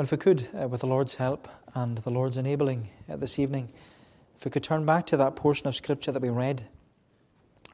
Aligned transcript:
Well, 0.00 0.06
if 0.06 0.12
we 0.12 0.16
could, 0.16 0.48
uh, 0.58 0.66
with 0.66 0.80
the 0.80 0.86
Lord's 0.86 1.16
help 1.16 1.46
and 1.74 1.98
the 1.98 2.08
Lord's 2.08 2.38
enabling 2.38 2.88
uh, 3.06 3.16
this 3.16 3.38
evening, 3.38 3.68
if 4.38 4.46
we 4.46 4.50
could 4.50 4.62
turn 4.62 4.86
back 4.86 5.04
to 5.08 5.18
that 5.18 5.36
portion 5.36 5.68
of 5.68 5.76
Scripture 5.76 6.10
that 6.10 6.22
we 6.22 6.30
read, 6.30 6.64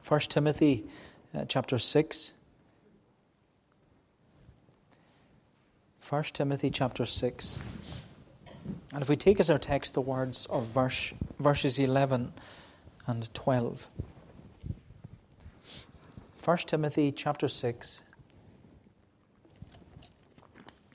1 0.05 0.19
Timothy 0.19 0.83
uh, 1.33 1.45
chapter 1.47 1.79
6. 1.79 2.33
1 6.09 6.23
Timothy 6.33 6.69
chapter 6.69 7.05
6. 7.05 7.59
And 8.91 9.01
if 9.01 9.07
we 9.07 9.15
take 9.15 9.39
as 9.39 9.49
our 9.49 9.57
text 9.57 9.93
the 9.93 10.01
words 10.01 10.47
of 10.47 10.65
verse, 10.65 11.13
verses 11.39 11.79
11 11.79 12.33
and 13.05 13.33
12. 13.33 13.87
1 16.43 16.57
Timothy 16.57 17.13
chapter 17.13 17.47
6 17.47 18.03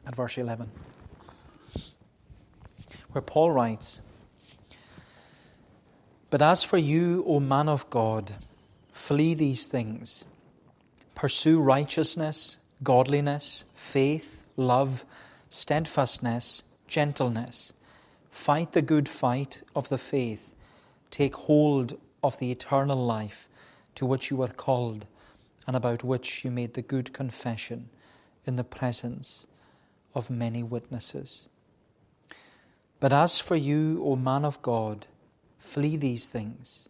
and 0.04 0.14
verse 0.14 0.36
11, 0.36 0.70
where 3.12 3.22
Paul 3.22 3.50
writes, 3.50 4.00
But 6.30 6.42
as 6.42 6.64
for 6.64 6.78
you, 6.78 7.24
O 7.26 7.40
man 7.40 7.68
of 7.68 7.88
God, 7.90 8.34
flee 8.92 9.34
these 9.34 9.66
things. 9.66 10.24
Pursue 11.14 11.60
righteousness, 11.60 12.58
godliness, 12.82 13.64
faith, 13.74 14.44
love, 14.56 15.04
steadfastness, 15.50 16.64
gentleness. 16.88 17.72
Fight 18.30 18.72
the 18.72 18.82
good 18.82 19.08
fight 19.08 19.62
of 19.76 19.88
the 19.88 19.98
faith. 19.98 20.54
Take 21.10 21.34
hold 21.34 21.98
of 22.22 22.38
the 22.38 22.50
eternal 22.50 23.04
life 23.04 23.48
to 23.94 24.06
which 24.06 24.30
you 24.30 24.38
were 24.38 24.48
called 24.48 25.06
and 25.66 25.76
about 25.76 26.02
which 26.02 26.44
you 26.44 26.50
made 26.50 26.74
the 26.74 26.82
good 26.82 27.12
confession 27.12 27.88
in 28.46 28.56
the 28.56 28.64
presence 28.64 29.46
of 30.14 30.30
many 30.30 30.62
witnesses. 30.62 31.46
But 33.02 33.12
as 33.12 33.40
for 33.40 33.56
you, 33.56 34.00
O 34.04 34.14
man 34.14 34.44
of 34.44 34.62
God, 34.62 35.08
flee 35.58 35.96
these 35.96 36.28
things. 36.28 36.88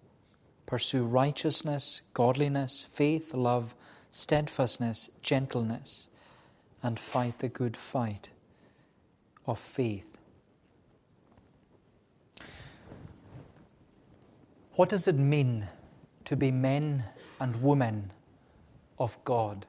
Pursue 0.67 1.05
righteousness, 1.05 2.03
godliness, 2.13 2.85
faith, 2.93 3.33
love, 3.33 3.75
steadfastness, 4.11 5.09
gentleness, 5.23 6.09
and 6.83 7.01
fight 7.01 7.39
the 7.39 7.49
good 7.49 7.79
fight 7.79 8.29
of 9.47 9.59
faith. 9.59 10.19
What 14.75 14.91
does 14.91 15.09
it 15.09 15.17
mean 15.17 15.69
to 16.27 16.37
be 16.37 16.51
men 16.51 17.05
and 17.41 17.63
women 17.63 18.13
of 18.99 19.19
God. 19.25 19.67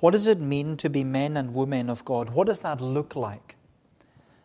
What 0.00 0.12
does 0.12 0.26
it 0.26 0.40
mean 0.40 0.76
to 0.78 0.90
be 0.90 1.04
men 1.04 1.36
and 1.36 1.54
women 1.54 1.90
of 1.90 2.04
God? 2.04 2.30
What 2.30 2.46
does 2.46 2.62
that 2.62 2.80
look 2.80 3.16
like? 3.16 3.56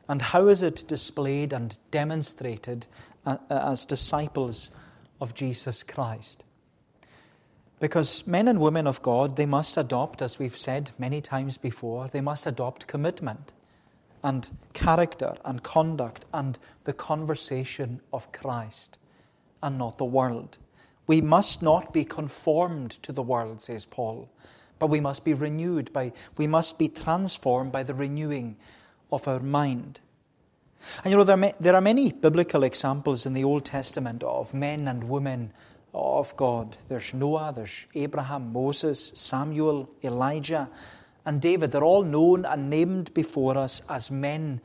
And 0.08 0.22
how 0.22 0.48
is 0.48 0.62
it 0.62 0.86
displayed 0.88 1.54
and 1.54 1.78
demonstrated 1.92 2.86
uh, 3.26 3.38
uh, 3.50 3.72
as 3.72 3.86
disciples 3.86 4.72
of 5.20 5.34
Jesus 5.34 5.84
Christ? 5.84 6.44
Because 7.80 8.26
men 8.26 8.48
and 8.48 8.60
women 8.60 8.88
of 8.88 9.02
God, 9.02 9.36
they 9.36 9.46
must 9.46 9.78
adopt, 9.78 10.22
as 10.22 10.40
we've 10.40 10.58
said 10.58 10.92
many 10.98 11.22
times 11.22 11.58
before, 11.58 12.08
they 12.08 12.22
must 12.22 12.46
adopt 12.46 12.88
commitment 12.88 13.52
and 14.24 14.50
character 14.74 15.36
and 15.44 15.62
conduct 15.62 16.26
and 16.34 16.58
the 16.86 16.94
conversation 16.94 18.00
of 18.14 18.32
Christ 18.32 18.98
and 19.62 19.78
not 19.78 19.98
the 19.98 20.06
world. 20.06 20.58
We 21.08 21.22
must 21.22 21.62
not 21.62 21.94
be 21.94 22.06
conformed 22.06 22.92
to 23.04 23.12
the 23.12 23.22
world, 23.22 23.62
says 23.62 23.86
Paul, 23.86 24.30
but 24.80 24.88
we 24.88 25.00
must 25.00 25.24
be 25.24 25.34
renewed 25.34 25.92
by, 25.94 26.12
we 26.38 26.48
must 26.48 26.80
be 26.80 26.88
transformed 26.88 27.72
by 27.72 27.84
the 27.84 27.94
renewing 27.94 28.56
of 29.12 29.28
our 29.28 29.40
mind. 29.40 30.00
And 31.04 31.12
you 31.12 31.18
know, 31.18 31.24
there, 31.24 31.54
there 31.60 31.76
are 31.76 31.82
many 31.82 32.12
biblical 32.12 32.64
examples 32.64 33.26
in 33.26 33.34
the 33.34 33.44
Old 33.44 33.66
Testament 33.66 34.24
of 34.24 34.54
men 34.54 34.88
and 34.88 35.04
women 35.06 35.52
of 35.94 36.36
God. 36.36 36.78
There's 36.88 37.14
Noah, 37.14 37.54
there's 37.56 37.86
Abraham, 37.96 38.52
Moses, 38.52 39.12
Samuel, 39.16 39.90
Elijah, 40.04 40.70
and 41.26 41.42
David. 41.42 41.72
They're 41.72 41.84
all 41.84 42.04
known 42.04 42.46
and 42.46 42.70
named 42.70 43.14
before 43.14 43.58
us 43.58 43.82
as 43.90 44.12
men 44.12 44.62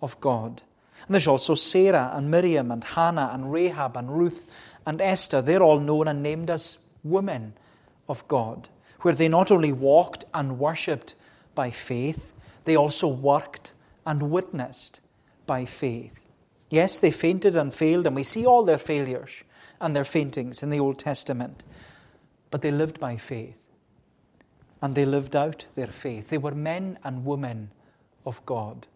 of 0.00 0.20
God. 0.20 0.62
And 1.06 1.14
there's 1.14 1.26
also 1.26 1.54
Sarah 1.54 2.12
and 2.14 2.30
Miriam 2.30 2.70
and 2.70 2.84
Hannah 2.84 3.30
and 3.32 3.52
Rahab 3.52 3.96
and 3.96 4.16
Ruth 4.16 4.48
and 4.86 5.00
Esther, 5.00 5.42
they're 5.42 5.62
all 5.62 5.80
known 5.80 6.08
and 6.08 6.22
named 6.22 6.50
as 6.50 6.78
women 7.02 7.54
of 8.08 8.26
God, 8.28 8.68
where 9.00 9.14
they 9.14 9.28
not 9.28 9.50
only 9.50 9.72
walked 9.72 10.24
and 10.34 10.58
worshipped 10.58 11.14
by 11.54 11.70
faith, 11.70 12.32
they 12.64 12.76
also 12.76 13.08
worked 13.08 13.72
and 14.06 14.30
witnessed 14.30 15.00
by 15.46 15.64
faith. 15.64 16.20
Yes, 16.70 16.98
they 16.98 17.10
fainted 17.10 17.56
and 17.56 17.72
failed, 17.72 18.06
and 18.06 18.16
we 18.16 18.22
see 18.22 18.46
all 18.46 18.64
their 18.64 18.78
failures 18.78 19.42
and 19.80 19.94
their 19.94 20.04
faintings 20.04 20.62
in 20.62 20.70
the 20.70 20.80
Old 20.80 20.98
Testament, 20.98 21.64
but 22.50 22.62
they 22.62 22.70
lived 22.70 23.00
by 23.00 23.16
faith. 23.16 23.56
And 24.82 24.94
they 24.94 25.04
lived 25.04 25.34
out 25.34 25.66
their 25.74 25.86
faith. 25.86 26.28
They 26.28 26.38
were 26.38 26.54
men 26.54 26.98
and 27.04 27.24
women 27.24 27.70
of 28.26 28.44
God. 28.44 28.86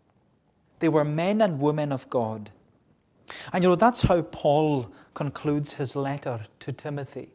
They 0.80 0.88
were 0.88 1.04
men 1.04 1.40
and 1.40 1.60
women 1.60 1.92
of 1.92 2.08
God 2.10 2.50
and 3.52 3.62
you 3.62 3.70
know, 3.70 3.76
that's 3.76 4.02
how 4.02 4.22
Paul 4.22 4.92
concludes 5.14 5.74
his 5.74 5.96
letter 5.96 6.46
to 6.60 6.72
Timothy. 6.72 7.30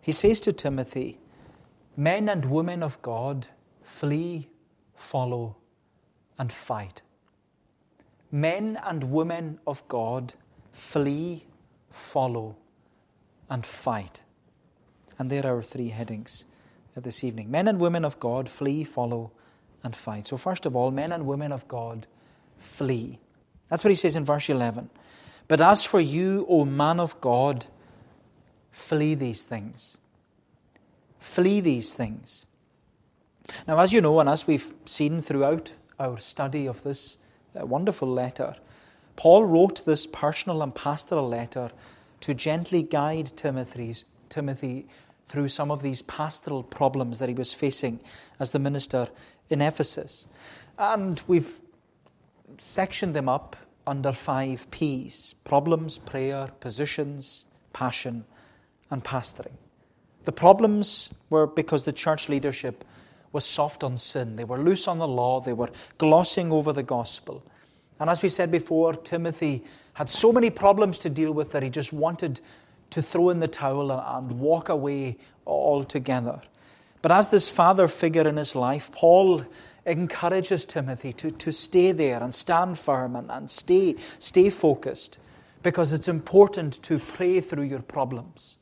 He 0.00 0.12
says 0.12 0.40
to 0.40 0.52
Timothy, 0.52 1.18
Men 1.96 2.28
and 2.28 2.44
women 2.44 2.82
of 2.82 3.00
God, 3.02 3.48
flee, 3.82 4.48
follow, 4.94 5.56
and 6.38 6.52
fight. 6.52 7.02
Men 8.30 8.78
and 8.84 9.04
women 9.04 9.58
of 9.66 9.86
God, 9.88 10.34
flee, 10.72 11.44
follow, 11.90 12.56
and 13.48 13.64
fight. 13.64 14.22
And 15.18 15.30
there 15.30 15.46
are 15.46 15.56
our 15.56 15.62
three 15.62 15.88
headings 15.88 16.44
uh, 16.96 17.00
this 17.00 17.24
evening. 17.24 17.50
Men 17.50 17.68
and 17.68 17.80
women 17.80 18.04
of 18.04 18.18
God, 18.20 18.48
flee, 18.48 18.84
follow, 18.84 19.30
and 19.82 19.94
fight. 19.94 20.26
So, 20.26 20.36
first 20.36 20.66
of 20.66 20.76
all, 20.76 20.90
men 20.90 21.12
and 21.12 21.26
women 21.26 21.52
of 21.52 21.66
God, 21.68 22.06
flee. 22.58 23.18
That's 23.68 23.84
what 23.84 23.90
he 23.90 23.96
says 23.96 24.16
in 24.16 24.24
verse 24.24 24.48
11. 24.48 24.90
But 25.48 25.60
as 25.60 25.84
for 25.84 26.00
you, 26.00 26.44
O 26.48 26.64
man 26.64 27.00
of 27.00 27.20
God, 27.20 27.66
flee 28.70 29.14
these 29.14 29.46
things. 29.46 29.98
Flee 31.18 31.60
these 31.60 31.94
things. 31.94 32.46
Now, 33.66 33.78
as 33.78 33.92
you 33.92 34.00
know, 34.00 34.18
and 34.20 34.28
as 34.28 34.46
we've 34.46 34.72
seen 34.84 35.20
throughout 35.22 35.72
our 35.98 36.18
study 36.18 36.66
of 36.66 36.82
this 36.82 37.18
uh, 37.58 37.66
wonderful 37.66 38.08
letter, 38.08 38.54
Paul 39.16 39.44
wrote 39.44 39.84
this 39.84 40.06
personal 40.06 40.62
and 40.62 40.74
pastoral 40.74 41.28
letter 41.28 41.70
to 42.20 42.34
gently 42.34 42.82
guide 42.82 43.32
Timothy's, 43.36 44.04
Timothy 44.28 44.86
through 45.26 45.48
some 45.48 45.70
of 45.70 45.82
these 45.82 46.02
pastoral 46.02 46.62
problems 46.62 47.18
that 47.18 47.28
he 47.28 47.34
was 47.34 47.52
facing 47.52 48.00
as 48.38 48.52
the 48.52 48.58
minister 48.58 49.08
in 49.48 49.60
Ephesus. 49.60 50.26
And 50.78 51.20
we've 51.26 51.60
sectioned 52.58 53.14
them 53.14 53.28
up 53.28 53.56
under 53.86 54.12
five 54.12 54.70
P's 54.70 55.34
problems, 55.44 55.98
prayer, 55.98 56.48
positions, 56.60 57.44
passion, 57.72 58.24
and 58.90 59.02
pastoring. 59.02 59.56
The 60.24 60.32
problems 60.32 61.14
were 61.30 61.46
because 61.46 61.84
the 61.84 61.92
church 61.92 62.28
leadership 62.28 62.84
was 63.36 63.44
soft 63.44 63.84
on 63.84 63.98
sin. 63.98 64.34
They 64.34 64.44
were 64.44 64.56
loose 64.56 64.88
on 64.88 64.96
the 64.96 65.06
law. 65.06 65.40
They 65.40 65.52
were 65.52 65.68
glossing 65.98 66.50
over 66.50 66.72
the 66.72 66.82
gospel. 66.82 67.44
And 68.00 68.08
as 68.08 68.22
we 68.22 68.30
said 68.30 68.50
before, 68.50 68.94
Timothy 68.94 69.62
had 69.92 70.08
so 70.08 70.32
many 70.32 70.48
problems 70.48 70.98
to 71.00 71.10
deal 71.10 71.32
with 71.32 71.52
that 71.52 71.62
he 71.62 71.68
just 71.68 71.92
wanted 71.92 72.40
to 72.88 73.02
throw 73.02 73.28
in 73.28 73.38
the 73.38 73.46
towel 73.46 73.92
and 73.92 74.40
walk 74.40 74.70
away 74.70 75.18
altogether. 75.46 76.40
But 77.02 77.12
as 77.12 77.28
this 77.28 77.46
father 77.46 77.88
figure 77.88 78.26
in 78.26 78.38
his 78.38 78.56
life, 78.56 78.90
Paul 78.90 79.44
encourages 79.84 80.64
Timothy 80.64 81.12
to, 81.12 81.30
to 81.30 81.52
stay 81.52 81.92
there 81.92 82.22
and 82.22 82.34
stand 82.34 82.78
firm 82.78 83.16
and, 83.16 83.30
and 83.30 83.50
stay, 83.50 83.96
stay 84.18 84.48
focused 84.48 85.18
because 85.62 85.92
it's 85.92 86.08
important 86.08 86.82
to 86.84 86.98
pray 86.98 87.42
through 87.42 87.64
your 87.64 87.82
problems. 87.82 88.56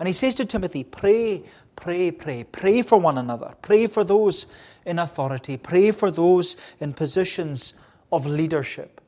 And 0.00 0.08
he 0.08 0.12
says 0.12 0.34
to 0.34 0.44
Timothy, 0.44 0.82
pray, 0.82 1.44
pray, 1.76 2.10
pray. 2.10 2.44
Pray 2.44 2.82
for 2.82 2.98
one 2.98 3.18
another. 3.18 3.54
Pray 3.62 3.86
for 3.86 4.02
those 4.02 4.46
in 4.84 4.98
authority. 4.98 5.56
Pray 5.56 5.90
for 5.90 6.10
those 6.10 6.56
in 6.80 6.92
positions 6.92 7.74
of 8.10 8.26
leadership. 8.26 9.00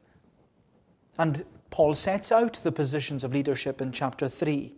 And 1.19 1.45
Paul 1.71 1.95
sets 1.95 2.31
out 2.31 2.61
the 2.63 2.73
positions 2.73 3.25
of 3.25 3.33
leadership 3.33 3.81
in 3.81 3.93
chapter 3.93 4.29
3. 4.29 4.75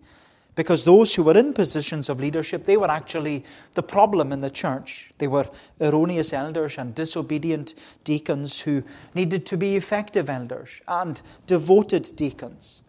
Because 0.56 0.84
those 0.84 1.14
who 1.14 1.22
were 1.22 1.38
in 1.38 1.52
positions 1.52 2.08
of 2.08 2.18
leadership, 2.18 2.64
they 2.64 2.76
were 2.76 2.90
actually 2.90 3.44
the 3.74 3.82
problem 3.82 4.32
in 4.32 4.40
the 4.40 4.50
church. 4.50 5.10
They 5.18 5.28
were 5.28 5.48
erroneous 5.80 6.32
elders 6.32 6.76
and 6.76 6.94
disobedient 6.94 7.74
deacons 8.04 8.60
who 8.60 8.82
needed 9.14 9.46
to 9.46 9.56
be 9.56 9.76
effective 9.76 10.28
elders 10.28 10.80
and 10.88 11.22
devoted 11.46 12.10
deacons. 12.16 12.82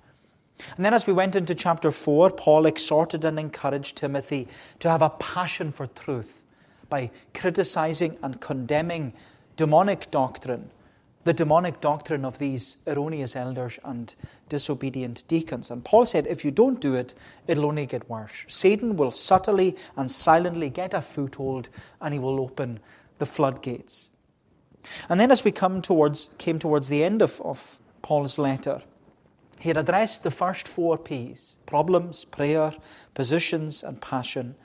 And 0.76 0.86
then, 0.86 0.94
as 0.94 1.08
we 1.08 1.14
went 1.14 1.36
into 1.36 1.56
chapter 1.56 1.92
4, 1.92 2.32
Paul 2.32 2.66
exhorted 2.66 3.26
and 3.26 3.40
encouraged 3.40 3.98
Timothy 3.98 4.48
to 4.80 4.90
have 4.90 5.02
a 5.02 5.10
passion 5.10 5.72
for 5.72 5.88
truth 5.88 6.44
by 6.90 7.10
criticizing 7.34 8.18
and 8.22 8.40
condemning 8.42 9.14
demonic 9.56 10.12
doctrine, 10.12 10.70
the 11.24 11.34
demonic 11.34 11.82
doctrine 11.82 12.26
of 12.26 12.38
these 12.38 12.78
erroneous 12.88 13.36
elders 13.36 13.80
and 13.84 14.14
disobedient 14.50 15.24
deacons. 15.28 15.72
And 15.72 15.84
Paul 15.84 16.06
said, 16.06 16.28
if 16.28 16.44
you 16.44 16.52
don't 16.52 16.82
do 16.82 16.96
it, 16.96 17.14
it'll 17.48 17.66
only 17.66 17.86
get 17.86 18.10
worse. 18.10 18.44
Satan 18.48 18.98
will 18.98 19.12
subtly 19.12 19.76
and 19.96 20.10
silently 20.10 20.70
get 20.70 20.94
a 20.94 21.02
foothold 21.02 21.70
and 22.02 22.14
he 22.14 22.20
will 22.20 22.40
open 22.40 22.80
the 23.20 23.26
floodgates. 23.26 24.10
And 25.10 25.20
then 25.20 25.32
as 25.32 25.44
we 25.44 25.52
come 25.52 25.82
towards, 25.82 26.30
came 26.38 26.60
towards 26.60 26.90
the 26.90 27.04
end 27.04 27.22
of, 27.22 27.40
of 27.42 27.80
Paul's 28.02 28.40
letter, 28.40 28.82
he 29.62 29.70
had 29.70 29.78
addressed 29.78 30.24
the 30.24 30.32
first 30.32 30.68
four 30.68 30.98
P's 30.98 31.56
problems, 31.68 32.26
prayer, 32.26 32.74
positions, 33.14 33.84
and 33.84 34.02
passion. 34.02 34.56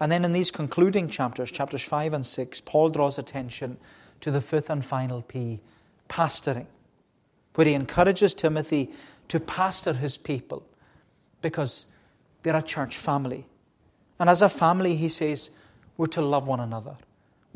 And 0.00 0.10
then 0.10 0.24
in 0.24 0.32
these 0.32 0.50
concluding 0.50 1.10
chapters, 1.10 1.52
chapters 1.52 1.82
5 1.82 2.14
and 2.14 2.24
6, 2.24 2.62
Paul 2.62 2.88
draws 2.88 3.18
attention 3.18 3.76
to 4.22 4.30
the 4.30 4.40
fifth 4.40 4.70
and 4.70 4.82
final 4.82 5.20
P, 5.20 5.60
pastoring, 6.08 6.66
where 7.56 7.66
he 7.66 7.74
encourages 7.74 8.32
Timothy 8.32 8.90
to 9.28 9.38
pastor 9.38 9.92
his 9.92 10.16
people 10.16 10.66
because 11.42 11.84
they're 12.42 12.56
a 12.56 12.62
church 12.62 12.96
family. 12.96 13.44
And 14.18 14.30
as 14.30 14.40
a 14.40 14.48
family, 14.48 14.96
he 14.96 15.10
says, 15.10 15.50
we're 15.98 16.06
to 16.06 16.22
love 16.22 16.46
one 16.46 16.60
another. 16.60 16.96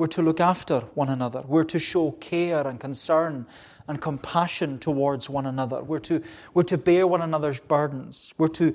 We're 0.00 0.06
to 0.06 0.22
look 0.22 0.40
after 0.40 0.80
one 0.94 1.10
another. 1.10 1.44
We're 1.46 1.64
to 1.64 1.78
show 1.78 2.12
care 2.12 2.66
and 2.66 2.80
concern 2.80 3.44
and 3.86 4.00
compassion 4.00 4.78
towards 4.78 5.28
one 5.28 5.44
another. 5.44 5.82
We're 5.82 5.98
to, 5.98 6.22
we're 6.54 6.62
to 6.62 6.78
bear 6.78 7.06
one 7.06 7.20
another's 7.20 7.60
burdens. 7.60 8.32
We're 8.38 8.48
to, 8.48 8.74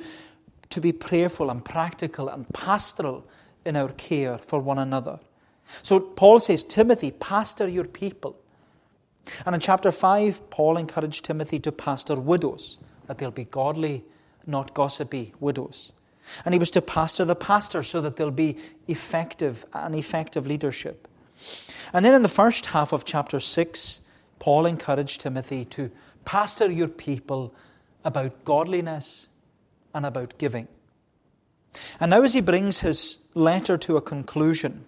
to 0.69 0.81
be 0.81 0.91
prayerful 0.91 1.49
and 1.49 1.65
practical 1.65 2.29
and 2.29 2.47
pastoral 2.53 3.25
in 3.65 3.75
our 3.75 3.89
care 3.93 4.37
for 4.37 4.59
one 4.59 4.77
another. 4.77 5.17
So 5.81 5.99
Paul 5.99 6.39
says, 6.39 6.63
Timothy, 6.63 7.09
pastor 7.09 7.67
your 7.67 7.85
people. 7.85 8.39
And 9.47 9.55
in 9.55 9.61
chapter 9.61 9.91
5, 9.91 10.51
Paul 10.51 10.77
encouraged 10.77 11.25
Timothy 11.25 11.59
to 11.61 11.71
pastor 11.71 12.17
widows, 12.17 12.77
that 13.07 13.17
they'll 13.17 13.31
be 13.31 13.45
godly, 13.45 14.03
not 14.45 14.75
gossipy 14.75 15.33
widows. 15.39 15.91
And 16.45 16.53
he 16.53 16.59
was 16.59 16.69
to 16.69 16.83
pastor 16.83 17.25
the 17.25 17.35
pastor 17.35 17.81
so 17.81 17.99
that 18.01 18.15
there'll 18.15 18.31
be 18.31 18.57
effective 18.87 19.65
and 19.73 19.95
effective 19.95 20.45
leadership. 20.45 21.07
And 21.93 22.03
then 22.03 22.13
in 22.13 22.21
the 22.21 22.29
first 22.29 22.67
half 22.67 22.93
of 22.93 23.05
chapter 23.05 23.39
6, 23.39 23.99
Paul 24.39 24.65
encouraged 24.65 25.21
Timothy 25.21 25.65
to 25.65 25.91
pastor 26.25 26.71
your 26.71 26.87
people 26.87 27.53
about 28.03 28.45
godliness 28.45 29.27
and 29.93 30.05
about 30.05 30.37
giving. 30.37 30.67
And 31.99 32.11
now, 32.11 32.21
as 32.21 32.33
he 32.33 32.41
brings 32.41 32.79
his 32.79 33.17
letter 33.33 33.77
to 33.77 33.97
a 33.97 34.01
conclusion, 34.01 34.85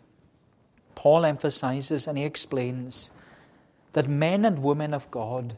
Paul 0.96 1.26
emphasizes 1.26 2.08
and 2.08 2.18
he 2.18 2.24
explains 2.24 3.12
that 3.94 4.08
men 4.08 4.46
and 4.46 4.60
women 4.60 4.94
of 4.94 5.10
God, 5.12 5.58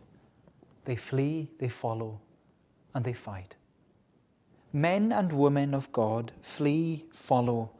they 0.86 0.96
flee, 0.96 1.50
they 1.60 1.70
follow, 1.70 2.20
and 2.94 3.06
they 3.06 3.14
fight. 3.14 3.56
Men 4.72 5.12
and 5.12 5.34
women 5.34 5.74
of 5.74 5.92
God 5.92 6.32
flee, 6.42 7.06
follow, 7.14 7.72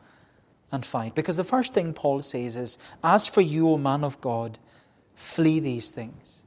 and 0.72 0.86
fight. 0.86 1.16
Because 1.16 1.38
the 1.38 1.44
first 1.44 1.74
thing 1.74 1.94
Paul 1.94 2.22
says 2.22 2.58
is, 2.58 2.78
As 3.04 3.28
for 3.28 3.42
you, 3.42 3.70
O 3.70 3.78
man 3.78 4.04
of 4.04 4.20
God, 4.22 4.58
flee 5.16 5.60
these 5.60 5.92
things. 5.92 6.44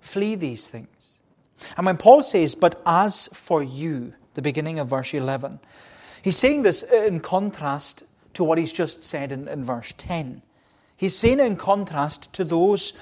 Flee 0.00 0.34
these 0.34 0.68
things. 0.68 1.20
And 1.76 1.86
when 1.86 1.96
Paul 1.96 2.22
says, 2.22 2.54
But 2.54 2.80
as 2.86 3.28
for 3.32 3.62
you, 3.62 4.12
the 4.34 4.42
beginning 4.42 4.78
of 4.78 4.88
verse 4.88 5.14
11, 5.14 5.60
he's 6.22 6.36
saying 6.36 6.62
this 6.62 6.82
in 6.82 7.20
contrast 7.20 8.04
to 8.34 8.44
what 8.44 8.58
he's 8.58 8.72
just 8.72 9.04
said 9.04 9.32
in, 9.32 9.48
in 9.48 9.64
verse 9.64 9.94
10. 9.96 10.42
He's 10.96 11.16
saying 11.16 11.40
in 11.40 11.56
contrast 11.56 12.32
to 12.34 12.44
those 12.44 12.92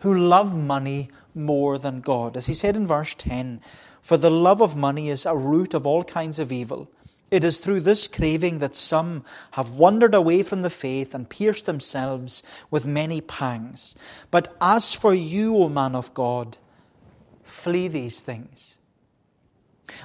who 0.00 0.16
love 0.16 0.56
money 0.56 1.10
more 1.34 1.78
than 1.78 2.00
God. 2.00 2.36
As 2.36 2.46
he 2.46 2.54
said 2.54 2.76
in 2.76 2.86
verse 2.86 3.14
10, 3.14 3.60
For 4.00 4.16
the 4.16 4.30
love 4.30 4.60
of 4.60 4.76
money 4.76 5.08
is 5.08 5.26
a 5.26 5.36
root 5.36 5.74
of 5.74 5.86
all 5.86 6.04
kinds 6.04 6.38
of 6.38 6.52
evil. 6.52 6.90
It 7.32 7.44
is 7.44 7.60
through 7.60 7.80
this 7.80 8.06
craving 8.06 8.58
that 8.58 8.76
some 8.76 9.24
have 9.52 9.70
wandered 9.70 10.14
away 10.14 10.42
from 10.42 10.60
the 10.60 10.70
faith 10.70 11.14
and 11.14 11.28
pierced 11.28 11.64
themselves 11.64 12.42
with 12.70 12.86
many 12.86 13.22
pangs. 13.22 13.96
But 14.30 14.54
as 14.60 14.92
for 14.92 15.14
you, 15.14 15.56
O 15.56 15.70
man 15.70 15.96
of 15.96 16.12
God, 16.12 16.58
flee 17.42 17.88
these 17.88 18.22
things. 18.22 18.78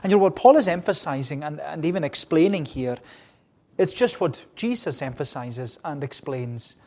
And 0.02 0.12
you 0.12 0.18
know 0.18 0.24
what 0.24 0.38
Paul 0.38 0.56
is 0.56 0.70
emphasizing 0.70 1.44
and, 1.44 1.60
and 1.60 1.84
even 1.84 2.06
explaining 2.06 2.64
here 2.64 2.98
it's 3.78 3.94
just 3.94 4.20
what 4.20 4.44
Jesus 4.56 5.02
emphasizes 5.02 5.80
and 5.84 6.04
explains 6.04 6.78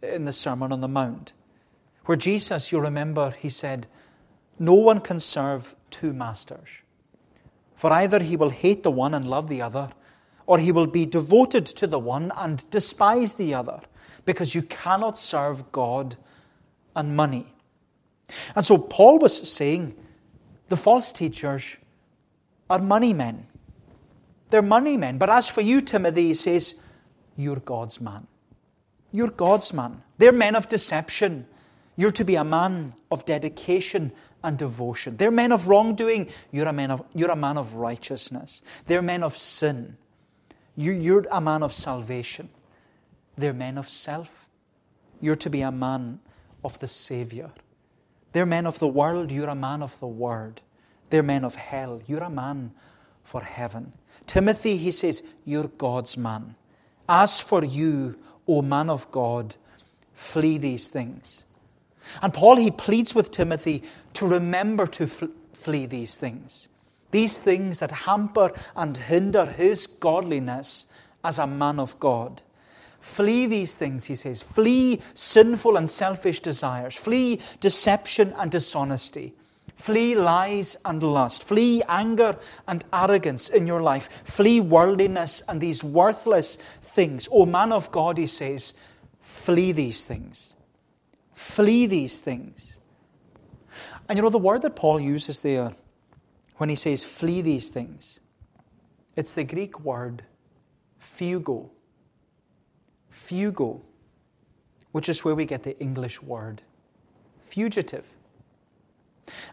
in 0.00 0.24
the 0.24 0.32
Sermon 0.32 0.72
on 0.72 0.80
the 0.80 0.88
Mount. 0.88 1.32
Where 2.06 2.16
Jesus, 2.16 2.72
you 2.72 2.80
remember, 2.80 3.34
he 3.38 3.50
said, 3.50 3.86
No 4.58 4.74
one 4.74 5.00
can 5.00 5.20
serve 5.20 5.74
two 5.90 6.14
masters. 6.14 6.68
For 7.78 7.92
either 7.92 8.18
he 8.18 8.36
will 8.36 8.50
hate 8.50 8.82
the 8.82 8.90
one 8.90 9.14
and 9.14 9.24
love 9.24 9.48
the 9.48 9.62
other, 9.62 9.88
or 10.46 10.58
he 10.58 10.72
will 10.72 10.88
be 10.88 11.06
devoted 11.06 11.64
to 11.64 11.86
the 11.86 12.00
one 12.00 12.32
and 12.36 12.68
despise 12.70 13.36
the 13.36 13.54
other, 13.54 13.80
because 14.24 14.52
you 14.52 14.62
cannot 14.62 15.16
serve 15.16 15.70
God 15.70 16.16
and 16.96 17.14
money. 17.14 17.46
And 18.56 18.66
so 18.66 18.78
Paul 18.78 19.20
was 19.20 19.48
saying 19.48 19.94
the 20.66 20.76
false 20.76 21.12
teachers 21.12 21.76
are 22.68 22.80
money 22.80 23.12
men. 23.12 23.46
They're 24.48 24.60
money 24.60 24.96
men. 24.96 25.16
But 25.16 25.30
as 25.30 25.48
for 25.48 25.60
you, 25.60 25.80
Timothy, 25.80 26.26
he 26.26 26.34
says, 26.34 26.74
You're 27.36 27.60
God's 27.60 28.00
man. 28.00 28.26
You're 29.12 29.30
God's 29.30 29.72
man. 29.72 30.02
They're 30.16 30.32
men 30.32 30.56
of 30.56 30.68
deception. 30.68 31.46
You're 31.94 32.10
to 32.10 32.24
be 32.24 32.34
a 32.34 32.42
man 32.42 32.94
of 33.12 33.24
dedication 33.24 34.10
and 34.42 34.58
devotion. 34.58 35.16
They're 35.16 35.30
men 35.30 35.52
of 35.52 35.68
wrongdoing. 35.68 36.28
You're 36.52 36.68
a 36.68 36.72
man 36.72 36.90
of, 36.90 37.04
you're 37.14 37.30
a 37.30 37.36
man 37.36 37.58
of 37.58 37.74
righteousness. 37.74 38.62
They're 38.86 39.02
men 39.02 39.22
of 39.22 39.36
sin. 39.36 39.96
You, 40.76 40.92
you're 40.92 41.26
a 41.30 41.40
man 41.40 41.62
of 41.62 41.72
salvation. 41.72 42.48
They're 43.36 43.52
men 43.52 43.78
of 43.78 43.88
self. 43.88 44.30
You're 45.20 45.36
to 45.36 45.50
be 45.50 45.62
a 45.62 45.72
man 45.72 46.20
of 46.64 46.78
the 46.78 46.88
Savior. 46.88 47.50
They're 48.32 48.46
men 48.46 48.66
of 48.66 48.78
the 48.78 48.88
world. 48.88 49.32
You're 49.32 49.48
a 49.48 49.54
man 49.54 49.82
of 49.82 49.98
the 50.00 50.06
Word. 50.06 50.60
They're 51.10 51.22
men 51.22 51.44
of 51.44 51.54
hell. 51.54 52.00
You're 52.06 52.22
a 52.22 52.30
man 52.30 52.72
for 53.24 53.40
heaven. 53.40 53.92
Timothy, 54.26 54.76
he 54.76 54.92
says, 54.92 55.22
You're 55.44 55.68
God's 55.68 56.16
man. 56.16 56.54
As 57.08 57.40
for 57.40 57.64
you, 57.64 58.18
O 58.46 58.62
man 58.62 58.90
of 58.90 59.10
God, 59.10 59.56
flee 60.12 60.58
these 60.58 60.88
things. 60.88 61.44
And 62.22 62.32
Paul, 62.32 62.56
he 62.56 62.70
pleads 62.70 63.14
with 63.14 63.30
Timothy 63.30 63.82
to 64.14 64.26
remember 64.26 64.86
to 64.86 65.06
fl- 65.06 65.26
flee 65.54 65.86
these 65.86 66.16
things. 66.16 66.68
These 67.10 67.38
things 67.38 67.78
that 67.80 67.90
hamper 67.90 68.52
and 68.76 68.96
hinder 68.96 69.46
his 69.46 69.86
godliness 69.86 70.86
as 71.24 71.38
a 71.38 71.46
man 71.46 71.80
of 71.80 71.98
God. 71.98 72.42
Flee 73.00 73.46
these 73.46 73.74
things, 73.74 74.04
he 74.04 74.14
says. 74.14 74.42
Flee 74.42 75.00
sinful 75.14 75.76
and 75.76 75.88
selfish 75.88 76.40
desires. 76.40 76.94
Flee 76.94 77.40
deception 77.60 78.34
and 78.36 78.50
dishonesty. 78.50 79.34
Flee 79.76 80.16
lies 80.16 80.76
and 80.84 81.02
lust. 81.02 81.44
Flee 81.44 81.82
anger 81.88 82.36
and 82.66 82.84
arrogance 82.92 83.48
in 83.48 83.66
your 83.66 83.80
life. 83.80 84.22
Flee 84.24 84.60
worldliness 84.60 85.42
and 85.48 85.60
these 85.60 85.84
worthless 85.84 86.56
things. 86.82 87.28
O 87.30 87.46
man 87.46 87.72
of 87.72 87.90
God, 87.92 88.18
he 88.18 88.26
says, 88.26 88.74
flee 89.22 89.70
these 89.70 90.04
things. 90.04 90.56
Flee 91.38 91.86
these 91.86 92.18
things. 92.18 92.80
And 94.08 94.16
you 94.18 94.22
know, 94.24 94.28
the 94.28 94.38
word 94.38 94.62
that 94.62 94.74
Paul 94.74 94.98
uses 94.98 95.40
there 95.40 95.72
when 96.56 96.68
he 96.68 96.74
says 96.74 97.04
flee 97.04 97.42
these 97.42 97.70
things, 97.70 98.18
it's 99.14 99.34
the 99.34 99.44
Greek 99.44 99.78
word 99.78 100.24
fugo. 101.00 101.70
Fugo, 103.12 103.82
which 104.90 105.08
is 105.08 105.24
where 105.24 105.36
we 105.36 105.44
get 105.44 105.62
the 105.62 105.78
English 105.78 106.20
word 106.20 106.60
fugitive. 107.46 108.08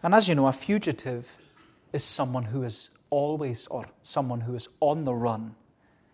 And 0.02 0.12
as 0.12 0.28
you 0.28 0.34
know, 0.34 0.48
a 0.48 0.52
fugitive 0.52 1.30
is 1.92 2.02
someone 2.02 2.46
who 2.46 2.64
is 2.64 2.90
always 3.10 3.68
or 3.68 3.84
someone 4.02 4.40
who 4.40 4.56
is 4.56 4.68
on 4.80 5.04
the 5.04 5.14
run. 5.14 5.54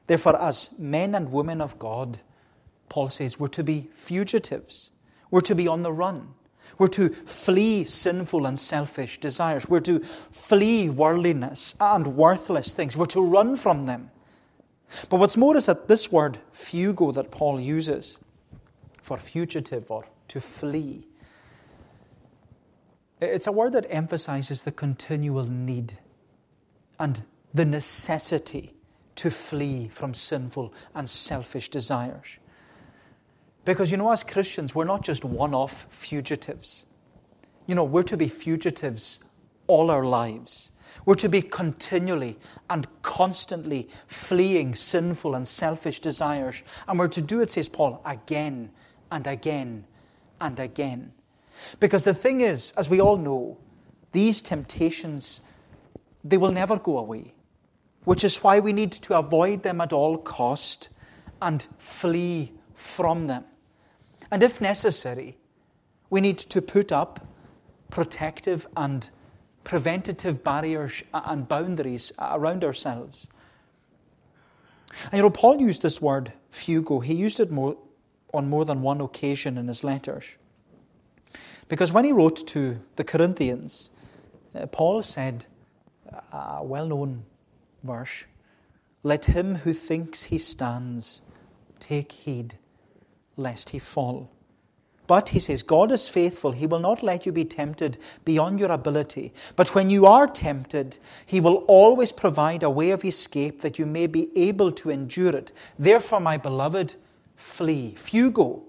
Therefore, 0.06 0.38
as 0.38 0.68
men 0.78 1.14
and 1.14 1.32
women 1.32 1.62
of 1.62 1.78
God, 1.78 2.20
Paul 2.90 3.08
says 3.08 3.40
we're 3.40 3.48
to 3.48 3.64
be 3.64 3.88
fugitives. 3.94 4.90
We're 5.32 5.40
to 5.40 5.54
be 5.56 5.66
on 5.66 5.82
the 5.82 5.92
run. 5.92 6.34
We're 6.78 6.88
to 6.88 7.08
flee 7.08 7.84
sinful 7.84 8.46
and 8.46 8.58
selfish 8.58 9.18
desires. 9.18 9.68
We're 9.68 9.80
to 9.80 10.00
flee 10.00 10.90
worldliness 10.90 11.74
and 11.80 12.16
worthless 12.16 12.74
things. 12.74 12.96
We're 12.96 13.06
to 13.06 13.22
run 13.24 13.56
from 13.56 13.86
them. 13.86 14.10
But 15.08 15.16
what's 15.16 15.38
more 15.38 15.56
is 15.56 15.66
that 15.66 15.88
this 15.88 16.12
word, 16.12 16.38
fugo, 16.52 17.14
that 17.14 17.30
Paul 17.30 17.58
uses 17.58 18.18
for 19.02 19.16
fugitive 19.16 19.90
or 19.90 20.04
to 20.28 20.40
flee, 20.40 21.06
it's 23.20 23.46
a 23.46 23.52
word 23.52 23.72
that 23.72 23.86
emphasizes 23.88 24.64
the 24.64 24.72
continual 24.72 25.44
need 25.44 25.98
and 26.98 27.22
the 27.54 27.64
necessity 27.64 28.74
to 29.14 29.30
flee 29.30 29.88
from 29.88 30.12
sinful 30.12 30.74
and 30.94 31.08
selfish 31.08 31.70
desires. 31.70 32.38
Because, 33.64 33.90
you 33.90 33.96
know, 33.96 34.10
as 34.10 34.24
Christians, 34.24 34.74
we're 34.74 34.84
not 34.84 35.02
just 35.02 35.24
one 35.24 35.54
off 35.54 35.86
fugitives. 35.90 36.84
You 37.66 37.74
know, 37.74 37.84
we're 37.84 38.02
to 38.04 38.16
be 38.16 38.28
fugitives 38.28 39.20
all 39.68 39.90
our 39.90 40.04
lives. 40.04 40.72
We're 41.06 41.14
to 41.16 41.28
be 41.28 41.42
continually 41.42 42.38
and 42.70 42.86
constantly 43.02 43.88
fleeing 44.08 44.74
sinful 44.74 45.34
and 45.34 45.46
selfish 45.46 46.00
desires. 46.00 46.62
And 46.88 46.98
we're 46.98 47.08
to 47.08 47.22
do 47.22 47.40
it, 47.40 47.50
says 47.50 47.68
Paul, 47.68 48.02
again 48.04 48.70
and 49.10 49.26
again 49.26 49.84
and 50.40 50.58
again. 50.58 51.12
Because 51.80 52.04
the 52.04 52.14
thing 52.14 52.40
is, 52.40 52.72
as 52.76 52.90
we 52.90 53.00
all 53.00 53.16
know, 53.16 53.58
these 54.10 54.42
temptations, 54.42 55.40
they 56.24 56.36
will 56.36 56.50
never 56.50 56.78
go 56.78 56.98
away, 56.98 57.32
which 58.04 58.24
is 58.24 58.38
why 58.38 58.60
we 58.60 58.72
need 58.72 58.92
to 58.92 59.18
avoid 59.18 59.62
them 59.62 59.80
at 59.80 59.92
all 59.92 60.18
cost 60.18 60.88
and 61.40 61.66
flee 61.78 62.52
from 62.74 63.26
them. 63.28 63.44
And 64.32 64.42
if 64.42 64.62
necessary, 64.62 65.36
we 66.08 66.22
need 66.22 66.38
to 66.38 66.62
put 66.62 66.90
up 66.90 67.20
protective 67.90 68.66
and 68.74 69.08
preventative 69.62 70.42
barriers 70.42 71.02
and 71.12 71.46
boundaries 71.46 72.12
around 72.18 72.64
ourselves. 72.64 73.28
And 75.04 75.18
you 75.18 75.22
know, 75.22 75.28
Paul 75.28 75.60
used 75.60 75.82
this 75.82 76.00
word 76.00 76.32
fugo. 76.50 77.04
He 77.04 77.12
used 77.12 77.40
it 77.40 77.50
more, 77.50 77.76
on 78.32 78.48
more 78.48 78.64
than 78.64 78.80
one 78.80 79.02
occasion 79.02 79.58
in 79.58 79.68
his 79.68 79.84
letters. 79.84 80.24
Because 81.68 81.92
when 81.92 82.06
he 82.06 82.12
wrote 82.12 82.46
to 82.48 82.80
the 82.96 83.04
Corinthians, 83.04 83.90
uh, 84.54 84.64
Paul 84.66 85.02
said, 85.02 85.44
a 86.32 86.64
well 86.64 86.86
known 86.86 87.24
verse, 87.82 88.24
Let 89.02 89.26
him 89.26 89.56
who 89.56 89.74
thinks 89.74 90.24
he 90.24 90.38
stands 90.38 91.20
take 91.80 92.12
heed 92.12 92.56
lest 93.42 93.70
he 93.70 93.78
fall. 93.78 94.30
But 95.06 95.28
he 95.28 95.40
says, 95.40 95.62
God 95.62 95.90
is 95.90 96.08
faithful. 96.08 96.52
He 96.52 96.66
will 96.66 96.78
not 96.78 97.02
let 97.02 97.26
you 97.26 97.32
be 97.32 97.44
tempted 97.44 97.98
beyond 98.24 98.60
your 98.60 98.70
ability. 98.70 99.34
But 99.56 99.74
when 99.74 99.90
you 99.90 100.06
are 100.06 100.26
tempted, 100.26 100.98
he 101.26 101.40
will 101.40 101.64
always 101.66 102.12
provide 102.12 102.62
a 102.62 102.70
way 102.70 102.92
of 102.92 103.04
escape 103.04 103.60
that 103.60 103.78
you 103.78 103.86
may 103.86 104.06
be 104.06 104.30
able 104.36 104.70
to 104.72 104.90
endure 104.90 105.36
it. 105.36 105.52
Therefore, 105.78 106.20
my 106.20 106.36
beloved, 106.38 106.94
flee. 107.36 107.94
Fugo. 107.98 108.62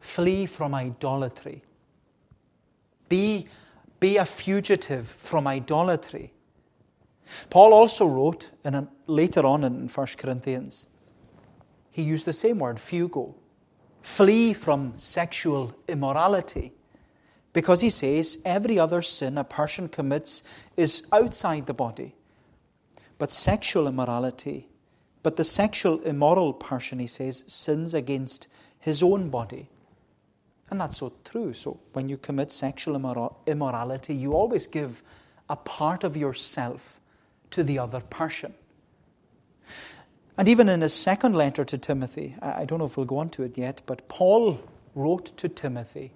Flee 0.00 0.46
from 0.46 0.74
idolatry. 0.74 1.62
Be, 3.08 3.46
be 4.00 4.16
a 4.16 4.24
fugitive 4.24 5.08
from 5.08 5.46
idolatry. 5.46 6.32
Paul 7.50 7.72
also 7.72 8.06
wrote, 8.06 8.50
in 8.64 8.74
a, 8.74 8.88
later 9.06 9.44
on 9.44 9.64
in 9.64 9.88
1 9.88 10.06
Corinthians, 10.16 10.86
he 11.90 12.02
used 12.02 12.24
the 12.24 12.32
same 12.32 12.58
word, 12.58 12.78
fugo 12.78 13.34
Flee 14.02 14.52
from 14.52 14.94
sexual 14.96 15.74
immorality. 15.88 16.72
Because 17.52 17.80
he 17.80 17.90
says 17.90 18.38
every 18.44 18.78
other 18.78 19.02
sin 19.02 19.36
a 19.38 19.44
person 19.44 19.88
commits 19.88 20.42
is 20.76 21.06
outside 21.12 21.66
the 21.66 21.74
body. 21.74 22.14
But 23.18 23.30
sexual 23.30 23.86
immorality, 23.86 24.68
but 25.22 25.36
the 25.36 25.44
sexual 25.44 26.00
immoral 26.00 26.52
person, 26.52 26.98
he 26.98 27.06
says, 27.06 27.44
sins 27.46 27.94
against 27.94 28.48
his 28.80 29.02
own 29.02 29.28
body. 29.28 29.68
And 30.70 30.80
that's 30.80 30.96
so 30.96 31.12
true. 31.24 31.52
So 31.52 31.78
when 31.92 32.08
you 32.08 32.16
commit 32.16 32.50
sexual 32.50 32.96
immorality, 33.46 34.14
you 34.14 34.32
always 34.32 34.66
give 34.66 35.02
a 35.48 35.56
part 35.56 36.02
of 36.02 36.16
yourself 36.16 36.98
to 37.50 37.62
the 37.62 37.78
other 37.78 38.00
person. 38.00 38.54
And 40.38 40.48
even 40.48 40.68
in 40.68 40.80
his 40.80 40.94
second 40.94 41.34
letter 41.34 41.64
to 41.64 41.78
Timothy, 41.78 42.34
I 42.40 42.64
don't 42.64 42.78
know 42.78 42.86
if 42.86 42.96
we'll 42.96 43.06
go 43.06 43.18
on 43.18 43.28
to 43.30 43.42
it 43.42 43.58
yet, 43.58 43.82
but 43.86 44.08
Paul 44.08 44.60
wrote 44.94 45.36
to 45.36 45.48
Timothy. 45.48 46.12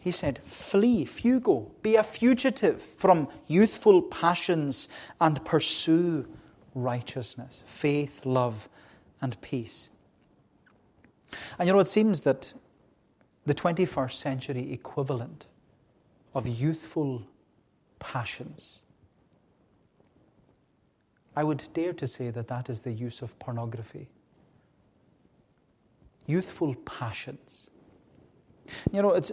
He 0.00 0.10
said, 0.10 0.40
Flee, 0.44 1.04
fugo, 1.04 1.70
be 1.82 1.96
a 1.96 2.02
fugitive 2.02 2.82
from 2.82 3.28
youthful 3.46 4.02
passions 4.02 4.88
and 5.20 5.42
pursue 5.44 6.26
righteousness, 6.74 7.62
faith, 7.64 8.26
love, 8.26 8.68
and 9.22 9.40
peace. 9.40 9.88
And 11.58 11.66
you 11.66 11.72
know, 11.72 11.80
it 11.80 11.88
seems 11.88 12.22
that 12.22 12.52
the 13.46 13.54
21st 13.54 14.12
century 14.12 14.72
equivalent 14.72 15.46
of 16.34 16.46
youthful 16.48 17.22
passions 17.98 18.80
I 21.36 21.44
would 21.44 21.64
dare 21.72 21.92
to 21.94 22.06
say 22.06 22.30
that 22.30 22.48
that 22.48 22.70
is 22.70 22.82
the 22.82 22.92
use 22.92 23.22
of 23.22 23.36
pornography. 23.38 24.08
Youthful 26.26 26.74
passions. 26.86 27.70
You 28.92 29.02
know, 29.02 29.10
it's 29.12 29.32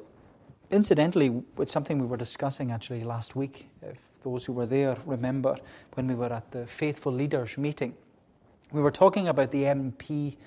incidentally, 0.71 1.41
it's 1.57 1.71
something 1.71 1.99
we 1.99 2.07
were 2.07 2.17
discussing 2.17 2.71
actually 2.71 3.03
last 3.03 3.35
week. 3.35 3.67
If 3.81 3.99
those 4.23 4.45
who 4.45 4.53
were 4.53 4.65
there 4.65 4.97
remember 5.05 5.55
when 5.93 6.07
we 6.07 6.15
were 6.15 6.31
at 6.31 6.51
the 6.51 6.65
Faithful 6.65 7.11
Leaders 7.11 7.57
meeting, 7.57 7.95
we 8.71 8.81
were 8.81 8.91
talking 8.91 9.27
about 9.27 9.51
the 9.51 9.63
MP 9.63 10.37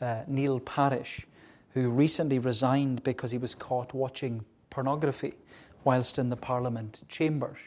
uh, 0.00 0.22
Neil 0.26 0.60
Parish, 0.60 1.26
who 1.74 1.90
recently 1.90 2.38
resigned 2.38 3.02
because 3.02 3.30
he 3.30 3.38
was 3.38 3.54
caught 3.54 3.92
watching 3.94 4.44
pornography 4.70 5.34
whilst 5.84 6.18
in 6.18 6.28
the 6.28 6.36
Parliament 6.36 7.02
chambers. 7.08 7.58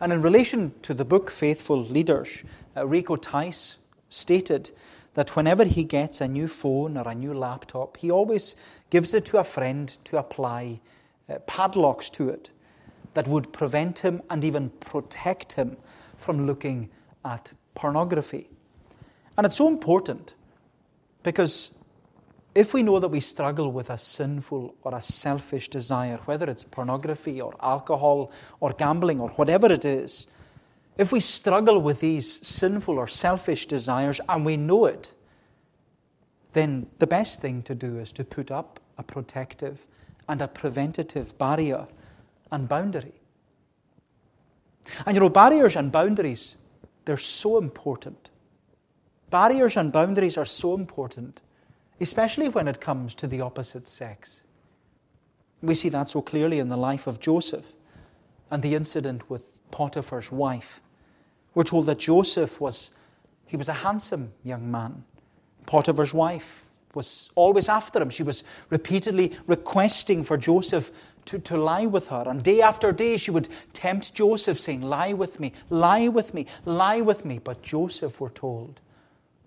And 0.00 0.12
in 0.12 0.22
relation 0.22 0.72
to 0.82 0.94
the 0.94 1.04
book 1.04 1.30
Faithful 1.30 1.82
Leaders, 1.82 2.44
uh, 2.76 2.86
Rico 2.86 3.16
Tice 3.16 3.78
stated 4.08 4.70
that 5.14 5.34
whenever 5.34 5.64
he 5.64 5.84
gets 5.84 6.20
a 6.20 6.28
new 6.28 6.48
phone 6.48 6.96
or 6.96 7.08
a 7.08 7.14
new 7.14 7.32
laptop, 7.32 7.96
he 7.96 8.10
always 8.10 8.56
gives 8.90 9.14
it 9.14 9.24
to 9.26 9.38
a 9.38 9.44
friend 9.44 9.96
to 10.04 10.18
apply 10.18 10.80
uh, 11.28 11.38
padlocks 11.46 12.10
to 12.10 12.28
it 12.28 12.50
that 13.14 13.26
would 13.26 13.52
prevent 13.52 13.98
him 13.98 14.22
and 14.28 14.44
even 14.44 14.68
protect 14.80 15.54
him 15.54 15.76
from 16.18 16.46
looking 16.46 16.88
at 17.24 17.50
pornography. 17.74 18.48
And 19.36 19.46
it's 19.46 19.56
so 19.56 19.68
important 19.68 20.34
because 21.22 21.74
if 22.56 22.72
we 22.72 22.82
know 22.82 22.98
that 22.98 23.08
we 23.08 23.20
struggle 23.20 23.70
with 23.70 23.90
a 23.90 23.98
sinful 23.98 24.74
or 24.82 24.94
a 24.94 25.02
selfish 25.02 25.68
desire, 25.68 26.16
whether 26.24 26.48
it's 26.48 26.64
pornography 26.64 27.38
or 27.38 27.54
alcohol 27.60 28.32
or 28.60 28.72
gambling 28.72 29.20
or 29.20 29.28
whatever 29.30 29.70
it 29.70 29.84
is, 29.84 30.26
if 30.96 31.12
we 31.12 31.20
struggle 31.20 31.82
with 31.82 32.00
these 32.00 32.46
sinful 32.46 32.98
or 32.98 33.06
selfish 33.06 33.66
desires 33.66 34.22
and 34.30 34.46
we 34.46 34.56
know 34.56 34.86
it, 34.86 35.12
then 36.54 36.86
the 36.98 37.06
best 37.06 37.42
thing 37.42 37.62
to 37.62 37.74
do 37.74 37.98
is 37.98 38.10
to 38.12 38.24
put 38.24 38.50
up 38.50 38.80
a 38.96 39.02
protective 39.02 39.86
and 40.26 40.40
a 40.40 40.48
preventative 40.48 41.36
barrier 41.36 41.86
and 42.52 42.66
boundary. 42.66 43.20
And 45.04 45.14
you 45.14 45.20
know, 45.20 45.28
barriers 45.28 45.76
and 45.76 45.92
boundaries, 45.92 46.56
they're 47.04 47.18
so 47.18 47.58
important. 47.58 48.30
Barriers 49.28 49.76
and 49.76 49.92
boundaries 49.92 50.38
are 50.38 50.46
so 50.46 50.74
important 50.74 51.42
especially 52.00 52.48
when 52.48 52.68
it 52.68 52.80
comes 52.80 53.14
to 53.14 53.26
the 53.26 53.40
opposite 53.40 53.88
sex. 53.88 54.42
We 55.62 55.74
see 55.74 55.88
that 55.90 56.08
so 56.08 56.20
clearly 56.20 56.58
in 56.58 56.68
the 56.68 56.76
life 56.76 57.06
of 57.06 57.20
Joseph 57.20 57.72
and 58.50 58.62
the 58.62 58.74
incident 58.74 59.28
with 59.30 59.50
Potiphar's 59.70 60.30
wife. 60.30 60.80
We're 61.54 61.64
told 61.64 61.86
that 61.86 61.98
Joseph 61.98 62.60
was 62.60 62.90
he 63.46 63.56
was 63.56 63.68
a 63.68 63.72
handsome 63.72 64.32
young 64.42 64.70
man. 64.70 65.04
Potiphar's 65.66 66.12
wife 66.12 66.66
was 66.94 67.30
always 67.36 67.68
after 67.68 68.02
him. 68.02 68.10
She 68.10 68.24
was 68.24 68.42
repeatedly 68.70 69.36
requesting 69.46 70.24
for 70.24 70.36
Joseph 70.36 70.90
to, 71.26 71.38
to 71.38 71.56
lie 71.56 71.86
with 71.86 72.08
her. 72.08 72.24
And 72.26 72.42
day 72.42 72.60
after 72.60 72.90
day, 72.90 73.16
she 73.16 73.30
would 73.30 73.48
tempt 73.72 74.14
Joseph, 74.14 74.60
saying, 74.60 74.82
Lie 74.82 75.12
with 75.12 75.38
me, 75.38 75.52
lie 75.70 76.08
with 76.08 76.34
me, 76.34 76.46
lie 76.64 77.00
with 77.00 77.24
me. 77.24 77.38
But 77.38 77.62
Joseph, 77.62 78.20
we're 78.20 78.30
told, 78.30 78.80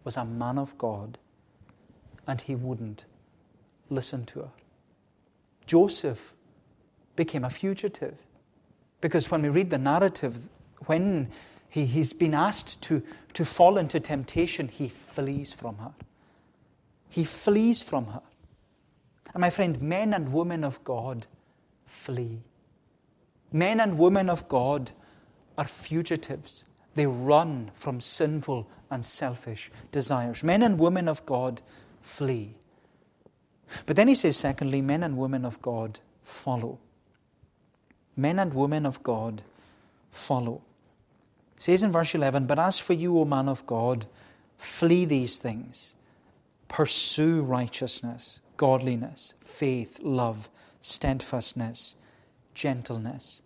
was 0.05 0.15
a 0.15 0.23
man 0.23 0.57
of 0.57 0.77
God 0.77 1.17
and 2.29 2.39
he 2.39 2.55
wouldn't 2.55 3.05
listen 3.89 4.25
to 4.27 4.39
her. 4.39 4.51
Joseph 5.65 6.33
became 7.15 7.43
a 7.43 7.49
fugitive 7.49 8.15
because 9.01 9.31
when 9.31 9.41
we 9.41 9.49
read 9.49 9.69
the 9.69 9.77
narrative, 9.77 10.49
when 10.85 11.29
he, 11.69 11.85
he's 11.85 12.13
been 12.13 12.33
asked 12.33 12.81
to, 12.83 13.01
to 13.33 13.45
fall 13.45 13.77
into 13.77 13.99
temptation, 13.99 14.67
he 14.67 14.89
flees 14.89 15.51
from 15.51 15.77
her. 15.77 15.91
He 17.09 17.23
flees 17.23 17.81
from 17.81 18.05
her. 18.07 18.21
And 19.33 19.41
my 19.41 19.49
friend, 19.49 19.81
men 19.81 20.13
and 20.13 20.31
women 20.31 20.63
of 20.63 20.83
God 20.83 21.27
flee. 21.85 22.41
Men 23.51 23.79
and 23.79 23.97
women 23.97 24.29
of 24.29 24.47
God 24.47 24.91
are 25.57 25.67
fugitives. 25.67 26.65
They 26.95 27.07
run 27.07 27.71
from 27.73 28.01
sinful 28.01 28.67
and 28.91 29.05
selfish 29.05 29.71
desires. 29.91 30.43
Men 30.43 30.63
and 30.63 30.79
women 30.79 31.07
of 31.07 31.25
God 31.25 31.61
flee. 32.09 32.55
But 33.85 33.95
then 33.95 34.07
he 34.07 34.15
says, 34.15 34.35
secondly, 34.37 34.81
men 34.81 35.03
and 35.03 35.17
women 35.17 35.45
of 35.45 35.61
God 35.61 35.99
follow. 36.23 36.79
Men 38.15 38.39
and 38.39 38.53
women 38.53 38.85
of 38.85 39.01
God 39.03 39.41
follow. 40.11 40.61
He 41.57 41.63
says 41.63 41.83
in 41.83 41.91
verse 41.91 42.15
11, 42.15 42.47
But 42.47 42.59
as 42.59 42.79
for 42.79 42.93
you, 42.93 43.19
O 43.19 43.25
man 43.25 43.47
of 43.47 43.65
God, 43.65 44.05
flee 44.57 45.05
these 45.05 45.39
things, 45.39 45.95
pursue 46.67 47.41
righteousness, 47.43 48.39
godliness, 48.57 49.33
faith, 49.45 49.99
love, 50.01 50.49
steadfastness, 50.81 51.95
gentleness. 52.53 53.41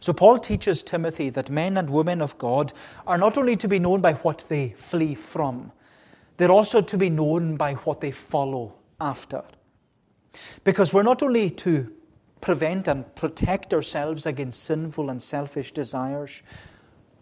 So, 0.00 0.12
Paul 0.12 0.38
teaches 0.38 0.82
Timothy 0.82 1.30
that 1.30 1.50
men 1.50 1.76
and 1.76 1.88
women 1.88 2.20
of 2.20 2.36
God 2.36 2.72
are 3.06 3.18
not 3.18 3.38
only 3.38 3.56
to 3.56 3.68
be 3.68 3.78
known 3.78 4.00
by 4.00 4.14
what 4.14 4.44
they 4.48 4.70
flee 4.70 5.14
from, 5.14 5.70
they're 6.38 6.50
also 6.50 6.80
to 6.80 6.96
be 6.96 7.10
known 7.10 7.56
by 7.56 7.74
what 7.74 8.00
they 8.00 8.10
follow 8.10 8.74
after. 9.00 9.42
Because 10.64 10.94
we're 10.94 11.02
not 11.02 11.22
only 11.22 11.50
to 11.50 11.92
prevent 12.40 12.88
and 12.88 13.12
protect 13.16 13.74
ourselves 13.74 14.24
against 14.24 14.62
sinful 14.62 15.10
and 15.10 15.20
selfish 15.20 15.72
desires, 15.72 16.42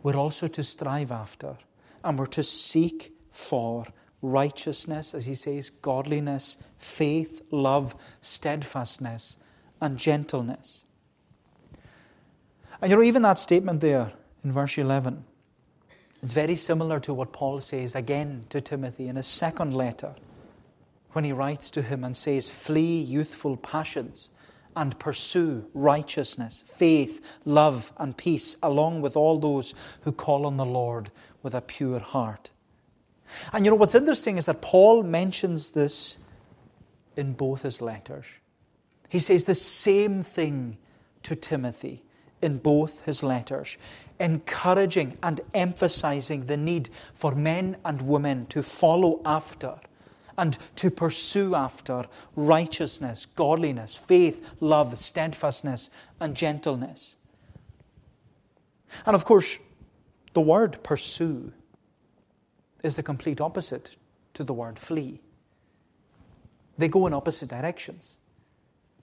we're 0.03 0.17
also 0.17 0.47
to 0.49 0.63
strive 0.63 1.11
after 1.11 1.57
and 2.05 2.19
we're 2.19 2.27
to 2.27 2.43
seek 2.43 3.13
for 3.31 3.85
righteousness, 4.23 5.15
as 5.15 5.25
he 5.25 5.35
says, 5.35 5.71
godliness, 5.71 6.59
faith, 6.79 7.43
love, 7.51 7.97
steadfastness, 8.21 9.37
and 9.81 9.99
gentleness. 9.99 10.85
And 12.81 12.91
you 12.91 12.97
know, 12.97 13.03
even 13.03 13.23
that 13.23 13.39
statement 13.39 13.81
there 13.81 14.13
in 14.45 14.53
verse 14.53 14.77
11, 14.77 15.25
it's 16.27 16.35
very 16.35 16.57
similar 16.57 16.99
to 16.99 17.15
what 17.15 17.33
Paul 17.33 17.61
says 17.61 17.95
again 17.95 18.47
to 18.49 18.61
Timothy 18.61 19.07
in 19.07 19.15
his 19.15 19.29
second 19.29 19.75
letter 19.75 20.13
when 21.13 21.25
he 21.25 21.31
writes 21.31 21.71
to 21.71 21.83
him 21.83 22.03
and 22.03 22.17
says, 22.17 22.51
Flee 22.51 23.01
youthful 23.01 23.57
passions 23.57 24.31
and 24.75 24.99
pursue 24.99 25.65
righteousness, 25.73 26.65
faith, 26.67 27.25
love, 27.45 27.93
and 27.99 28.17
peace, 28.17 28.57
along 28.65 29.03
with 29.03 29.17
all 29.17 29.39
those 29.39 29.73
who 30.01 30.11
call 30.11 30.47
on 30.47 30.57
the 30.57 30.67
Lord 30.67 31.13
with 31.45 31.55
a 31.55 31.61
pure 31.61 32.01
heart. 32.01 32.51
And 33.53 33.65
you 33.65 33.71
know 33.71 33.77
what's 33.77 33.95
interesting 33.95 34.37
is 34.37 34.47
that 34.47 34.61
Paul 34.61 35.05
mentions 35.05 35.71
this 35.71 36.19
in 37.17 37.35
both 37.35 37.63
his 37.63 37.81
letters. 37.81 38.27
He 39.09 39.21
says 39.21 39.45
the 39.45 39.55
same 39.55 40.25
thing 40.25 40.77
to 41.23 41.37
Timothy 41.37 42.03
in 42.43 42.59
both 42.59 43.03
his 43.03 43.23
letters, 43.23 43.79
encouraging 44.21 45.17
and 45.23 45.41
emphasizing 45.55 46.47
the 46.47 46.57
need 46.57 46.91
for 47.15 47.35
men 47.35 47.77
and 47.85 48.03
women 48.03 48.47
to 48.47 48.63
follow 48.63 49.21
after 49.25 49.75
and 50.39 50.59
to 50.77 50.91
pursue 50.91 51.55
after 51.55 52.05
righteousness, 52.35 53.27
godliness, 53.27 53.95
faith, 53.95 54.55
love, 54.61 54.97
steadfastness, 54.99 55.91
and 56.21 56.37
gentleness. 56.37 57.17
And 59.07 59.15
of 59.15 59.25
course, 59.25 59.59
the 60.35 60.41
word 60.41 60.83
pursue 60.83 61.53
is 62.85 62.97
the 62.97 63.03
complete 63.03 63.41
opposite 63.41 63.97
to 64.35 64.45
the 64.45 64.53
word 64.53 64.79
flee. 64.79 65.21
They 66.79 66.89
go 66.89 67.07
in 67.07 67.15
opposite 67.15 67.49
directions. 67.49 68.19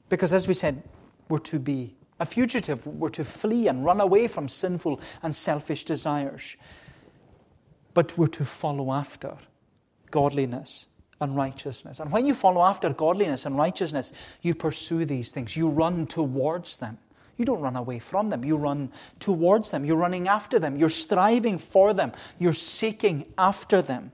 Because 0.09 0.31
as 0.31 0.47
we 0.47 0.53
said, 0.53 0.83
we're 1.29 1.39
to 1.39 1.57
be 1.59 1.95
a 2.23 2.25
fugitive, 2.25 2.87
we're 2.87 3.09
to 3.09 3.25
flee 3.25 3.67
and 3.67 3.83
run 3.83 3.99
away 3.99 4.27
from 4.27 4.47
sinful 4.47 5.01
and 5.21 5.35
selfish 5.35 5.83
desires. 5.83 6.55
But 7.93 8.17
we're 8.17 8.27
to 8.27 8.45
follow 8.45 8.93
after 8.93 9.35
godliness 10.09 10.87
and 11.19 11.35
righteousness. 11.35 11.99
And 11.99 12.11
when 12.11 12.25
you 12.25 12.33
follow 12.33 12.63
after 12.63 12.93
godliness 12.93 13.45
and 13.45 13.57
righteousness, 13.57 14.13
you 14.41 14.55
pursue 14.55 15.03
these 15.03 15.31
things, 15.31 15.55
you 15.55 15.67
run 15.67 16.07
towards 16.07 16.77
them. 16.77 16.97
You 17.35 17.45
don't 17.45 17.59
run 17.59 17.75
away 17.75 17.99
from 17.99 18.29
them, 18.29 18.45
you 18.45 18.55
run 18.55 18.91
towards 19.19 19.71
them, 19.71 19.83
you're 19.83 19.97
running 19.97 20.27
after 20.27 20.59
them, 20.59 20.77
you're 20.77 20.89
striving 20.89 21.57
for 21.57 21.93
them, 21.93 22.13
you're 22.39 22.53
seeking 22.53 23.25
after 23.37 23.81
them. 23.81 24.11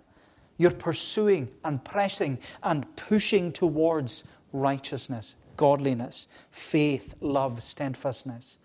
You're 0.57 0.71
pursuing 0.71 1.49
and 1.63 1.83
pressing 1.83 2.39
and 2.63 2.85
pushing 2.95 3.53
towards 3.53 4.23
righteousness, 4.51 5.35
godliness, 5.59 6.29
faith, 6.51 7.15
love, 7.19 7.61
steadfastness, 7.61 8.59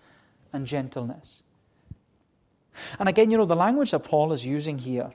and 0.53 0.65
gentleness. 0.65 1.43
And 3.01 3.09
again, 3.09 3.33
you 3.33 3.37
know, 3.37 3.47
the 3.47 3.57
language 3.57 3.91
that 3.91 4.05
Paul 4.05 4.33
is 4.33 4.47
using 4.47 4.79
here 4.79 5.11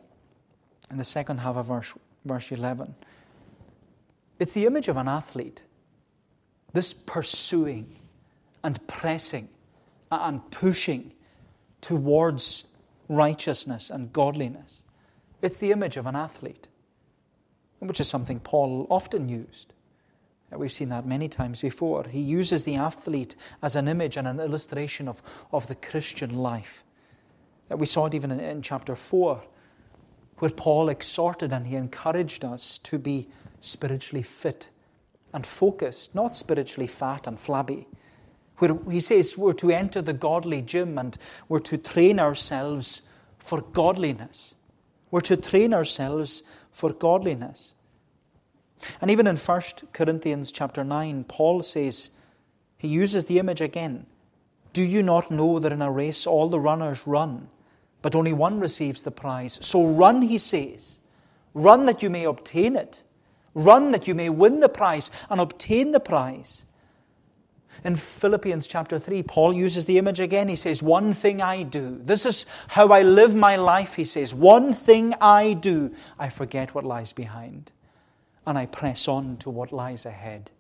in 0.92 0.98
the 0.98 1.06
second 1.06 1.38
half 1.38 1.56
of 1.56 1.68
verse, 1.68 1.94
verse 2.26 2.52
11 2.52 2.94
it's 4.40 4.54
the 4.54 4.66
image 4.66 4.88
of 4.88 4.98
an 4.98 5.08
athlete. 5.08 5.62
This 6.74 6.94
pursuing 6.94 7.98
and 8.64 8.86
pressing 8.88 9.48
and 10.12 10.52
pushing 10.52 11.14
towards 11.82 12.66
righteousness 13.10 13.90
and 13.90 14.12
godliness. 14.14 14.84
It's 15.42 15.60
the 15.60 15.72
image 15.72 15.98
of 15.98 16.08
an 16.08 16.16
athlete, 16.16 16.68
which 17.80 18.00
is 18.00 18.08
something 18.08 18.40
Paul 18.40 18.88
often 18.90 19.30
used. 19.30 19.74
We've 20.52 20.72
seen 20.72 20.90
that 20.90 21.06
many 21.06 21.30
times 21.30 21.62
before. 21.62 22.06
He 22.06 22.20
uses 22.20 22.64
the 22.64 22.76
athlete 22.76 23.36
as 23.62 23.76
an 23.76 23.88
image 23.88 24.18
and 24.18 24.28
an 24.28 24.40
illustration 24.40 25.08
of, 25.08 25.22
of 25.52 25.68
the 25.68 25.76
Christian 25.76 26.36
life. 26.36 26.84
That 27.68 27.78
we 27.78 27.86
saw 27.86 28.08
it 28.08 28.16
even 28.16 28.32
in, 28.32 28.40
in 28.40 28.62
chapter 28.62 28.96
4, 28.96 29.42
where 30.40 30.52
Paul 30.52 30.90
exhorted 30.90 31.54
and 31.54 31.68
he 31.68 31.76
encouraged 31.76 32.44
us 32.44 32.80
to 32.80 32.98
be 32.98 33.28
spiritually 33.62 34.24
fit 34.24 34.70
and 35.34 35.46
focused, 35.46 36.16
not 36.16 36.36
spiritually 36.36 36.88
fat 36.88 37.28
and 37.28 37.40
flabby. 37.40 37.88
Where 38.58 38.78
he 38.90 39.02
says 39.02 39.38
we're 39.38 39.54
to 39.54 39.72
enter 39.72 40.02
the 40.02 40.14
godly 40.14 40.62
gym 40.64 40.98
and 40.98 41.18
we're 41.48 41.60
to 41.60 41.78
train 41.78 42.20
ourselves 42.20 43.04
for 43.38 43.62
godliness. 43.62 44.56
We're 45.12 45.22
to 45.22 45.38
train 45.38 45.74
ourselves 45.74 46.44
for 46.72 46.94
godliness. 46.94 47.76
And 49.02 49.12
even 49.12 49.28
in 49.28 49.38
1 49.38 49.62
Corinthians 49.94 50.52
chapter 50.52 50.84
9, 50.84 51.26
Paul 51.26 51.64
says, 51.64 52.12
he 52.80 52.88
uses 52.88 53.26
the 53.26 53.40
image 53.40 53.62
again. 53.62 54.06
Do 54.72 54.82
you 54.82 55.04
not 55.04 55.30
know 55.30 55.60
that 55.60 55.74
in 55.74 55.82
a 55.82 55.92
race 55.92 56.26
all 56.26 56.48
the 56.48 56.60
runners 56.60 57.06
run, 57.06 57.50
but 58.02 58.16
only 58.16 58.34
one 58.34 58.60
receives 58.60 59.04
the 59.04 59.12
prize? 59.12 59.60
So 59.62 59.86
run, 59.86 60.22
he 60.22 60.38
says. 60.38 61.00
Run 61.54 61.86
that 61.88 62.02
you 62.02 62.10
may 62.10 62.24
obtain 62.24 62.78
it. 62.78 63.04
Run 63.54 63.92
that 63.92 64.08
you 64.08 64.16
may 64.16 64.30
win 64.30 64.62
the 64.62 64.70
prize 64.70 65.12
and 65.30 65.42
obtain 65.42 65.92
the 65.92 66.00
prize. 66.00 66.66
In 67.84 67.96
Philippians 67.96 68.68
chapter 68.68 68.98
3, 68.98 69.24
Paul 69.24 69.54
uses 69.54 69.86
the 69.86 69.98
image 69.98 70.20
again. 70.20 70.48
He 70.48 70.56
says, 70.56 70.84
One 70.84 71.14
thing 71.14 71.42
I 71.42 71.64
do. 71.64 72.00
This 72.04 72.26
is 72.26 72.46
how 72.68 72.90
I 72.90 73.02
live 73.02 73.36
my 73.36 73.56
life, 73.56 73.96
he 73.96 74.06
says. 74.06 74.34
One 74.34 74.72
thing 74.72 75.14
I 75.20 75.54
do. 75.54 75.94
I 76.18 76.30
forget 76.30 76.74
what 76.74 76.86
lies 76.86 77.12
behind, 77.12 77.72
and 78.46 78.58
I 78.58 78.66
press 78.66 79.08
on 79.08 79.38
to 79.38 79.50
what 79.50 79.72
lies 79.72 80.06
ahead. 80.06 80.52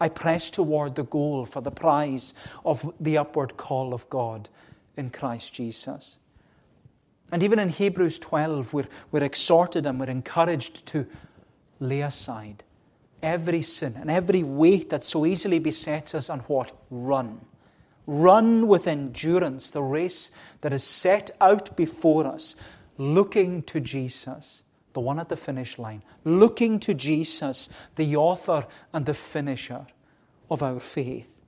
I 0.00 0.08
press 0.08 0.50
toward 0.50 0.94
the 0.94 1.04
goal 1.04 1.44
for 1.44 1.60
the 1.60 1.70
prize 1.70 2.34
of 2.64 2.92
the 3.00 3.18
upward 3.18 3.56
call 3.56 3.92
of 3.92 4.08
God 4.08 4.48
in 4.96 5.10
Christ 5.10 5.52
Jesus. 5.52 6.18
And 7.32 7.42
even 7.42 7.58
in 7.58 7.68
Hebrews 7.68 8.18
12, 8.18 8.72
we're, 8.72 8.88
we're 9.10 9.24
exhorted 9.24 9.86
and 9.86 9.98
we're 10.00 10.06
encouraged 10.06 10.86
to 10.86 11.06
lay 11.80 12.00
aside 12.00 12.64
every 13.22 13.62
sin 13.62 13.94
and 13.96 14.10
every 14.10 14.42
weight 14.42 14.90
that 14.90 15.04
so 15.04 15.26
easily 15.26 15.58
besets 15.58 16.14
us 16.14 16.28
and 16.28 16.42
what? 16.42 16.72
Run. 16.90 17.40
Run 18.06 18.68
with 18.68 18.86
endurance 18.86 19.70
the 19.70 19.82
race 19.82 20.30
that 20.60 20.72
is 20.72 20.84
set 20.84 21.30
out 21.40 21.76
before 21.76 22.26
us, 22.26 22.56
looking 22.96 23.62
to 23.64 23.80
Jesus, 23.80 24.62
the 24.98 25.02
one 25.02 25.20
at 25.20 25.28
the 25.28 25.36
finish 25.36 25.78
line, 25.78 26.02
looking 26.24 26.80
to 26.80 26.92
Jesus, 26.92 27.70
the 27.94 28.16
author 28.16 28.66
and 28.92 29.06
the 29.06 29.14
finisher 29.14 29.86
of 30.50 30.60
our 30.60 30.80
faith. 30.80 31.38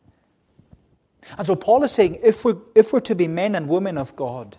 And 1.37 1.45
so 1.45 1.57
Paul 1.57 1.83
is 1.83 1.91
saying 1.91 2.21
if 2.23 2.45
we're, 2.45 2.59
if 2.77 2.93
we're 2.93 3.01
to 3.01 3.17
be 3.17 3.27
men 3.27 3.57
and 3.57 3.69
women 3.69 3.99
of 3.99 4.15
God, 4.15 4.57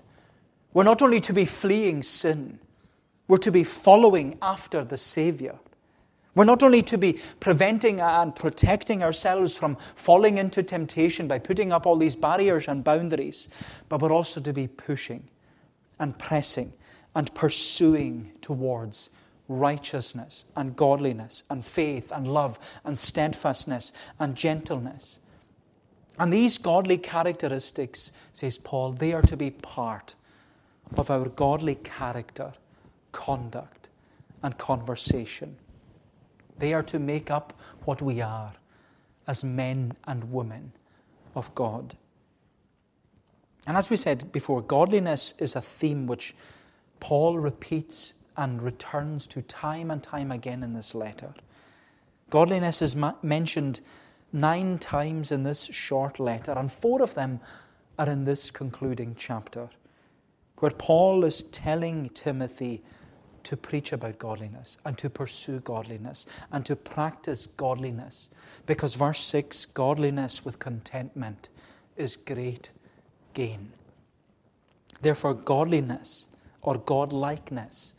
we're 0.74 0.84
not 0.84 1.02
only 1.02 1.22
to 1.22 1.32
be 1.32 1.46
fleeing 1.46 2.04
sin, 2.04 2.60
we're 3.30 3.38
to 3.38 3.52
be 3.52 3.64
following 3.64 4.38
after 4.42 4.84
the 4.84 4.98
Savior. 4.98 5.58
We're 6.36 6.44
not 6.44 6.62
only 6.62 6.82
to 6.82 6.98
be 6.98 7.22
preventing 7.40 8.02
and 8.02 8.36
protecting 8.36 9.04
ourselves 9.04 9.56
from 9.56 9.78
falling 9.96 10.38
into 10.38 10.64
temptation 10.64 11.30
by 11.30 11.40
putting 11.40 11.72
up 11.72 11.86
all 11.86 11.96
these 11.96 12.18
barriers 12.18 12.68
and 12.68 12.84
boundaries, 12.84 13.48
but 13.88 14.02
we're 14.02 14.12
also 14.12 14.42
to 14.42 14.52
be 14.52 14.68
pushing 14.68 15.30
and 15.98 16.20
pressing 16.20 16.74
and 17.16 17.34
pursuing 17.34 18.32
towards 18.42 19.10
righteousness 19.48 20.46
and 20.56 20.76
godliness 20.76 21.44
and 21.50 21.64
faith 21.64 22.12
and 22.12 22.28
love 22.28 22.58
and 22.86 22.98
steadfastness 22.98 23.92
and 24.20 24.36
gentleness. 24.36 25.20
And 26.20 26.32
these 26.32 26.58
godly 26.58 26.98
characteristics, 26.98 28.12
says 28.34 28.58
Paul, 28.58 28.94
they 28.94 29.14
are 29.14 29.24
to 29.24 29.36
be 29.36 29.52
part 29.52 30.16
of 30.96 31.10
our 31.10 31.28
godly 31.30 31.76
character 31.76 32.54
conduct, 33.12 33.90
and 34.44 34.58
conversation. 34.58 35.56
They 36.58 36.74
are 36.74 36.84
to 36.84 37.00
make 37.00 37.32
up 37.32 37.54
what 37.86 38.02
we 38.02 38.22
are 38.22 38.54
as 39.28 39.44
men 39.44 39.94
and 40.08 40.32
women 40.32 40.72
of 41.36 41.54
God. 41.56 41.96
And 43.68 43.78
as 43.78 43.90
we 43.90 43.98
said 43.98 44.32
before, 44.32 44.62
godliness 44.62 45.34
is 45.38 45.56
a 45.56 45.62
theme 45.62 46.08
which 46.08 46.34
Paul 47.02 47.40
repeats 47.40 48.14
and 48.38 48.62
returns 48.62 49.28
to 49.28 49.42
time 49.42 49.92
and 49.92 50.02
time 50.02 50.32
again 50.32 50.64
in 50.64 50.74
this 50.74 50.96
letter. 50.96 51.34
Godliness 52.30 52.82
is 52.82 52.96
ma- 52.96 53.16
mentioned 53.22 53.82
nine 54.32 54.78
times 54.78 55.32
in 55.32 55.44
this 55.44 55.66
short 55.66 56.20
letter, 56.20 56.54
and 56.54 56.72
four 56.72 57.02
of 57.02 57.14
them 57.16 57.42
are 58.00 58.08
in 58.08 58.24
this 58.24 58.50
concluding 58.52 59.16
chapter, 59.18 59.70
where 60.60 60.72
Paul 60.72 61.26
is 61.26 61.44
telling 61.44 62.08
Timothy 62.10 62.82
to 63.44 63.58
preach 63.58 63.92
about 63.92 64.20
godliness 64.20 64.78
and 64.86 64.98
to 65.00 65.10
pursue 65.10 65.60
godliness 65.62 66.28
and 66.52 66.64
to 66.68 66.76
practice 66.76 67.48
godliness. 67.48 68.30
Because, 68.68 68.94
verse 68.94 69.24
6 69.24 69.66
godliness 69.66 70.46
with 70.46 70.60
contentment 70.60 71.50
is 71.98 72.16
great 72.16 72.70
gain. 73.34 73.72
Therefore, 75.02 75.34
godliness 75.34 76.28
or 76.62 76.76
godlikeness 76.76 77.94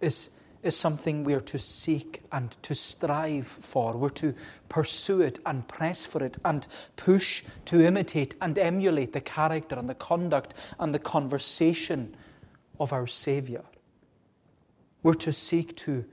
is 0.00 0.30
is 0.62 0.76
something 0.76 1.24
we're 1.24 1.40
to 1.40 1.58
seek 1.58 2.22
and 2.30 2.56
to 2.62 2.74
strive 2.74 3.46
for. 3.46 3.96
We're 3.96 4.10
to 4.10 4.34
pursue 4.68 5.20
it 5.20 5.40
and 5.44 5.66
press 5.66 6.04
for 6.04 6.22
it 6.22 6.38
and 6.44 6.66
push 6.96 7.42
to 7.66 7.84
imitate 7.84 8.36
and 8.40 8.56
emulate 8.58 9.12
the 9.12 9.20
character 9.20 9.76
and 9.76 9.88
the 9.88 9.94
conduct 9.94 10.54
and 10.78 10.94
the 10.94 11.00
conversation 11.00 12.16
of 12.78 12.92
our 12.92 13.06
Saviour. 13.06 13.64
We're 15.02 15.14
to 15.14 15.32
seek 15.32 15.76
to 15.78 16.04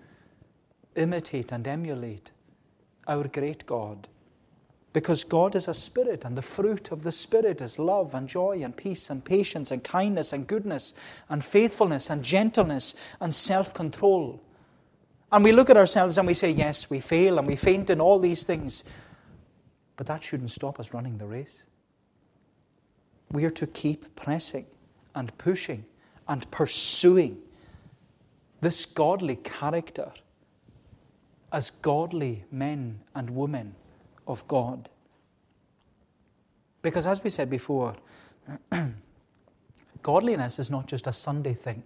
imitate 0.95 1.51
and 1.51 1.67
emulate 1.67 2.31
our 3.07 3.27
great 3.27 3.65
God 3.65 4.07
because 4.91 5.23
God 5.23 5.55
is 5.55 5.67
a 5.67 5.73
spirit, 5.73 6.25
and 6.25 6.35
the 6.35 6.41
fruit 6.41 6.91
of 6.91 7.03
the 7.03 7.11
Spirit 7.11 7.61
is 7.61 7.77
love 7.77 8.15
and 8.15 8.27
joy 8.27 8.61
and 8.63 8.75
peace 8.75 9.09
and 9.09 9.23
patience 9.23 9.69
and 9.69 9.83
kindness 9.83 10.33
and 10.33 10.47
goodness 10.47 10.95
and 11.29 11.45
faithfulness 11.45 12.09
and 12.09 12.23
gentleness 12.23 12.95
and 13.19 13.33
self 13.33 13.73
control. 13.73 14.41
And 15.31 15.43
we 15.43 15.51
look 15.51 15.69
at 15.69 15.77
ourselves 15.77 16.17
and 16.17 16.25
we 16.25 16.33
say, 16.33 16.49
yes, 16.49 16.89
we 16.89 16.99
fail 16.99 17.37
and 17.37 17.47
we 17.47 17.55
faint 17.55 17.91
in 17.91 18.01
all 18.01 18.17
these 18.17 18.45
things. 18.45 18.83
But 19.95 20.07
that 20.07 20.23
shouldn't 20.23 20.49
stop 20.49 20.79
us 20.79 20.91
running 20.91 21.19
the 21.19 21.27
race. 21.27 21.63
We 23.31 23.45
are 23.45 23.51
to 23.51 23.67
keep 23.67 24.15
pressing 24.15 24.65
and 25.13 25.37
pushing 25.37 25.85
and 26.27 26.49
pursuing 26.49 27.37
this 28.61 28.87
godly 28.87 29.35
character 29.35 30.11
as 31.51 31.69
godly 31.69 32.43
men 32.51 32.99
and 33.13 33.29
women 33.29 33.75
of 34.29 34.47
God. 34.47 34.87
Because, 36.81 37.05
as 37.05 37.21
we 37.23 37.29
said 37.29 37.49
before, 37.49 37.93
godliness 40.01 40.59
is 40.59 40.69
not 40.69 40.87
just 40.87 41.07
a 41.07 41.13
Sunday 41.13 41.53
thing, 41.53 41.83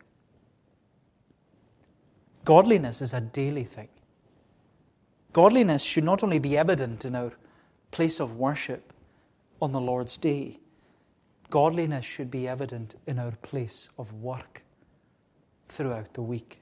godliness 2.46 3.02
is 3.02 3.14
a 3.14 3.22
daily 3.22 3.64
thing. 3.64 3.88
Godliness 5.32 5.82
should 5.84 6.04
not 6.04 6.24
only 6.24 6.38
be 6.38 6.56
evident 6.58 7.06
in 7.06 7.16
our 7.16 7.32
place 7.90 8.20
of 8.20 8.38
worship 8.38 8.94
on 9.62 9.72
the 9.72 9.82
Lord's 9.82 10.18
day, 10.18 10.60
godliness 11.50 12.06
should 12.06 12.30
be 12.30 12.48
evident 12.48 12.96
in 13.08 13.18
our 13.18 13.32
place 13.42 13.90
of 13.98 14.14
work 14.14 14.62
throughout 15.68 16.14
the 16.14 16.22
week. 16.22 16.60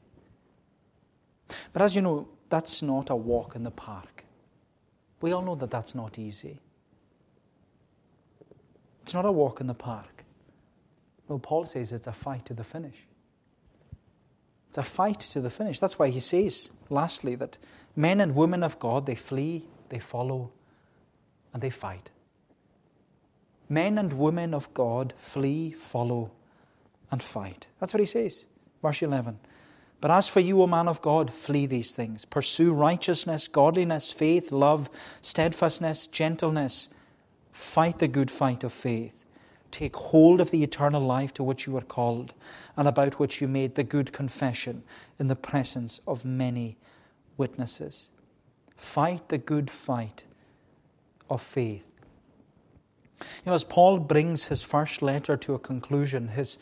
But 1.74 1.82
as 1.82 1.96
you 1.96 2.02
know, 2.02 2.30
that's 2.50 2.82
not 2.82 3.10
a 3.10 3.16
walk 3.16 3.56
in 3.56 3.64
the 3.64 3.72
park. 3.72 4.21
We 5.22 5.32
all 5.32 5.42
know 5.42 5.56
that 5.56 5.72
that's 5.72 5.96
not 5.96 6.20
easy. 6.20 6.60
It's 9.04 9.14
not 9.14 9.26
a 9.26 9.32
walk 9.32 9.62
in 9.62 9.68
the 9.68 9.74
park. 9.74 10.24
No, 11.30 11.40
Paul 11.40 11.66
says 11.66 11.94
it's 11.94 12.08
a 12.08 12.12
fight 12.12 12.46
to 12.46 12.54
the 12.54 12.64
finish. 12.64 13.08
It's 14.70 14.78
a 14.78 14.84
fight 14.84 15.20
to 15.20 15.42
the 15.42 15.50
finish. 15.50 15.80
That's 15.80 16.00
why 16.00 16.10
he 16.10 16.20
says, 16.20 16.72
lastly, 16.90 17.36
that 17.36 17.58
men 17.96 18.22
and 18.22 18.36
women 18.36 18.64
of 18.64 18.80
God, 18.80 19.06
they 19.06 19.16
flee, 19.16 19.66
they 19.90 20.00
follow, 20.00 20.52
and 21.54 21.62
they 21.62 21.70
fight. 21.70 22.10
Men 23.70 23.98
and 23.98 24.14
women 24.14 24.54
of 24.54 24.74
God 24.74 25.14
flee, 25.18 25.72
follow, 25.72 26.32
and 27.12 27.22
fight. 27.22 27.68
That's 27.80 27.94
what 27.94 28.00
he 28.00 28.06
says. 28.06 28.46
Verse 28.82 29.02
11. 29.02 29.40
But 30.02 30.10
as 30.10 30.28
for 30.28 30.40
you, 30.40 30.62
O 30.64 30.68
man 30.68 30.88
of 30.88 31.02
God, 31.04 31.32
flee 31.32 31.68
these 31.68 31.94
things. 31.94 32.26
Pursue 32.26 32.74
righteousness, 32.74 33.48
godliness, 33.48 34.12
faith, 34.12 34.52
love, 34.52 34.90
steadfastness, 35.22 36.08
gentleness. 36.08 36.90
Fight 37.52 38.00
the 38.00 38.08
good 38.08 38.32
fight 38.32 38.64
of 38.64 38.74
faith. 38.74 39.28
Take 39.70 39.96
hold 39.96 40.42
of 40.42 40.50
the 40.50 40.64
eternal 40.64 41.02
life 41.02 41.34
to 41.36 41.44
which 41.44 41.68
you 41.68 41.74
were 41.74 41.82
called, 41.82 42.34
and 42.76 42.88
about 42.88 43.20
which 43.20 43.40
you 43.40 43.48
made 43.48 43.76
the 43.76 43.84
good 43.84 44.12
confession 44.12 44.84
in 45.20 45.28
the 45.28 45.36
presence 45.36 46.02
of 46.08 46.26
many 46.26 46.78
witnesses. 47.38 48.10
Fight 48.76 49.30
the 49.30 49.38
good 49.38 49.70
fight 49.70 50.26
of 51.30 51.42
faith. 51.42 51.86
You 53.22 53.28
know, 53.46 53.54
as 53.54 53.64
Paul 53.64 54.00
brings 54.00 54.46
his 54.46 54.64
first 54.64 55.04
letter 55.04 55.38
to 55.38 55.54
a 55.54 55.60
conclusion, 55.60 56.30
his 56.30 56.58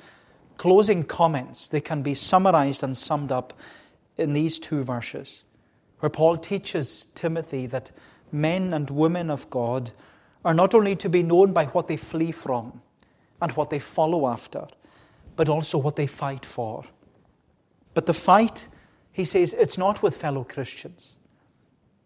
closing 0.59 1.03
comments, 1.05 1.69
they 1.69 1.79
can 1.79 2.01
be 2.03 2.13
summarized 2.13 2.83
and 2.83 2.95
summed 2.95 3.31
up 3.31 3.53
in 4.17 4.33
these 4.33 4.59
two 4.59 4.83
verses, 4.83 5.45
where 5.99 6.09
Paul 6.09 6.35
teaches 6.35 7.07
Timothy 7.15 7.65
that 7.67 7.91
men 8.33 8.73
and 8.73 8.89
women 8.89 9.29
of 9.31 9.49
God 9.49 9.89
are 10.43 10.53
not 10.53 10.75
only 10.75 10.97
to 10.97 11.07
be 11.07 11.23
known 11.23 11.53
by 11.53 11.67
what 11.67 11.87
they 11.87 11.95
flee 11.95 12.33
from 12.33 12.81
and 13.41 13.53
what 13.53 13.69
they 13.69 13.79
follow 13.79 14.27
after, 14.27 14.67
but 15.37 15.47
also 15.47 15.77
what 15.77 15.95
they 15.95 16.07
fight 16.07 16.45
for. 16.45 16.83
But 17.93 18.05
the 18.05 18.13
fight, 18.13 18.67
he 19.13 19.23
says, 19.23 19.53
it's 19.53 19.77
not 19.77 20.03
with 20.03 20.17
fellow 20.17 20.43
Christians. 20.43 21.15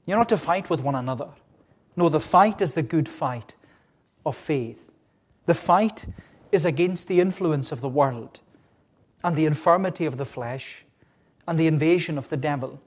You're 0.05 0.17
not 0.17 0.29
to 0.29 0.37
fight 0.37 0.69
with 0.69 0.83
one 0.83 0.95
another. 0.95 1.29
No, 1.95 2.07
the 2.07 2.19
fight 2.19 2.61
is 2.61 2.75
the 2.75 2.83
good 2.83 3.09
fight 3.09 3.55
of 4.27 4.35
faith. 4.35 4.91
The 5.47 5.55
fight 5.55 6.05
is 6.51 6.65
against 6.65 7.07
the 7.07 7.19
influence 7.19 7.71
of 7.71 7.81
the 7.81 7.89
world 7.89 8.41
and 9.23 9.35
the 9.35 9.45
infirmity 9.45 10.05
of 10.05 10.17
the 10.17 10.25
flesh 10.25 10.83
and 11.47 11.59
the 11.59 11.67
invasion 11.67 12.17
of 12.17 12.29
the 12.29 12.37
devil. 12.37 12.79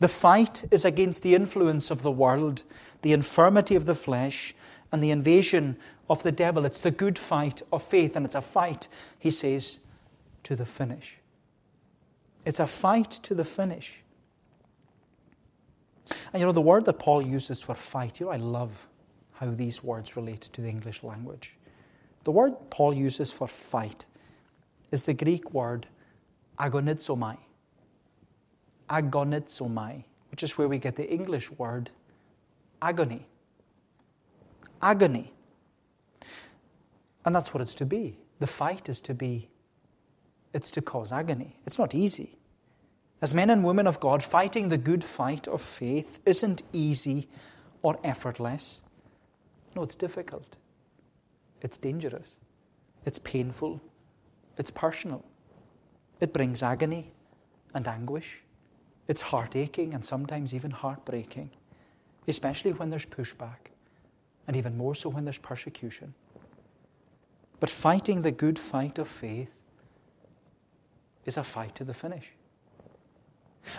The 0.00 0.08
fight 0.08 0.64
is 0.70 0.84
against 0.84 1.22
the 1.22 1.34
influence 1.34 1.90
of 1.90 2.02
the 2.02 2.10
world, 2.10 2.62
the 3.02 3.12
infirmity 3.12 3.74
of 3.74 3.84
the 3.84 3.94
flesh, 3.94 4.54
and 4.92 5.02
the 5.02 5.10
invasion 5.10 5.76
of 6.08 6.22
the 6.22 6.32
devil. 6.32 6.64
It's 6.64 6.80
the 6.80 6.90
good 6.90 7.18
fight 7.18 7.62
of 7.72 7.82
faith, 7.82 8.16
and 8.16 8.24
it's 8.24 8.34
a 8.34 8.40
fight, 8.40 8.88
he 9.18 9.30
says, 9.30 9.80
to 10.44 10.56
the 10.56 10.64
finish. 10.64 11.18
It's 12.44 12.60
a 12.60 12.66
fight 12.66 13.10
to 13.10 13.34
the 13.34 13.44
finish. 13.44 14.02
And 16.32 16.40
you 16.40 16.46
know, 16.46 16.52
the 16.52 16.60
word 16.60 16.84
that 16.86 16.98
Paul 16.98 17.20
uses 17.22 17.60
for 17.60 17.74
fight, 17.74 18.20
you 18.20 18.26
know, 18.26 18.32
I 18.32 18.36
love 18.36 18.86
how 19.32 19.50
these 19.50 19.84
words 19.84 20.16
relate 20.16 20.40
to 20.40 20.60
the 20.60 20.68
English 20.68 21.02
language. 21.02 21.54
The 22.24 22.32
word 22.32 22.54
Paul 22.70 22.94
uses 22.94 23.30
for 23.30 23.46
fight 23.46 24.06
is 24.90 25.04
the 25.04 25.14
Greek 25.14 25.52
word 25.52 25.86
agonizomai. 26.58 27.36
Agonizomai, 28.88 30.04
which 30.30 30.42
is 30.42 30.56
where 30.56 30.68
we 30.68 30.78
get 30.78 30.96
the 30.96 31.08
English 31.10 31.50
word 31.52 31.90
agony. 32.80 33.26
Agony. 34.80 35.32
And 37.24 37.34
that's 37.34 37.52
what 37.52 37.60
it's 37.60 37.74
to 37.76 37.86
be. 37.86 38.18
The 38.38 38.46
fight 38.46 38.88
is 38.88 39.00
to 39.02 39.14
be, 39.14 39.50
it's 40.54 40.70
to 40.72 40.80
cause 40.80 41.12
agony. 41.12 41.56
It's 41.66 41.78
not 41.78 41.94
easy. 41.94 42.38
As 43.20 43.34
men 43.34 43.50
and 43.50 43.64
women 43.64 43.86
of 43.86 43.98
God, 43.98 44.22
fighting 44.22 44.68
the 44.68 44.78
good 44.78 45.02
fight 45.02 45.48
of 45.48 45.60
faith 45.60 46.20
isn't 46.24 46.62
easy 46.72 47.28
or 47.82 47.98
effortless. 48.04 48.82
No, 49.74 49.82
it's 49.82 49.96
difficult. 49.96 50.56
It's 51.60 51.76
dangerous. 51.76 52.36
It's 53.04 53.18
painful. 53.18 53.80
It's 54.58 54.70
personal. 54.70 55.24
It 56.20 56.32
brings 56.32 56.62
agony 56.62 57.12
and 57.74 57.86
anguish. 57.86 58.42
It's 59.06 59.22
heart 59.22 59.56
aching 59.56 59.94
and 59.94 60.04
sometimes 60.04 60.52
even 60.52 60.70
heartbreaking, 60.70 61.50
especially 62.26 62.72
when 62.72 62.90
there's 62.90 63.06
pushback, 63.06 63.70
and 64.46 64.56
even 64.56 64.76
more 64.76 64.94
so 64.94 65.08
when 65.08 65.24
there's 65.24 65.38
persecution. 65.38 66.12
But 67.60 67.70
fighting 67.70 68.22
the 68.22 68.32
good 68.32 68.58
fight 68.58 68.98
of 68.98 69.08
faith 69.08 69.50
is 71.24 71.36
a 71.36 71.44
fight 71.44 71.74
to 71.76 71.84
the 71.84 71.94
finish. 71.94 72.26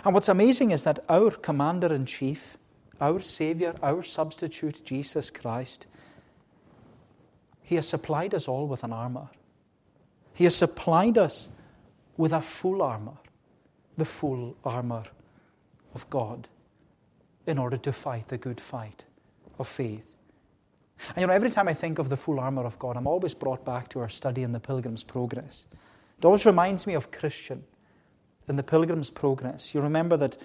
And 0.04 0.14
what's 0.14 0.28
amazing 0.28 0.70
is 0.70 0.84
that 0.84 1.00
our 1.08 1.30
commander 1.30 1.92
in 1.92 2.06
chief, 2.06 2.56
our 3.00 3.20
Savior, 3.20 3.74
our 3.82 4.02
substitute, 4.02 4.84
Jesus 4.84 5.30
Christ, 5.30 5.86
He 7.62 7.76
has 7.76 7.88
supplied 7.88 8.34
us 8.34 8.48
all 8.48 8.66
with 8.66 8.84
an 8.84 8.92
armor. 8.92 9.28
He 10.40 10.44
has 10.44 10.56
supplied 10.56 11.18
us 11.18 11.50
with 12.16 12.32
a 12.32 12.40
full 12.40 12.80
armor, 12.80 13.18
the 13.98 14.06
full 14.06 14.56
armor 14.64 15.02
of 15.94 16.08
God, 16.08 16.48
in 17.46 17.58
order 17.58 17.76
to 17.76 17.92
fight 17.92 18.28
the 18.28 18.38
good 18.38 18.58
fight 18.58 19.04
of 19.58 19.68
faith. 19.68 20.14
And 21.08 21.20
you 21.20 21.26
know, 21.26 21.34
every 21.34 21.50
time 21.50 21.68
I 21.68 21.74
think 21.74 21.98
of 21.98 22.08
the 22.08 22.16
full 22.16 22.40
armor 22.40 22.64
of 22.64 22.78
God, 22.78 22.96
I'm 22.96 23.06
always 23.06 23.34
brought 23.34 23.66
back 23.66 23.90
to 23.90 24.00
our 24.00 24.08
study 24.08 24.42
in 24.42 24.52
the 24.52 24.58
Pilgrim's 24.58 25.04
Progress. 25.04 25.66
It 26.16 26.24
always 26.24 26.46
reminds 26.46 26.86
me 26.86 26.94
of 26.94 27.10
Christian 27.10 27.62
in 28.48 28.56
the 28.56 28.62
Pilgrim's 28.62 29.10
Progress. 29.10 29.74
You 29.74 29.82
remember 29.82 30.16
that 30.16 30.38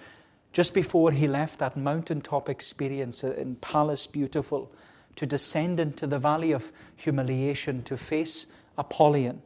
just 0.52 0.74
before 0.74 1.10
he 1.10 1.26
left 1.26 1.58
that 1.60 1.74
mountaintop 1.74 2.50
experience 2.50 3.24
in 3.24 3.56
Palace 3.62 4.06
Beautiful 4.06 4.70
to 5.14 5.24
descend 5.24 5.80
into 5.80 6.06
the 6.06 6.18
valley 6.18 6.52
of 6.52 6.70
humiliation 6.96 7.82
to 7.84 7.96
face 7.96 8.44
Apollyon. 8.76 9.40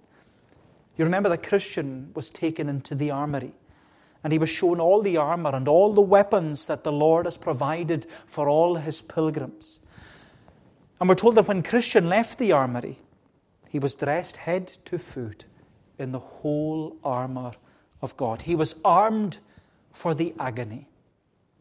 You 0.97 1.05
remember 1.05 1.29
that 1.29 1.43
Christian 1.43 2.11
was 2.15 2.31
taken 2.31 2.69
into 2.69 2.95
the 2.95 3.11
armory 3.11 3.53
and 4.23 4.33
he 4.33 4.39
was 4.39 4.51
shown 4.51 4.81
all 4.81 5.01
the 5.03 5.17
armor 5.17 5.55
and 5.55 5.67
all 5.67 5.93
the 5.95 6.01
weapons 6.01 6.67
that 6.67 6.85
the 6.85 6.93
Lord 6.93 7.25
has 7.27 7.37
provided 7.37 8.07
for 8.27 8.49
all 8.49 8.77
his 8.77 9.01
pilgrims. 9.01 9.81
And 11.01 11.09
we're 11.09 11.15
told 11.15 11.37
that 11.37 11.49
when 11.49 11.63
Christian 11.63 12.09
left 12.09 12.39
the 12.39 12.53
armory, 12.53 12.99
he 13.69 13.79
was 13.79 13.95
dressed 13.95 14.37
head 14.37 14.67
to 14.85 14.99
foot 14.99 15.47
in 15.99 16.13
the 16.13 16.19
whole 16.19 16.97
armor 17.03 17.53
of 18.03 18.17
God. 18.17 18.43
He 18.43 18.55
was 18.55 18.75
armed 18.85 19.39
for 19.93 20.15
the 20.15 20.35
agony. 20.39 20.87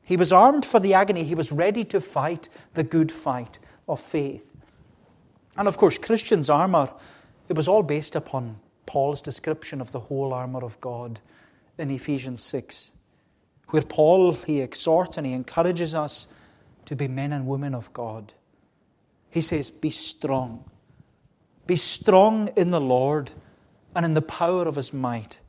He 0.04 0.18
was 0.18 0.34
armed 0.34 0.66
for 0.66 0.80
the 0.80 0.94
agony. 0.94 1.24
He 1.24 1.36
was 1.36 1.52
ready 1.52 1.86
to 1.86 2.02
fight 2.02 2.50
the 2.74 2.84
good 2.84 3.12
fight 3.12 3.60
of 3.88 4.00
faith. 4.00 4.52
And 5.56 5.68
of 5.68 5.78
course, 5.78 5.98
Christian's 5.98 6.50
armor, 6.50 6.92
it 7.48 7.56
was 7.56 7.68
all 7.68 7.84
based 7.84 8.16
upon 8.16 8.58
Paul's 8.90 9.22
description 9.22 9.82
of 9.82 9.92
the 9.92 10.00
whole 10.00 10.34
armor 10.34 10.66
of 10.66 10.82
God 10.82 11.20
in 11.78 11.92
Ephesians 11.92 12.42
6, 12.42 12.92
where 13.68 13.84
Paul 13.84 14.34
he 14.34 14.62
exhorts 14.62 15.16
and 15.16 15.28
he 15.28 15.34
encourages 15.34 15.94
us 15.94 16.26
to 16.86 16.96
be 16.96 17.08
men 17.08 17.32
and 17.32 17.46
women 17.46 17.76
of 17.76 17.94
God. 17.94 18.34
He 19.30 19.42
says, 19.42 19.70
Be 19.70 19.92
strong. 19.92 20.64
Be 21.68 21.76
strong 21.76 22.50
in 22.58 22.72
the 22.72 22.82
Lord 22.82 23.30
and 23.94 24.06
in 24.06 24.16
the 24.16 24.24
power 24.24 24.68
of 24.68 24.76
his 24.76 24.92
might. 24.92 25.40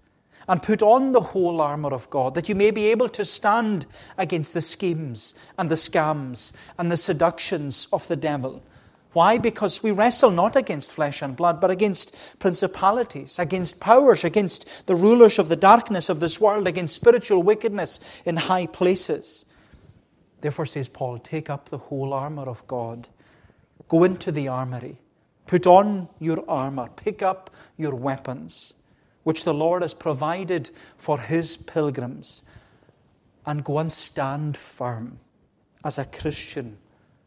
And 0.47 0.63
put 0.63 0.83
on 0.83 1.13
the 1.13 1.23
whole 1.23 1.63
armour 1.63 1.95
of 1.95 2.11
God, 2.11 2.35
that 2.35 2.51
you 2.51 2.55
may 2.55 2.71
be 2.71 2.89
able 2.89 3.09
to 3.09 3.25
stand 3.25 3.87
against 4.19 4.53
the 4.53 4.61
schemes 4.61 5.33
and 5.57 5.71
the 5.71 5.77
scams 5.77 6.53
and 6.77 6.93
the 6.93 6.99
seductions 6.99 7.89
of 7.91 8.07
the 8.07 8.17
devil. 8.17 8.63
Why? 9.13 9.39
Because 9.39 9.83
we 9.83 9.91
wrestle 9.91 10.31
not 10.31 10.55
against 10.55 10.93
flesh 10.93 11.21
and 11.21 11.35
blood, 11.35 11.61
but 11.61 11.71
against 11.71 12.39
principalities, 12.39 13.39
against 13.39 13.81
powers, 13.81 14.23
against 14.23 14.87
the 14.87 14.95
rulers 14.95 15.39
of 15.39 15.49
the 15.49 15.57
darkness 15.57 16.09
of 16.09 16.21
this 16.21 16.41
world, 16.41 16.69
against 16.69 16.95
spiritual 16.95 17.43
wickedness 17.43 17.99
in 18.25 18.37
high 18.37 18.67
places. 18.67 19.45
Therefore, 20.41 20.67
says 20.67 20.89
Paul, 20.89 21.19
take 21.19 21.51
up 21.51 21.69
the 21.69 21.79
whole 21.79 22.13
armour 22.13 22.49
of 22.49 22.65
God. 22.69 23.09
Go 23.89 24.05
into 24.05 24.31
the 24.31 24.47
armoury. 24.47 24.99
Put 25.47 25.67
on 25.67 26.09
your 26.21 26.49
armour. 26.49 26.89
Pick 26.95 27.21
up 27.21 27.51
your 27.77 27.97
weapons, 27.97 28.75
which 29.25 29.43
the 29.43 29.53
Lord 29.53 29.83
has 29.83 29.93
provided 29.93 30.71
for 30.97 31.19
his 31.19 31.57
pilgrims. 31.57 32.45
And 33.45 33.65
go 33.65 33.79
and 33.79 33.91
stand 33.91 34.57
firm 34.57 35.19
as 35.85 35.99
a 35.99 36.05
Christian 36.05 36.79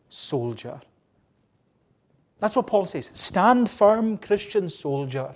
soldier. 0.08 0.80
That's 2.44 2.58
what 2.58 2.68
Paul 2.68 2.86
says. 2.86 3.10
Stand 3.14 3.70
firm, 3.70 4.18
Christian 4.18 4.68
soldier, 4.68 5.34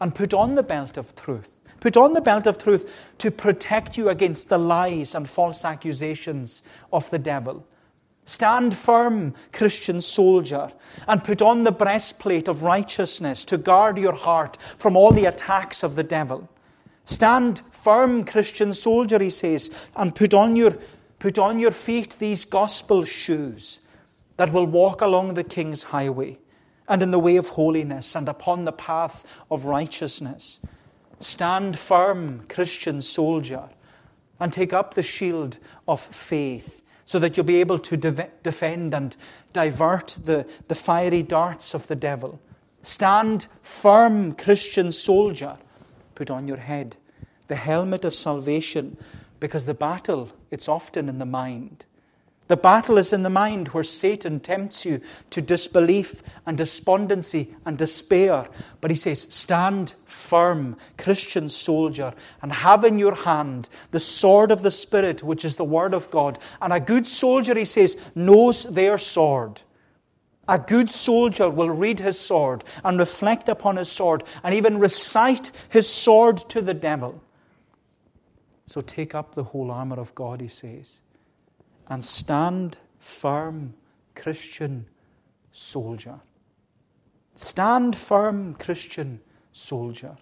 and 0.00 0.14
put 0.14 0.32
on 0.32 0.54
the 0.54 0.62
belt 0.62 0.96
of 0.96 1.16
truth. 1.16 1.50
Put 1.80 1.96
on 1.96 2.12
the 2.12 2.20
belt 2.20 2.46
of 2.46 2.58
truth 2.58 2.88
to 3.18 3.32
protect 3.32 3.98
you 3.98 4.08
against 4.08 4.48
the 4.48 4.56
lies 4.56 5.16
and 5.16 5.28
false 5.28 5.64
accusations 5.64 6.62
of 6.92 7.10
the 7.10 7.18
devil. 7.18 7.66
Stand 8.24 8.76
firm, 8.76 9.34
Christian 9.52 10.00
soldier, 10.00 10.70
and 11.08 11.24
put 11.24 11.42
on 11.42 11.64
the 11.64 11.72
breastplate 11.72 12.46
of 12.46 12.62
righteousness 12.62 13.44
to 13.46 13.58
guard 13.58 13.98
your 13.98 14.14
heart 14.14 14.58
from 14.78 14.96
all 14.96 15.10
the 15.10 15.24
attacks 15.24 15.82
of 15.82 15.96
the 15.96 16.04
devil. 16.04 16.48
Stand 17.04 17.62
firm, 17.72 18.22
Christian 18.22 18.72
soldier, 18.72 19.18
he 19.18 19.30
says, 19.30 19.88
and 19.96 20.14
put 20.14 20.34
on 20.34 20.54
your, 20.54 20.78
put 21.18 21.36
on 21.36 21.58
your 21.58 21.72
feet 21.72 22.14
these 22.20 22.44
gospel 22.44 23.04
shoes 23.04 23.80
that 24.38 24.52
will 24.52 24.66
walk 24.66 25.02
along 25.02 25.34
the 25.34 25.44
king's 25.44 25.82
highway 25.82 26.38
and 26.88 27.02
in 27.02 27.10
the 27.10 27.18
way 27.18 27.36
of 27.36 27.48
holiness 27.50 28.14
and 28.16 28.28
upon 28.28 28.64
the 28.64 28.72
path 28.72 29.24
of 29.50 29.66
righteousness. 29.66 30.60
Stand 31.20 31.78
firm, 31.78 32.46
Christian 32.48 33.00
soldier, 33.02 33.68
and 34.40 34.52
take 34.52 34.72
up 34.72 34.94
the 34.94 35.02
shield 35.02 35.58
of 35.86 36.00
faith 36.00 36.82
so 37.04 37.18
that 37.18 37.36
you'll 37.36 37.44
be 37.44 37.60
able 37.60 37.78
to 37.80 37.96
de- 37.96 38.30
defend 38.42 38.94
and 38.94 39.16
divert 39.52 40.16
the, 40.24 40.48
the 40.68 40.74
fiery 40.74 41.22
darts 41.22 41.74
of 41.74 41.86
the 41.88 41.96
devil. 41.96 42.40
Stand 42.82 43.46
firm, 43.62 44.34
Christian 44.34 44.92
soldier. 44.92 45.56
Put 46.14 46.30
on 46.30 46.48
your 46.48 46.58
head 46.58 46.96
the 47.48 47.56
helmet 47.56 48.04
of 48.04 48.14
salvation 48.14 48.96
because 49.40 49.66
the 49.66 49.74
battle, 49.74 50.30
it's 50.50 50.68
often 50.68 51.08
in 51.08 51.18
the 51.18 51.26
mind. 51.26 51.86
The 52.48 52.56
battle 52.56 52.96
is 52.96 53.12
in 53.12 53.22
the 53.22 53.30
mind 53.30 53.68
where 53.68 53.84
Satan 53.84 54.40
tempts 54.40 54.84
you 54.84 55.02
to 55.30 55.42
disbelief 55.42 56.22
and 56.46 56.56
despondency 56.56 57.54
and 57.66 57.76
despair. 57.76 58.46
But 58.80 58.90
he 58.90 58.96
says, 58.96 59.26
Stand 59.28 59.92
firm, 60.06 60.78
Christian 60.96 61.50
soldier, 61.50 62.14
and 62.40 62.50
have 62.50 62.84
in 62.84 62.98
your 62.98 63.14
hand 63.14 63.68
the 63.90 64.00
sword 64.00 64.50
of 64.50 64.62
the 64.62 64.70
Spirit, 64.70 65.22
which 65.22 65.44
is 65.44 65.56
the 65.56 65.64
Word 65.64 65.92
of 65.92 66.10
God. 66.10 66.38
And 66.62 66.72
a 66.72 66.80
good 66.80 67.06
soldier, 67.06 67.54
he 67.54 67.66
says, 67.66 67.98
knows 68.14 68.64
their 68.64 68.96
sword. 68.96 69.60
A 70.48 70.58
good 70.58 70.88
soldier 70.88 71.50
will 71.50 71.68
read 71.68 72.00
his 72.00 72.18
sword 72.18 72.64
and 72.82 72.98
reflect 72.98 73.50
upon 73.50 73.76
his 73.76 73.92
sword 73.92 74.24
and 74.42 74.54
even 74.54 74.78
recite 74.78 75.52
his 75.68 75.86
sword 75.86 76.38
to 76.48 76.62
the 76.62 76.72
devil. 76.72 77.22
So 78.64 78.80
take 78.80 79.14
up 79.14 79.34
the 79.34 79.44
whole 79.44 79.70
armor 79.70 80.00
of 80.00 80.14
God, 80.14 80.40
he 80.40 80.48
says 80.48 81.02
and 81.88 82.04
stand 82.04 82.78
firm, 82.98 83.74
Christian 84.14 84.86
soldier. 85.52 86.20
Stand 87.34 87.96
firm, 87.96 88.54
Christian 88.54 89.20
soldier. 89.52 90.16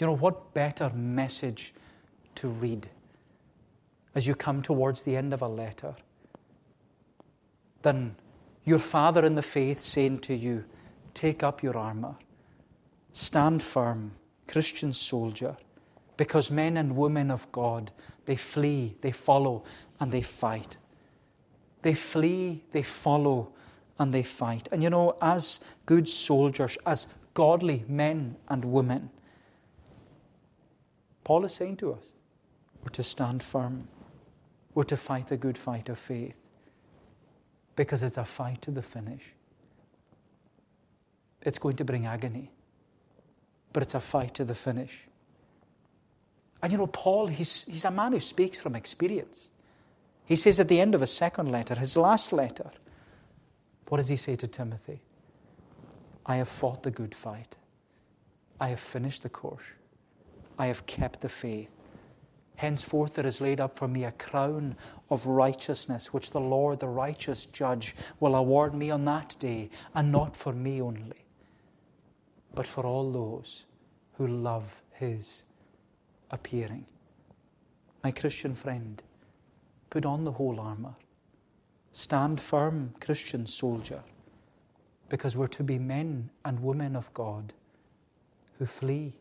You 0.00 0.06
know, 0.06 0.16
what 0.16 0.54
better 0.54 0.90
message 0.90 1.74
to 2.36 2.48
read 2.48 2.88
as 4.14 4.26
you 4.26 4.34
come 4.34 4.62
towards 4.62 5.02
the 5.02 5.16
end 5.16 5.32
of 5.32 5.42
a 5.42 5.48
letter 5.48 5.94
than 7.82 8.16
your 8.64 8.78
father 8.78 9.24
in 9.24 9.34
the 9.34 9.42
faith 9.42 9.80
saying 9.80 10.20
to 10.20 10.34
you, 10.34 10.64
Take 11.14 11.42
up 11.42 11.62
your 11.62 11.76
armour, 11.76 12.14
stand 13.12 13.62
firm, 13.62 14.12
Christian 14.46 14.92
soldier, 14.92 15.56
because 16.18 16.50
men 16.50 16.76
and 16.76 16.94
women 16.96 17.30
of 17.30 17.50
God, 17.52 17.90
they 18.26 18.36
flee, 18.36 18.96
they 19.00 19.12
follow, 19.12 19.64
and 20.00 20.12
they 20.12 20.20
fight. 20.20 20.76
They 21.80 21.94
flee, 21.94 22.64
they 22.72 22.82
follow, 22.82 23.52
and 23.98 24.12
they 24.12 24.24
fight. 24.24 24.68
And 24.72 24.82
you 24.82 24.90
know, 24.90 25.16
as 25.22 25.60
good 25.86 26.08
soldiers, 26.08 26.76
as 26.84 27.06
godly 27.34 27.84
men 27.88 28.36
and 28.48 28.64
women, 28.64 29.10
Paul 31.22 31.44
is 31.44 31.54
saying 31.54 31.76
to 31.78 31.92
us, 31.92 32.10
we're 32.82 32.90
to 32.90 33.04
stand 33.04 33.42
firm. 33.42 33.86
We're 34.74 34.84
to 34.84 34.96
fight 34.96 35.28
the 35.28 35.36
good 35.36 35.56
fight 35.56 35.88
of 35.88 35.98
faith. 35.98 36.34
Because 37.76 38.02
it's 38.02 38.18
a 38.18 38.24
fight 38.24 38.60
to 38.62 38.72
the 38.72 38.82
finish. 38.82 39.22
It's 41.42 41.58
going 41.58 41.76
to 41.76 41.84
bring 41.84 42.06
agony, 42.06 42.50
but 43.72 43.84
it's 43.84 43.94
a 43.94 44.00
fight 44.00 44.34
to 44.34 44.44
the 44.44 44.54
finish. 44.54 45.07
And 46.62 46.72
you 46.72 46.78
know, 46.78 46.86
Paul, 46.88 47.28
he's, 47.28 47.64
he's 47.64 47.84
a 47.84 47.90
man 47.90 48.12
who 48.12 48.20
speaks 48.20 48.60
from 48.60 48.74
experience. 48.74 49.48
He 50.24 50.36
says 50.36 50.60
at 50.60 50.68
the 50.68 50.80
end 50.80 50.94
of 50.94 51.00
his 51.00 51.12
second 51.12 51.50
letter, 51.50 51.74
his 51.74 51.96
last 51.96 52.32
letter, 52.32 52.70
what 53.88 53.98
does 53.98 54.08
he 54.08 54.16
say 54.16 54.36
to 54.36 54.46
Timothy? 54.46 55.00
I 56.26 56.36
have 56.36 56.48
fought 56.48 56.82
the 56.82 56.90
good 56.90 57.14
fight. 57.14 57.56
I 58.60 58.68
have 58.68 58.80
finished 58.80 59.22
the 59.22 59.28
course. 59.28 59.64
I 60.58 60.66
have 60.66 60.84
kept 60.86 61.20
the 61.20 61.28
faith. 61.28 61.70
Henceforth 62.56 63.14
there 63.14 63.26
is 63.26 63.40
laid 63.40 63.60
up 63.60 63.76
for 63.76 63.86
me 63.86 64.04
a 64.04 64.10
crown 64.12 64.76
of 65.10 65.26
righteousness, 65.28 66.12
which 66.12 66.32
the 66.32 66.40
Lord, 66.40 66.80
the 66.80 66.88
righteous 66.88 67.46
judge, 67.46 67.94
will 68.18 68.34
award 68.34 68.74
me 68.74 68.90
on 68.90 69.04
that 69.04 69.36
day, 69.38 69.70
and 69.94 70.10
not 70.10 70.36
for 70.36 70.52
me 70.52 70.82
only, 70.82 71.24
but 72.54 72.66
for 72.66 72.84
all 72.84 73.12
those 73.12 73.64
who 74.14 74.26
love 74.26 74.82
his 74.90 75.44
appearing. 76.30 76.86
My 78.02 78.10
Christian 78.10 78.54
friend, 78.54 79.02
Put 79.90 80.04
on 80.04 80.24
the 80.24 80.32
whole 80.32 80.60
armour. 80.60 80.94
Stand 81.92 82.40
firm, 82.40 82.94
Christian 83.00 83.46
soldier, 83.46 84.02
because 85.08 85.36
we're 85.36 85.48
to 85.48 85.62
be 85.62 85.78
men 85.78 86.30
and 86.44 86.60
women 86.62 86.94
of 86.94 87.12
God 87.14 87.54
who 88.58 88.66
flee, 88.66 89.14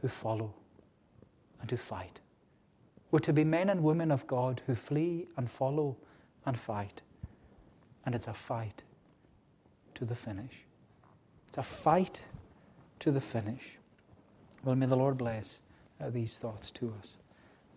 who 0.00 0.08
follow, 0.08 0.54
and 1.60 1.70
who 1.70 1.76
fight. 1.76 2.20
We're 3.10 3.18
to 3.20 3.32
be 3.32 3.44
men 3.44 3.70
and 3.70 3.82
women 3.82 4.10
of 4.10 4.26
God 4.26 4.62
who 4.66 4.74
flee 4.74 5.26
and 5.36 5.50
follow 5.50 5.96
and 6.46 6.58
fight. 6.58 7.02
And 8.06 8.14
it's 8.14 8.28
a 8.28 8.34
fight 8.34 8.84
to 9.94 10.04
the 10.04 10.14
finish. 10.14 10.64
It's 11.48 11.58
a 11.58 11.62
fight 11.62 12.24
to 13.00 13.10
the 13.10 13.20
finish. 13.20 13.76
Well, 14.64 14.76
may 14.76 14.86
the 14.86 14.96
Lord 14.96 15.18
bless 15.18 15.60
these 16.10 16.38
thoughts 16.38 16.70
to 16.72 16.92
us. 16.98 17.18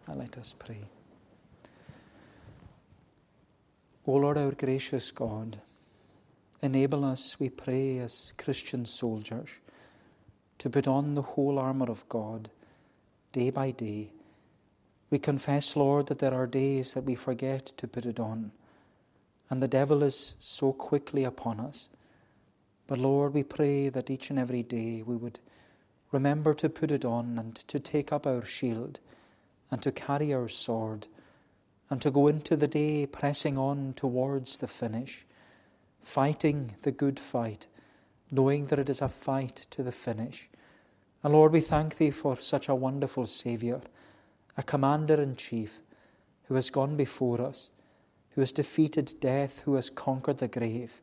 And 0.07 0.17
let 0.17 0.37
us 0.37 0.53
pray. 0.57 0.81
O 4.07 4.13
Lord, 4.13 4.37
our 4.37 4.51
gracious 4.51 5.11
God, 5.11 5.59
enable 6.61 7.05
us, 7.05 7.39
we 7.39 7.49
pray, 7.49 7.99
as 7.99 8.33
Christian 8.37 8.85
soldiers, 8.85 9.59
to 10.57 10.69
put 10.69 10.87
on 10.87 11.15
the 11.15 11.21
whole 11.21 11.59
armour 11.59 11.89
of 11.89 12.07
God 12.09 12.49
day 13.31 13.49
by 13.49 13.71
day. 13.71 14.11
We 15.09 15.19
confess, 15.19 15.75
Lord, 15.75 16.07
that 16.07 16.19
there 16.19 16.33
are 16.33 16.47
days 16.47 16.93
that 16.93 17.03
we 17.03 17.15
forget 17.15 17.65
to 17.77 17.87
put 17.87 18.05
it 18.05 18.19
on, 18.19 18.51
and 19.49 19.61
the 19.61 19.67
devil 19.67 20.03
is 20.03 20.35
so 20.39 20.71
quickly 20.73 21.23
upon 21.23 21.59
us. 21.59 21.89
But 22.87 22.99
Lord, 22.99 23.33
we 23.33 23.43
pray 23.43 23.89
that 23.89 24.09
each 24.09 24.29
and 24.29 24.39
every 24.39 24.63
day 24.63 25.03
we 25.05 25.15
would 25.15 25.39
remember 26.11 26.53
to 26.53 26.69
put 26.69 26.91
it 26.91 27.05
on 27.05 27.37
and 27.37 27.55
to 27.55 27.79
take 27.79 28.11
up 28.11 28.27
our 28.27 28.43
shield 28.43 28.99
and 29.69 29.81
to 29.81 29.91
carry 29.91 30.33
our 30.33 30.47
sword 30.47 31.07
and 31.89 32.01
to 32.01 32.11
go 32.11 32.27
into 32.27 32.55
the 32.55 32.67
day 32.67 33.05
pressing 33.05 33.57
on 33.57 33.93
towards 33.93 34.57
the 34.57 34.67
finish, 34.67 35.25
fighting 36.01 36.75
the 36.83 36.91
good 36.91 37.19
fight, 37.19 37.67
knowing 38.29 38.65
that 38.67 38.79
it 38.79 38.89
is 38.89 39.01
a 39.01 39.09
fight 39.09 39.67
to 39.69 39.83
the 39.83 39.91
finish. 39.91 40.49
And 41.23 41.33
Lord, 41.33 41.51
we 41.53 41.61
thank 41.61 41.97
Thee 41.97 42.11
for 42.11 42.37
such 42.37 42.69
a 42.69 42.75
wonderful 42.75 43.27
Saviour, 43.27 43.81
a 44.57 44.63
Commander 44.63 45.21
in 45.21 45.35
Chief 45.35 45.81
who 46.47 46.55
has 46.55 46.69
gone 46.69 46.95
before 46.95 47.41
us, 47.41 47.69
who 48.31 48.41
has 48.41 48.51
defeated 48.51 49.13
death, 49.19 49.59
who 49.59 49.75
has 49.75 49.89
conquered 49.89 50.39
the 50.39 50.47
grave 50.47 51.01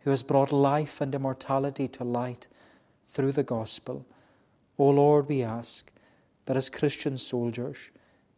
who 0.00 0.10
has 0.10 0.22
brought 0.22 0.52
life 0.52 1.00
and 1.00 1.14
immortality 1.14 1.88
to 1.88 2.04
light 2.04 2.46
through 3.06 3.32
the 3.32 3.42
gospel. 3.42 4.06
O 4.78 4.90
Lord, 4.90 5.28
we 5.28 5.42
ask 5.42 5.90
that 6.46 6.56
as 6.56 6.70
Christian 6.70 7.16
soldiers, 7.16 7.90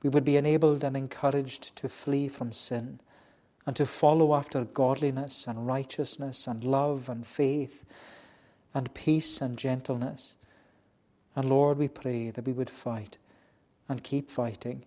we 0.03 0.09
would 0.09 0.25
be 0.25 0.37
enabled 0.37 0.83
and 0.83 0.97
encouraged 0.97 1.77
to 1.77 1.89
flee 1.89 2.29
from 2.29 2.53
sin 2.53 3.01
and 3.67 3.77
to 3.77 3.85
follow 3.85 4.35
after 4.35 4.65
godliness 4.65 5.47
and 5.47 5.67
righteousness 5.67 6.47
and 6.47 6.65
love 6.65 7.09
and 7.09 7.27
faith 7.27 7.85
and 8.73 8.93
peace 8.95 9.41
and 9.41 9.59
gentleness. 9.59 10.37
And 11.37 11.49
Lord, 11.49 11.79
we 11.79 11.89
pray 11.89 12.31
that 12.31 12.47
we 12.47 12.53
would 12.53 12.71
fight 12.71 13.19
and 13.89 14.03
keep 14.03 14.31
fighting, 14.31 14.85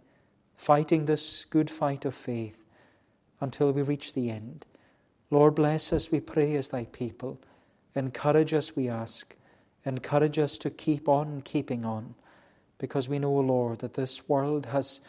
fighting 0.55 1.05
this 1.05 1.45
good 1.45 1.69
fight 1.69 2.05
of 2.05 2.15
faith 2.15 2.65
until 3.41 3.71
we 3.71 3.81
reach 3.81 4.13
the 4.13 4.31
end. 4.31 4.65
Lord, 5.29 5.55
bless 5.55 5.93
us, 5.93 6.11
we 6.11 6.19
pray, 6.19 6.55
as 6.55 6.69
thy 6.69 6.85
people. 6.85 7.39
Encourage 7.95 8.53
us, 8.53 8.75
we 8.75 8.89
ask. 8.89 9.35
Encourage 9.85 10.39
us 10.39 10.57
to 10.59 10.69
keep 10.69 11.09
on 11.09 11.41
keeping 11.41 11.85
on, 11.85 12.15
because 12.77 13.09
we 13.09 13.19
know, 13.19 13.33
Lord, 13.33 13.79
that 13.79 13.93
this 13.93 14.27
world 14.29 14.65
has 14.67 15.01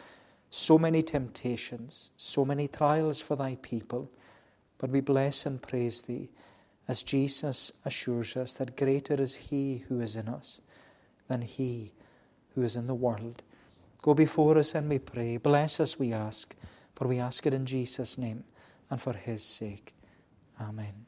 so 0.49 0.77
many 0.77 1.03
temptations, 1.03 2.11
so 2.17 2.45
many 2.45 2.67
trials 2.67 3.21
for 3.21 3.35
thy 3.35 3.57
people. 3.61 4.09
But 4.77 4.89
we 4.89 5.01
bless 5.01 5.45
and 5.45 5.61
praise 5.61 6.01
thee 6.03 6.29
as 6.87 7.03
Jesus 7.03 7.71
assures 7.85 8.37
us 8.37 8.55
that 8.55 8.77
greater 8.77 9.15
is 9.15 9.35
he 9.35 9.83
who 9.87 10.01
is 10.01 10.15
in 10.15 10.27
us 10.27 10.59
than 11.27 11.41
he 11.41 11.93
who 12.53 12.63
is 12.63 12.75
in 12.75 12.87
the 12.87 12.93
world. 12.93 13.41
Go 14.01 14.13
before 14.13 14.57
us 14.57 14.75
and 14.75 14.87
we 14.87 14.99
pray. 14.99 15.37
Bless 15.37 15.79
us, 15.79 15.97
we 15.97 16.13
ask, 16.13 16.55
for 16.93 17.07
we 17.07 17.19
ask 17.19 17.45
it 17.47 17.53
in 17.53 17.65
Jesus' 17.65 18.17
name 18.17 18.43
and 18.89 19.01
for 19.01 19.13
his 19.13 19.43
sake. 19.43 19.93
Amen. 20.61 21.05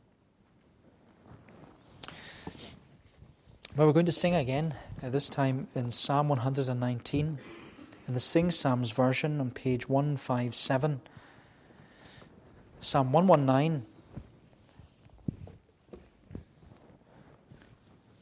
Well, 3.77 3.85
we're 3.85 3.93
going 3.93 4.07
to 4.07 4.11
sing 4.11 4.33
again, 4.33 4.73
uh, 5.03 5.09
this 5.11 5.29
time 5.29 5.67
in 5.75 5.91
Psalm 5.91 6.29
119, 6.29 7.37
in 8.07 8.13
the 8.15 8.19
Sing 8.19 8.49
Psalms 8.49 8.89
version 8.89 9.39
on 9.39 9.51
page 9.51 9.87
157. 9.87 10.99
Psalm 12.81 13.11
119. 13.11 13.85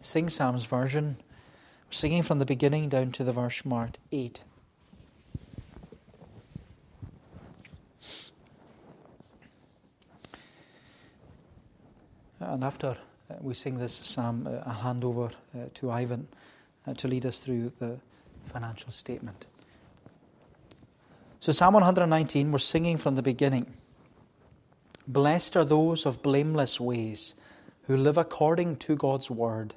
Sing 0.01 0.29
Psalms 0.29 0.65
version. 0.65 1.15
We're 1.87 1.93
singing 1.93 2.23
from 2.23 2.39
the 2.39 2.45
beginning 2.45 2.89
down 2.89 3.13
to 3.13 3.23
the 3.23 3.31
verse 3.31 3.63
marked 3.63 3.99
8. 4.11 4.43
And 12.41 12.61
after 12.61 12.97
we 13.41 13.53
sing 13.53 13.77
this 13.77 13.93
psalm, 13.93 14.47
uh, 14.47 14.61
I'll 14.65 14.73
hand 14.73 15.03
over 15.03 15.25
uh, 15.25 15.65
to 15.75 15.91
Ivan 15.91 16.27
to 16.97 17.07
lead 17.07 17.25
us 17.25 17.39
through 17.39 17.71
the 17.79 17.97
financial 18.45 18.91
statement. 18.91 19.47
So, 21.39 21.51
Psalm 21.51 21.73
119, 21.73 22.51
we're 22.51 22.59
singing 22.59 22.97
from 22.97 23.15
the 23.15 23.21
beginning. 23.21 23.73
Blessed 25.07 25.55
are 25.57 25.65
those 25.65 26.05
of 26.05 26.23
blameless 26.23 26.79
ways 26.79 27.35
who 27.83 27.97
live 27.97 28.17
according 28.17 28.77
to 28.77 28.95
God's 28.95 29.29
word. 29.29 29.75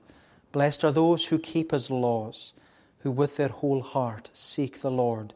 Blessed 0.52 0.84
are 0.84 0.92
those 0.92 1.26
who 1.26 1.38
keep 1.38 1.72
his 1.72 1.90
laws, 1.90 2.54
who 3.00 3.10
with 3.10 3.36
their 3.36 3.48
whole 3.48 3.82
heart 3.82 4.30
seek 4.32 4.80
the 4.80 4.90
Lord. 4.90 5.34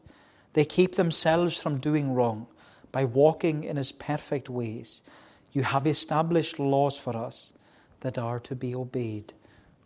They 0.53 0.65
keep 0.65 0.95
themselves 0.95 1.61
from 1.61 1.77
doing 1.77 2.13
wrong 2.13 2.47
by 2.91 3.05
walking 3.05 3.63
in 3.63 3.77
his 3.77 3.91
perfect 3.91 4.49
ways. 4.49 5.03
You 5.51 5.63
have 5.63 5.85
established 5.85 6.59
laws 6.59 6.97
for 6.97 7.15
us 7.15 7.53
that 8.03 8.17
are 8.17 8.39
to 8.41 8.53
be 8.53 8.75
obeyed 8.75 9.33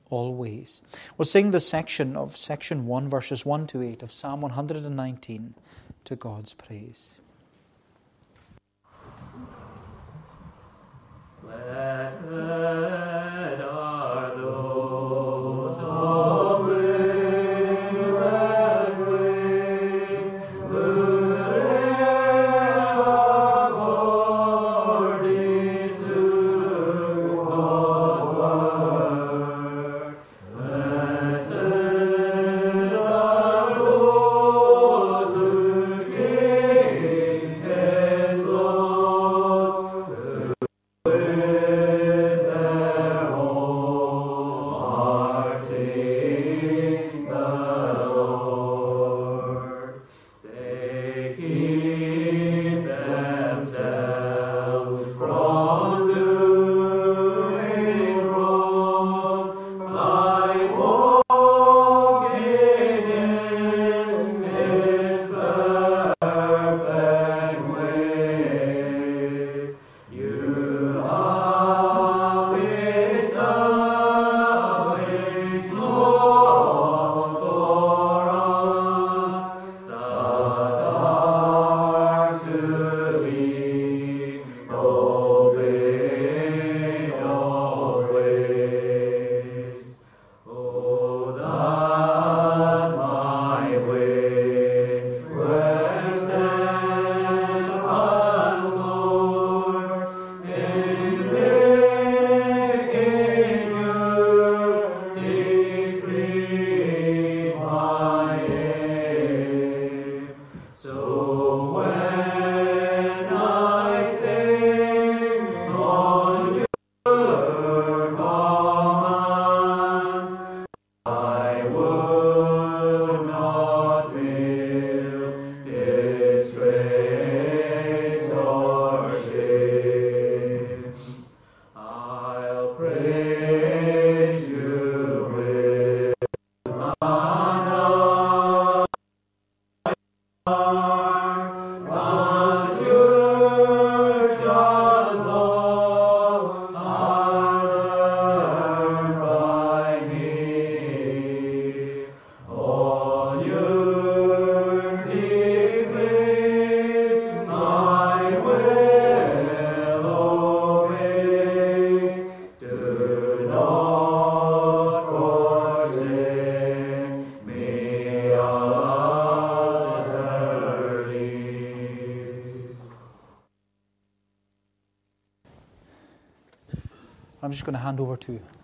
always. 0.10 0.82
We'll 1.18 1.26
sing 1.26 1.52
the 1.52 1.60
section 1.60 2.18
of 2.18 2.36
section 2.36 2.86
1, 2.86 3.10
verses 3.10 3.46
1 3.46 3.68
to 3.68 3.82
8 3.82 4.04
of 4.04 4.12
Psalm 4.12 4.42
119 4.42 5.54
to 6.04 6.16
God's 6.16 6.54
praise. 6.54 7.20
Blessed. 11.42 12.26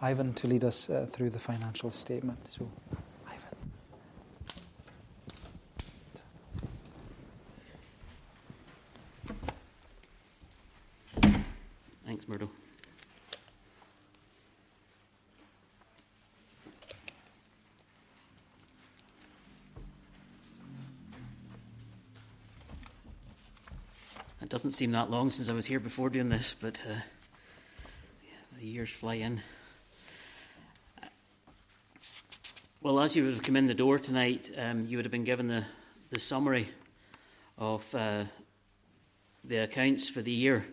Ivan 0.03 0.33
to 0.33 0.47
lead 0.47 0.65
us 0.65 0.89
uh, 0.89 1.07
through 1.09 1.29
the 1.29 1.39
financial 1.39 1.89
statement. 1.89 2.37
So, 2.49 2.69
Ivan. 3.25 3.39
Thanks, 12.05 12.27
Murdo. 12.27 12.49
It 24.41 24.49
doesn't 24.49 24.73
seem 24.73 24.91
that 24.91 25.09
long 25.09 25.31
since 25.31 25.47
I 25.47 25.53
was 25.53 25.65
here 25.65 25.79
before 25.79 26.09
doing 26.09 26.27
this, 26.27 26.53
but 26.59 26.81
uh, 26.85 26.95
yeah, 28.21 28.31
the 28.59 28.65
years 28.65 28.89
fly 28.89 29.13
in. 29.13 29.41
Well, 32.83 32.92
as 33.03 33.17
you 33.17 33.25
would 33.25 33.33
have 33.33 33.43
come 33.43 33.57
in 33.57 33.67
the 33.67 33.73
door 33.73 33.99
tonight, 33.99 34.49
um, 34.57 34.85
you 34.85 34.95
would 34.95 35.03
have 35.03 35.11
been 35.11 35.25
given 35.25 35.49
the, 35.49 35.65
the 36.09 36.19
summary 36.21 36.69
of 37.57 37.83
uh, 37.93 38.23
the 39.43 39.57
accounts 39.57 40.07
for 40.07 40.21
the 40.21 40.31
year. 40.31 40.65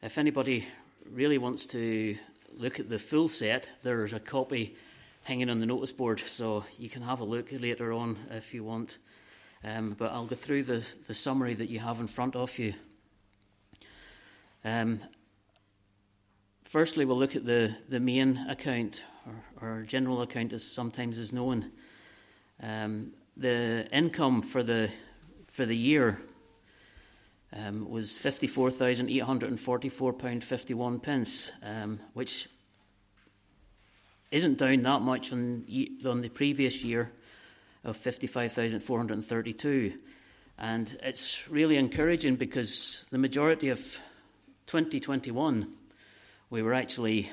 If 0.00 0.16
anybody 0.16 0.68
really 1.10 1.36
wants 1.36 1.66
to 1.66 2.16
look 2.56 2.78
at 2.78 2.88
the 2.88 3.00
full 3.00 3.26
set, 3.26 3.72
there's 3.82 4.12
a 4.12 4.20
copy 4.20 4.76
hanging 5.24 5.50
on 5.50 5.58
the 5.58 5.66
notice 5.66 5.90
board, 5.90 6.20
so 6.20 6.64
you 6.78 6.88
can 6.88 7.02
have 7.02 7.18
a 7.18 7.24
look 7.24 7.48
later 7.50 7.92
on 7.92 8.18
if 8.30 8.54
you 8.54 8.62
want. 8.62 8.98
Um, 9.64 9.96
but 9.98 10.12
I'll 10.12 10.26
go 10.26 10.36
through 10.36 10.62
the, 10.62 10.84
the 11.08 11.14
summary 11.14 11.54
that 11.54 11.70
you 11.70 11.80
have 11.80 11.98
in 11.98 12.06
front 12.06 12.36
of 12.36 12.56
you. 12.56 12.74
Um, 14.64 15.00
firstly, 16.74 17.04
we'll 17.04 17.16
look 17.16 17.36
at 17.36 17.46
the, 17.46 17.76
the 17.88 18.00
main 18.00 18.36
account, 18.48 19.04
or, 19.60 19.78
or 19.78 19.82
general 19.82 20.22
account 20.22 20.52
as 20.52 20.64
sometimes 20.64 21.20
is 21.20 21.32
known. 21.32 21.70
Um, 22.60 23.12
the 23.36 23.86
income 23.92 24.42
for 24.42 24.64
the, 24.64 24.90
for 25.46 25.66
the 25.66 25.76
year 25.76 26.18
um, 27.52 27.88
was 27.88 28.18
£54,844.51, 28.18 31.00
pence, 31.00 31.52
um, 31.62 32.00
which 32.12 32.48
isn't 34.32 34.58
down 34.58 34.82
that 34.82 35.00
much 35.00 35.32
on, 35.32 35.64
on 36.04 36.22
the 36.22 36.28
previous 36.28 36.82
year 36.82 37.12
of 37.84 37.96
55,432. 37.96 39.94
And 40.58 40.98
it's 41.04 41.48
really 41.48 41.76
encouraging 41.76 42.34
because 42.34 43.04
the 43.12 43.18
majority 43.18 43.68
of 43.68 43.78
2021 44.66 45.72
we 46.54 46.62
were 46.62 46.72
actually 46.72 47.28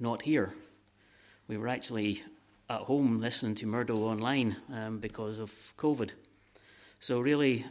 not 0.00 0.22
here. 0.22 0.52
We 1.46 1.56
were 1.56 1.68
actually 1.68 2.20
at 2.68 2.80
home 2.80 3.20
listening 3.20 3.54
to 3.54 3.66
Murdo 3.66 3.98
online 3.98 4.56
um, 4.74 4.98
because 4.98 5.38
of 5.38 5.52
COVID. 5.78 6.10
So, 6.98 7.20
really, 7.20 7.64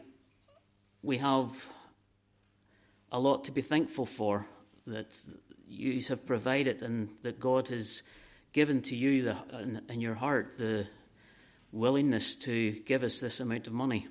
we 1.04 1.18
have 1.18 1.52
a 3.12 3.20
lot 3.20 3.44
to 3.44 3.52
be 3.52 3.62
thankful 3.62 4.06
for 4.06 4.46
that 4.88 5.18
you 5.68 6.02
have 6.04 6.26
provided 6.26 6.82
and 6.82 7.10
that 7.24 7.42
God 7.42 7.68
has 7.68 8.02
given 8.54 8.82
to 8.84 8.96
you 8.96 9.24
the, 9.24 9.38
in, 9.62 9.82
in 9.90 10.00
your 10.00 10.16
heart 10.16 10.56
the 10.58 10.88
willingness 11.74 12.36
to 12.36 12.72
give 12.86 13.04
us 13.04 13.20
this 13.20 13.42
amount 13.42 13.68
of 13.68 13.74
money. 13.74 14.08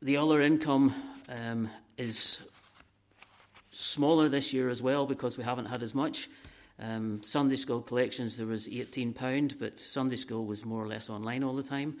The 0.00 0.16
other 0.16 0.40
income 0.40 0.94
um, 1.28 1.70
is 1.96 2.38
smaller 3.88 4.28
this 4.28 4.52
year 4.52 4.68
as 4.68 4.82
well 4.82 5.06
because 5.06 5.38
we 5.38 5.44
haven't 5.44 5.66
had 5.66 5.82
as 5.82 5.94
much. 5.94 6.28
Um, 6.80 7.22
Sunday 7.22 7.56
school 7.56 7.82
collections, 7.82 8.36
there 8.36 8.46
was 8.46 8.68
£18, 8.68 9.58
but 9.58 9.80
Sunday 9.80 10.16
school 10.16 10.44
was 10.44 10.64
more 10.64 10.82
or 10.82 10.86
less 10.86 11.10
online 11.10 11.42
all 11.42 11.56
the 11.56 11.62
time. 11.62 11.96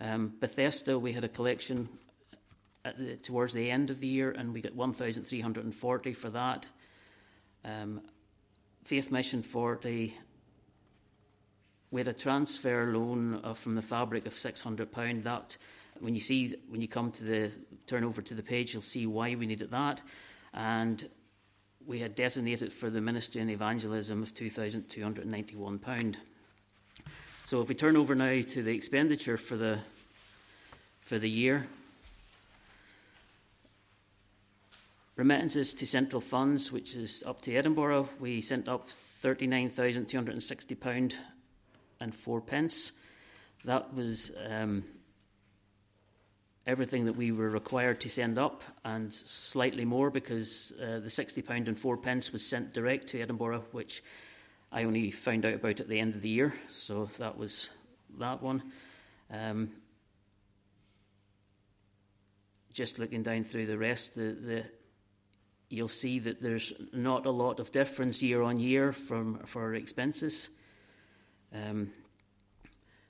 Um, 0.00 0.32
Bethesda, 0.40 0.98
we 0.98 1.12
had 1.12 1.24
a 1.24 1.28
collection 1.28 1.88
the, 2.84 3.16
towards 3.22 3.52
the 3.52 3.70
end 3.70 3.90
of 3.90 4.00
the 4.00 4.06
year, 4.06 4.30
and 4.30 4.52
we 4.54 4.60
got 4.60 4.74
1,340 4.74 6.12
for 6.14 6.30
that. 6.30 6.66
Um, 7.64 8.00
Faith 8.84 9.12
Mission 9.12 9.42
40, 9.42 10.16
we 11.90 12.00
had 12.00 12.08
a 12.08 12.12
transfer 12.12 12.92
loan 12.92 13.40
uh, 13.44 13.54
from 13.54 13.74
the 13.74 13.82
fabric 13.82 14.26
of 14.26 14.32
£600. 14.32 15.22
That, 15.24 15.56
when 16.00 16.14
you 16.14 16.20
see, 16.20 16.56
when 16.68 16.80
you 16.80 16.88
come 16.88 17.12
to 17.12 17.24
the 17.24 17.50
turn 17.86 18.02
over 18.02 18.22
to 18.22 18.34
the 18.34 18.42
page, 18.42 18.72
you'll 18.72 18.82
see 18.82 19.06
why 19.06 19.34
we 19.34 19.46
needed 19.46 19.70
that. 19.70 20.02
And 20.54 21.08
we 21.86 22.00
had 22.00 22.14
designated 22.14 22.72
for 22.72 22.90
the 22.90 23.00
ministry 23.00 23.40
and 23.40 23.50
evangelism 23.50 24.22
of 24.22 24.34
£2,291. 24.34 26.16
So 27.44 27.60
if 27.60 27.68
we 27.68 27.74
turn 27.74 27.96
over 27.96 28.14
now 28.14 28.40
to 28.40 28.62
the 28.62 28.74
expenditure 28.74 29.36
for 29.36 29.56
the, 29.56 29.80
for 31.00 31.18
the 31.18 31.28
year, 31.28 31.66
remittances 35.16 35.74
to 35.74 35.86
central 35.86 36.20
funds, 36.20 36.72
which 36.72 36.94
is 36.94 37.22
up 37.26 37.42
to 37.42 37.54
Edinburgh, 37.54 38.08
we 38.18 38.40
sent 38.40 38.68
up 38.68 38.88
£39,260 39.22 41.14
and 42.00 42.14
four 42.14 42.40
pence. 42.40 42.92
That 43.64 43.94
was 43.94 44.32
um, 44.48 44.84
everything 46.66 47.06
that 47.06 47.16
we 47.16 47.32
were 47.32 47.50
required 47.50 48.00
to 48.00 48.08
send 48.08 48.38
up 48.38 48.62
and 48.84 49.12
slightly 49.12 49.84
more 49.84 50.10
because 50.10 50.72
uh, 50.80 51.00
the 51.00 51.08
£60 51.08 51.68
and 51.68 51.78
four 51.78 51.96
pence 51.96 52.32
was 52.32 52.46
sent 52.46 52.72
direct 52.72 53.08
to 53.08 53.20
Edinburgh, 53.20 53.64
which 53.72 54.02
I 54.70 54.84
only 54.84 55.10
found 55.10 55.44
out 55.44 55.54
about 55.54 55.80
at 55.80 55.88
the 55.88 55.98
end 55.98 56.14
of 56.14 56.22
the 56.22 56.28
year. 56.28 56.54
So 56.70 57.10
that 57.18 57.36
was 57.36 57.70
that 58.18 58.42
one. 58.42 58.62
Um, 59.30 59.70
just 62.72 62.98
looking 62.98 63.22
down 63.22 63.44
through 63.44 63.66
the 63.66 63.78
rest, 63.78 64.14
the, 64.14 64.32
the, 64.32 64.64
you'll 65.68 65.88
see 65.88 66.18
that 66.20 66.42
there's 66.42 66.72
not 66.92 67.26
a 67.26 67.30
lot 67.30 67.60
of 67.60 67.72
difference 67.72 68.22
year 68.22 68.40
on 68.42 68.58
year 68.58 68.92
from 68.92 69.40
for 69.46 69.74
expenses. 69.74 70.48
Um, 71.54 71.90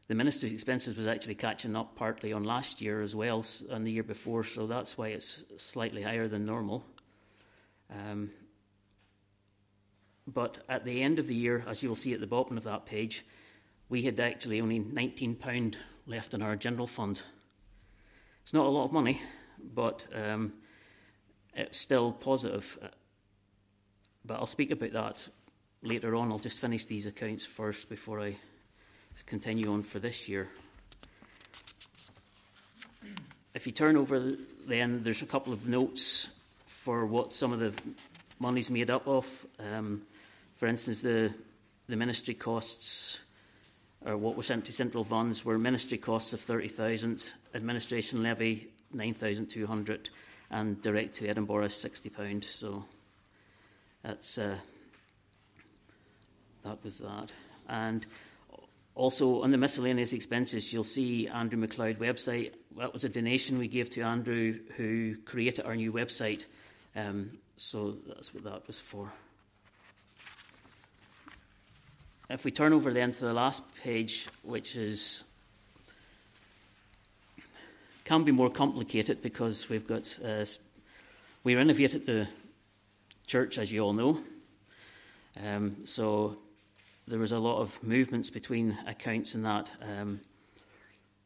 the 0.08 0.14
minister's 0.14 0.52
expenses 0.52 0.96
was 0.96 1.06
actually 1.06 1.36
catching 1.36 1.76
up 1.76 1.94
partly 1.96 2.32
on 2.32 2.44
last 2.44 2.80
year 2.80 3.02
as 3.02 3.14
well 3.14 3.44
and 3.70 3.86
the 3.86 3.92
year 3.92 4.02
before, 4.02 4.44
so 4.44 4.66
that's 4.66 4.98
why 4.98 5.08
it's 5.08 5.44
slightly 5.56 6.02
higher 6.02 6.28
than 6.28 6.44
normal. 6.44 6.84
Um, 7.90 8.30
but 10.26 10.58
at 10.68 10.84
the 10.84 11.02
end 11.02 11.18
of 11.18 11.26
the 11.26 11.34
year, 11.34 11.64
as 11.66 11.82
you'll 11.82 11.94
see 11.94 12.12
at 12.12 12.20
the 12.20 12.26
bottom 12.26 12.56
of 12.56 12.64
that 12.64 12.86
page, 12.86 13.24
we 13.88 14.02
had 14.02 14.18
actually 14.20 14.60
only 14.60 14.80
£19 14.80 15.74
left 16.06 16.34
in 16.34 16.42
our 16.42 16.56
general 16.56 16.86
fund. 16.86 17.22
It's 18.42 18.52
not 18.52 18.66
a 18.66 18.70
lot 18.70 18.84
of 18.84 18.92
money, 18.92 19.20
but 19.62 20.06
um, 20.14 20.54
it's 21.54 21.78
still 21.78 22.12
positive. 22.12 22.78
But 24.24 24.34
I'll 24.34 24.46
speak 24.46 24.70
about 24.70 24.92
that 24.92 25.28
later 25.82 26.14
on. 26.16 26.32
I'll 26.32 26.38
just 26.38 26.60
finish 26.60 26.84
these 26.84 27.06
accounts 27.06 27.44
first 27.44 27.88
before 27.88 28.20
I 28.20 28.36
continue 29.26 29.72
on 29.72 29.82
for 29.82 29.98
this 29.98 30.28
year. 30.28 30.48
If 33.54 33.66
you 33.66 33.72
turn 33.72 33.96
over, 33.96 34.36
then 34.66 35.02
there's 35.02 35.22
a 35.22 35.26
couple 35.26 35.52
of 35.52 35.68
notes 35.68 36.30
for 36.66 37.04
what 37.06 37.32
some 37.32 37.52
of 37.52 37.60
the 37.60 37.72
money's 38.38 38.70
made 38.70 38.90
up 38.90 39.06
of. 39.06 39.26
Um, 39.58 40.02
for 40.56 40.66
instance, 40.66 41.02
the 41.02 41.32
the 41.88 41.96
ministry 41.96 42.34
costs, 42.34 43.20
or 44.06 44.16
what 44.16 44.36
was 44.36 44.46
sent 44.46 44.64
to 44.64 44.72
central 44.72 45.04
funds, 45.04 45.44
were 45.44 45.58
ministry 45.58 45.98
costs 45.98 46.32
of 46.32 46.40
thirty 46.40 46.68
thousand, 46.68 47.32
administration 47.54 48.22
levy 48.22 48.68
nine 48.92 49.14
thousand 49.14 49.46
two 49.46 49.66
hundred, 49.66 50.10
and 50.50 50.80
direct 50.82 51.16
to 51.16 51.28
Edinburgh 51.28 51.68
sixty 51.68 52.08
pound. 52.08 52.44
So 52.44 52.84
that's 54.02 54.38
uh, 54.38 54.56
that 56.64 56.82
was 56.82 56.98
that, 56.98 57.32
and 57.68 58.06
also, 58.94 59.42
on 59.42 59.50
the 59.50 59.56
miscellaneous 59.56 60.12
expenses, 60.12 60.72
you'll 60.72 60.84
see 60.84 61.26
Andrew 61.26 61.58
McLeod 61.58 61.96
website. 61.96 62.52
That 62.76 62.92
was 62.92 63.04
a 63.04 63.08
donation 63.08 63.58
we 63.58 63.68
gave 63.68 63.88
to 63.90 64.02
Andrew, 64.02 64.58
who 64.76 65.16
created 65.24 65.64
our 65.64 65.74
new 65.74 65.92
website. 65.92 66.44
Um, 66.94 67.38
so 67.56 67.96
that's 68.06 68.34
what 68.34 68.44
that 68.44 68.66
was 68.66 68.78
for. 68.78 69.10
If 72.28 72.44
we 72.44 72.50
turn 72.50 72.72
over 72.72 72.92
then 72.92 73.12
to 73.12 73.20
the 73.20 73.32
last 73.32 73.62
page, 73.82 74.28
which 74.42 74.76
is 74.76 75.24
can 78.04 78.24
be 78.24 78.32
more 78.32 78.50
complicated 78.50 79.22
because 79.22 79.68
we've 79.68 79.86
got 79.86 80.18
uh, 80.24 80.44
we 81.44 81.54
renovated 81.54 82.04
the 82.04 82.28
church, 83.26 83.58
as 83.58 83.72
you 83.72 83.80
all 83.80 83.92
know. 83.92 84.20
Um, 85.42 85.86
so 85.86 86.36
there 87.06 87.18
was 87.18 87.32
a 87.32 87.38
lot 87.38 87.60
of 87.60 87.82
movements 87.82 88.30
between 88.30 88.78
accounts 88.86 89.34
and 89.34 89.44
that. 89.44 89.70
Um, 89.80 90.20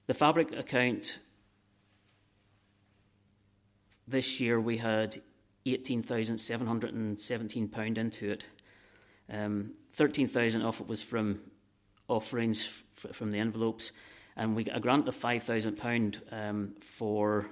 the 0.06 0.14
fabric 0.14 0.50
account 0.52 1.20
this 4.06 4.40
year 4.40 4.58
we 4.60 4.76
had 4.78 5.20
£18,717 5.66 7.98
into 7.98 8.30
it. 8.30 8.46
Um, 9.28 9.72
13,000 9.94 10.62
of 10.62 10.80
it 10.80 10.86
was 10.86 11.02
from 11.02 11.40
offerings 12.08 12.68
f- 12.96 13.14
from 13.14 13.32
the 13.32 13.38
envelopes, 13.38 13.92
and 14.36 14.54
we 14.54 14.62
got 14.64 14.76
a 14.76 14.80
grant 14.80 15.08
of 15.08 15.16
£5,000 15.16 16.32
um, 16.32 16.74
for 16.80 17.46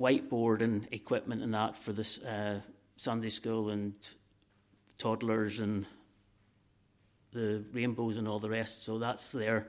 whiteboard 0.00 0.62
and 0.62 0.88
equipment 0.90 1.42
and 1.42 1.52
that 1.54 1.76
for 1.76 1.92
this 1.92 2.18
uh, 2.18 2.60
Sunday 2.96 3.30
school 3.30 3.70
and 3.70 3.94
toddlers 4.98 5.58
and 5.58 5.86
the 7.32 7.64
rainbows 7.72 8.16
and 8.16 8.26
all 8.26 8.38
the 8.38 8.50
rest. 8.50 8.84
So 8.84 8.98
that's 8.98 9.32
there. 9.32 9.68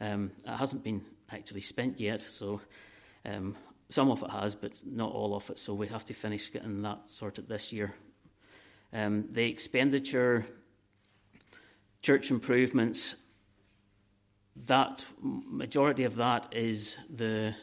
Um, 0.00 0.30
it 0.44 0.56
hasn't 0.56 0.84
been 0.84 1.02
actually 1.30 1.60
spent 1.62 1.98
yet, 1.98 2.20
so 2.20 2.60
um, 3.24 3.56
some 3.90 4.10
of 4.10 4.22
it 4.22 4.30
has, 4.30 4.54
but 4.54 4.80
not 4.84 5.12
all 5.12 5.34
of 5.34 5.48
it. 5.50 5.58
So 5.58 5.74
we 5.74 5.88
have 5.88 6.04
to 6.06 6.14
finish 6.14 6.52
getting 6.52 6.82
that 6.82 7.00
sorted 7.06 7.48
this 7.48 7.72
year. 7.72 7.94
Um, 8.92 9.26
the 9.30 9.48
expenditure, 9.48 10.46
church 12.02 12.30
improvements, 12.30 13.16
that 14.66 15.04
majority 15.20 16.04
of 16.04 16.16
that 16.16 16.46
is 16.52 16.96
the 17.10 17.54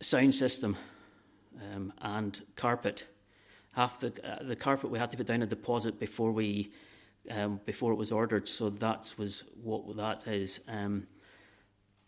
sound 0.00 0.34
system 0.34 0.76
um, 1.72 1.92
and 2.00 2.40
carpet. 2.56 3.06
Half 3.72 4.00
the 4.00 4.12
uh, 4.24 4.42
the 4.42 4.56
carpet 4.56 4.90
we 4.90 4.98
had 4.98 5.10
to 5.12 5.16
put 5.16 5.26
down 5.26 5.42
a 5.42 5.46
deposit 5.46 6.00
before 6.00 6.32
we 6.32 6.72
um, 7.30 7.60
before 7.64 7.92
it 7.92 7.96
was 7.96 8.12
ordered, 8.12 8.48
so 8.48 8.70
that 8.70 9.14
was 9.16 9.44
what 9.62 9.96
that 9.96 10.26
is. 10.26 10.60
Um, 10.68 11.06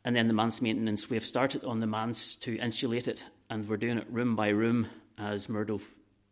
and 0.05 0.17
then 0.17 0.27
the 0.27 0.35
manse 0.35 0.61
maintenance, 0.61 1.09
we 1.09 1.17
have 1.17 1.25
started 1.25 1.65
on 1.65 1.79
the 1.81 1.87
manse 1.87 2.35
to 2.37 2.57
insulate 2.59 3.07
it, 3.07 3.25
and 3.51 3.69
we're 3.69 3.77
doing 3.77 3.99
it 3.99 4.07
room 4.11 4.35
by 4.35 4.49
room 4.49 4.89
as 5.19 5.49
Murdo 5.49 5.81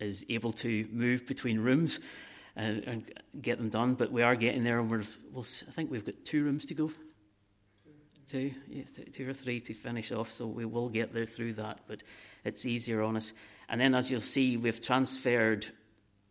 is 0.01 0.25
able 0.29 0.53
to 0.53 0.89
move 0.91 1.27
between 1.27 1.61
rooms 1.61 2.01
and, 2.57 2.83
and 2.85 3.13
get 3.41 3.59
them 3.59 3.69
done. 3.69 3.95
But 3.95 4.11
we 4.11 4.23
are 4.23 4.35
getting 4.35 4.65
there, 4.65 4.81
and 4.81 4.91
we're, 4.91 5.05
we'll, 5.33 5.47
I 5.69 5.71
think 5.71 5.91
we've 5.91 6.05
got 6.05 6.25
two 6.25 6.43
rooms 6.43 6.67
to 6.67 6.75
go. 6.75 6.91
Two, 8.29 8.53
yeah, 8.69 8.85
two 9.13 9.29
or 9.29 9.33
three 9.33 9.61
to 9.61 9.75
finish 9.75 10.13
off, 10.13 10.33
so 10.33 10.47
we 10.47 10.65
will 10.65 10.89
get 10.89 11.13
there 11.13 11.27
through 11.27 11.55
that, 11.55 11.81
but 11.89 12.03
it's 12.45 12.65
easier 12.65 13.03
on 13.03 13.17
us. 13.17 13.33
And 13.71 13.81
then, 13.81 13.95
as 13.95 14.11
you'll 14.11 14.21
see, 14.21 14.57
we've 14.57 14.81
transferred, 14.81 15.65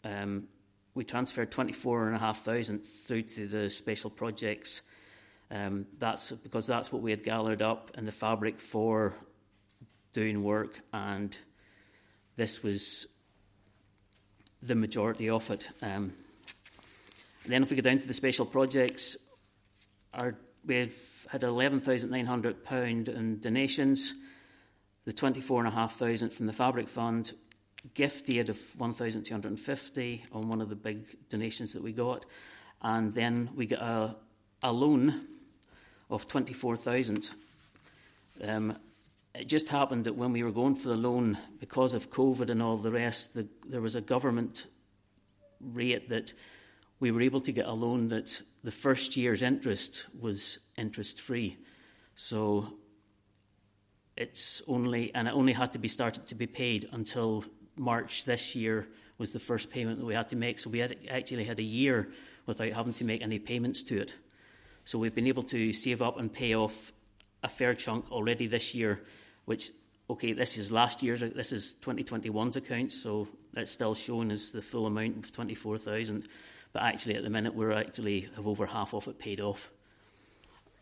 um, 0.04 0.50
we 0.94 1.06
transferred 1.06 1.52
twenty 1.52 1.72
four 1.72 2.08
and 2.08 2.16
a 2.16 2.20
half 2.20 2.44
thousand 2.44 2.86
through 3.06 3.24
to 3.24 3.48
the 3.48 3.70
special 3.70 4.10
projects. 4.10 4.82
Um, 5.50 5.86
that's 5.98 6.32
because 6.32 6.68
that's 6.68 6.92
what 6.92 7.02
we 7.02 7.12
had 7.12 7.24
gathered 7.24 7.62
up 7.62 7.92
in 7.98 8.06
the 8.06 8.12
fabric 8.12 8.60
for 8.60 9.16
doing 10.12 10.44
work, 10.44 10.82
and 10.92 11.38
this 12.36 12.62
was 12.62 13.08
the 14.62 14.76
majority 14.76 15.30
of 15.30 15.50
it. 15.50 15.70
Um, 15.82 16.12
then, 17.46 17.64
if 17.64 17.70
we 17.70 17.78
go 17.78 17.82
down 17.82 18.00
to 18.00 18.08
the 18.08 18.14
special 18.14 18.46
projects, 18.46 19.16
our, 20.14 20.36
we've 20.66 21.26
had 21.30 21.42
£11,900 21.42 23.08
in 23.08 23.40
donations, 23.40 24.14
the 25.10 25.14
24,500 25.14 26.32
from 26.32 26.46
the 26.46 26.54
Fabric 26.54 26.88
Fund, 26.88 27.34
gift 27.96 28.30
aid 28.30 28.48
of 28.48 28.60
1,250 28.78 30.24
on 30.32 30.48
one 30.48 30.62
of 30.62 30.70
the 30.70 30.76
big 30.76 31.18
donations 31.30 31.74
that 31.74 31.82
we 31.82 31.92
got, 31.92 32.28
and 32.84 33.12
then 33.16 33.50
we 33.56 33.66
got 33.66 33.82
a, 33.82 34.16
a 34.62 34.72
loan 34.72 35.22
of 36.12 36.28
24,000. 36.28 37.32
Um, 38.44 38.78
it 39.34 39.48
just 39.48 39.70
happened 39.70 40.04
that 40.04 40.16
when 40.16 40.32
we 40.32 40.44
were 40.44 40.52
going 40.52 40.76
for 40.76 40.90
the 40.90 40.96
loan, 40.96 41.40
because 41.60 41.96
of 41.96 42.12
COVID 42.12 42.52
and 42.52 42.62
all 42.62 42.78
the 42.78 42.92
rest, 42.92 43.34
the, 43.34 43.48
there 43.68 43.82
was 43.82 43.96
a 43.96 44.02
government 44.02 44.68
rate 45.60 46.08
that 46.10 46.34
we 47.00 47.10
were 47.10 47.22
able 47.22 47.42
to 47.42 47.52
get 47.52 47.66
a 47.66 47.74
loan 47.74 48.10
that 48.10 48.44
the 48.64 48.70
first 48.70 49.18
year's 49.18 49.42
interest 49.42 50.06
was 50.20 50.60
interest 50.78 51.20
free. 51.20 51.58
So 52.14 52.76
it's 54.20 54.62
only, 54.68 55.16
and 55.16 55.28
it 55.28 55.34
only 55.34 55.54
had 55.54 55.74
to 55.74 55.80
be 55.80 55.88
started 55.88 56.28
to 56.28 56.36
be 56.36 56.46
paid 56.46 56.90
until 56.92 57.46
March 57.78 58.26
this 58.26 58.54
year 58.54 58.86
was 59.18 59.32
the 59.32 59.40
first 59.40 59.72
payment 59.72 59.98
that 59.98 60.06
we 60.06 60.14
had 60.14 60.28
to 60.30 60.36
make. 60.36 60.60
So 60.60 60.70
we 60.70 60.80
had 60.80 60.98
actually 61.10 61.46
had 61.46 61.60
a 61.60 61.64
year 61.64 62.10
without 62.46 62.72
having 62.74 62.94
to 62.96 63.06
make 63.06 63.22
any 63.22 63.40
payments 63.40 63.82
to 63.84 64.02
it. 64.02 64.14
So 64.84 65.00
we've 65.00 65.16
been 65.16 65.28
able 65.28 65.44
to 65.44 65.72
save 65.72 66.02
up 66.02 66.20
and 66.20 66.32
pay 66.32 66.54
off 66.54 66.92
a 67.44 67.48
fair 67.48 67.74
chunk 67.74 68.12
already 68.12 68.48
this 68.48 68.76
year, 68.76 69.02
which 69.46 69.72
okay, 70.10 70.34
this 70.34 70.58
is 70.58 70.72
last 70.72 71.04
year's, 71.04 71.22
this 71.22 71.52
is 71.52 71.76
2021's 71.82 72.58
accounts, 72.58 73.00
so 73.00 73.28
that's 73.54 73.70
still 73.70 73.94
shown 73.94 74.32
as 74.32 74.52
the 74.52 74.62
full 74.62 74.88
amount 74.88 75.24
of 75.24 75.32
24,000. 75.32 76.28
But 76.74 76.82
actually, 76.82 77.16
at 77.16 77.24
the 77.24 77.30
minute, 77.30 77.54
we're 77.54 77.72
actually 77.72 78.28
have 78.36 78.48
over 78.48 78.66
half 78.66 78.94
of 78.94 79.08
it 79.08 79.20
paid 79.20 79.40
off 79.40 79.70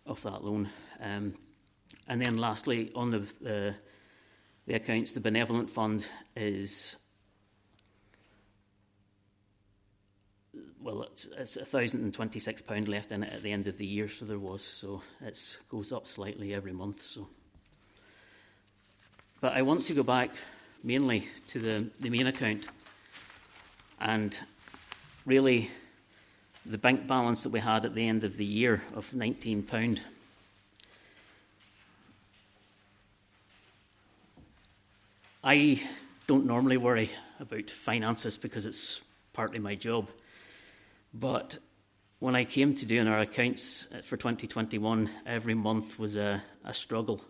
of 0.06 0.22
that 0.24 0.44
loan. 0.44 0.70
Um, 1.02 1.34
and 2.08 2.22
then, 2.22 2.38
lastly, 2.38 2.92
on 2.96 3.12
the, 3.12 3.20
the 3.42 3.76
the 4.68 4.76
accounts, 4.76 5.14
the 5.14 5.22
benevolent 5.22 5.70
fund 5.70 6.08
is 6.36 6.98
well, 10.82 11.04
it's, 11.04 11.28
it's 11.38 11.58
£1,026 11.58 12.88
left 12.88 13.12
in 13.12 13.24
it 13.24 13.34
at 13.34 13.44
the 13.44 13.52
end 13.52 13.68
of 13.68 13.78
the 13.78 13.86
year, 13.86 14.08
so 14.08 14.26
there 14.26 14.40
was. 14.40 14.64
So 14.64 15.02
it 15.22 15.58
goes 15.70 15.92
up 15.92 16.08
slightly 16.08 16.54
every 16.54 16.72
month. 16.72 17.02
So, 17.02 17.28
But 19.42 19.54
I 19.54 19.64
want 19.64 19.86
to 19.86 19.94
go 19.94 20.04
back 20.04 20.32
mainly 20.84 21.28
to 21.48 21.60
the, 21.60 21.90
the 22.00 22.10
main 22.10 22.28
account 22.28 22.68
and 24.00 24.38
really 25.26 25.72
the 26.66 26.78
bank 26.78 27.08
balance 27.08 27.44
that 27.44 27.50
we 27.50 27.60
had 27.60 27.86
at 27.86 27.96
the 27.96 28.08
end 28.08 28.24
of 28.24 28.38
the 28.38 28.46
year 28.46 28.84
of 28.94 29.10
£19. 29.12 30.00
I 35.48 35.82
don't 36.28 36.46
normally 36.46 36.76
worry 36.76 37.10
about 37.40 37.72
finances 37.72 38.36
because 38.36 38.66
it's 38.66 39.00
partly 39.32 39.60
my 39.60 39.76
job. 39.76 40.10
But 41.14 41.58
when 42.20 42.36
I 42.36 42.44
came 42.44 42.76
to 42.76 42.86
doing 42.86 43.08
our 43.08 43.20
accounts 43.20 43.88
for 44.04 44.18
2021, 44.18 45.10
every 45.26 45.54
month 45.54 45.98
was 46.00 46.18
a, 46.18 46.44
a 46.66 46.74
struggle. 46.74 47.22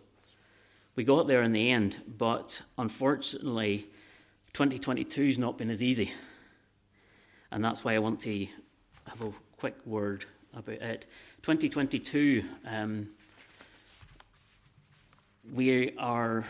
We 0.96 1.04
got 1.04 1.28
there 1.28 1.44
in 1.44 1.52
the 1.52 1.70
end, 1.70 2.02
but 2.08 2.60
unfortunately, 2.76 3.86
2022 4.52 5.26
has 5.26 5.38
not 5.38 5.56
been 5.56 5.70
as 5.70 5.80
easy. 5.80 6.10
And 7.52 7.64
that's 7.64 7.84
why 7.84 7.94
I 7.94 8.00
want 8.00 8.18
to 8.22 8.48
have 9.06 9.22
a 9.22 9.32
quick 9.58 9.76
word 9.86 10.24
about 10.52 10.82
it. 10.82 11.06
2022, 11.42 12.42
um, 12.66 13.10
we 15.54 15.96
are 15.98 16.44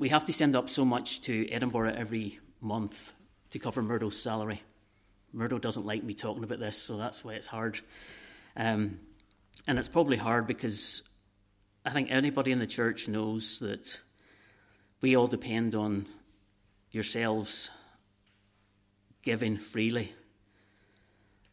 we 0.00 0.08
have 0.08 0.24
to 0.24 0.32
send 0.32 0.56
up 0.56 0.70
so 0.70 0.82
much 0.82 1.20
to 1.20 1.46
Edinburgh 1.50 1.94
every 1.94 2.40
month 2.62 3.12
to 3.50 3.58
cover 3.58 3.82
Murdo's 3.82 4.18
salary. 4.18 4.62
Murdo 5.34 5.58
doesn't 5.58 5.84
like 5.84 6.02
me 6.02 6.14
talking 6.14 6.42
about 6.42 6.58
this, 6.58 6.78
so 6.78 6.96
that's 6.96 7.22
why 7.22 7.34
it's 7.34 7.46
hard. 7.46 7.78
Um, 8.56 8.98
and 9.68 9.78
it's 9.78 9.88
probably 9.88 10.16
hard 10.16 10.46
because 10.46 11.02
I 11.84 11.90
think 11.90 12.10
anybody 12.10 12.50
in 12.50 12.58
the 12.58 12.66
church 12.66 13.08
knows 13.08 13.58
that 13.58 14.00
we 15.02 15.16
all 15.16 15.26
depend 15.26 15.74
on 15.74 16.06
yourselves 16.90 17.68
giving 19.22 19.58
freely. 19.58 20.14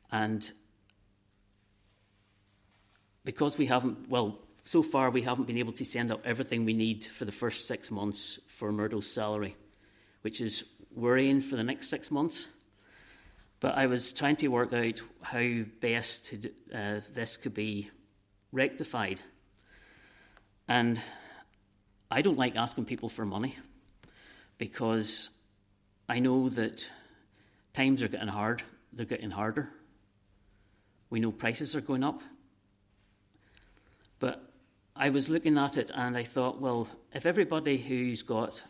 And 0.09 0.49
because 3.25 3.57
we 3.57 3.65
haven't, 3.65 4.07
well, 4.07 4.39
so 4.68 4.84
far 4.84 5.09
we 5.09 5.22
haven't 5.22 5.45
been 5.45 5.57
able 5.57 5.72
to 5.72 5.86
send 5.86 6.11
out 6.11 6.22
everything 6.26 6.65
we 6.65 6.74
need 6.74 7.05
for 7.05 7.24
the 7.24 7.32
first 7.32 7.70
six 7.70 7.89
months 7.89 8.38
for 8.49 8.70
Murdo's 8.70 9.09
salary, 9.09 9.55
which 10.24 10.41
is 10.41 10.65
worrying 10.93 11.39
for 11.39 11.55
the 11.55 11.63
next 11.63 11.89
six 11.89 12.11
months. 12.11 12.49
But 13.61 13.76
I 13.76 13.86
was 13.86 14.11
trying 14.11 14.36
to 14.38 14.49
work 14.49 14.74
out 14.74 15.01
how 15.22 15.63
best 15.80 16.26
to 16.26 16.51
uh, 16.76 16.99
this 17.13 17.38
could 17.38 17.53
be 17.53 17.89
rectified. 18.51 19.22
And 20.68 21.01
I 22.11 22.22
don't 22.22 22.38
like 22.38 22.57
asking 22.57 22.86
people 22.86 23.07
for 23.07 23.26
money 23.26 23.55
because 24.57 25.30
I 26.09 26.20
know 26.20 26.49
that 26.49 26.86
times 27.74 28.03
are 28.03 28.09
getting 28.09 28.28
hard, 28.28 28.63
they're 28.91 29.05
getting 29.05 29.32
harder. 29.32 29.70
We 31.09 31.22
know 31.22 31.32
prices 31.32 31.74
are 31.74 31.82
going 31.82 32.03
up. 32.03 32.22
But 34.20 34.46
I 34.99 35.09
was 35.09 35.29
looking 35.29 35.59
at 35.59 35.77
it 35.77 35.91
and 35.93 36.17
I 36.17 36.23
thought, 36.23 36.59
well, 36.59 36.87
if 37.13 37.27
everybody 37.27 37.77
who's 37.77 38.23
got 38.23 38.63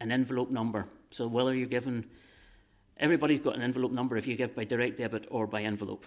an 0.00 0.10
envelope 0.10 0.50
number, 0.50 0.86
so 1.10 1.26
whether 1.26 1.54
you're 1.54 1.66
given, 1.66 2.06
everybody's 2.96 3.38
got 3.38 3.56
an 3.56 3.62
envelope 3.62 3.92
number 3.92 4.16
if 4.16 4.26
you 4.26 4.34
give 4.34 4.54
by 4.54 4.64
direct 4.64 4.96
debit 4.96 5.26
or 5.30 5.46
by 5.46 5.62
envelope, 5.62 6.06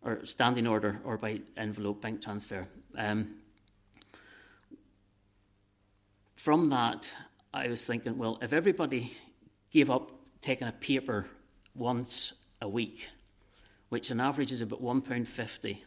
or 0.00 0.24
standing 0.24 0.66
order 0.66 0.98
or 1.04 1.18
by 1.18 1.40
envelope 1.58 2.00
bank 2.00 2.22
transfer. 2.22 2.66
Um, 2.96 3.34
from 6.36 6.70
that, 6.70 7.12
I 7.52 7.68
was 7.68 7.84
thinking, 7.84 8.16
well, 8.16 8.38
if 8.40 8.54
everybody 8.54 9.14
gave 9.70 9.90
up 9.90 10.10
taking 10.40 10.68
a 10.68 10.72
paper 10.72 11.26
once 11.74 12.32
a 12.62 12.68
week, 12.68 13.08
which 13.90 14.10
on 14.10 14.20
average 14.20 14.52
is 14.52 14.62
about 14.62 14.82
£1.50, 14.82 15.78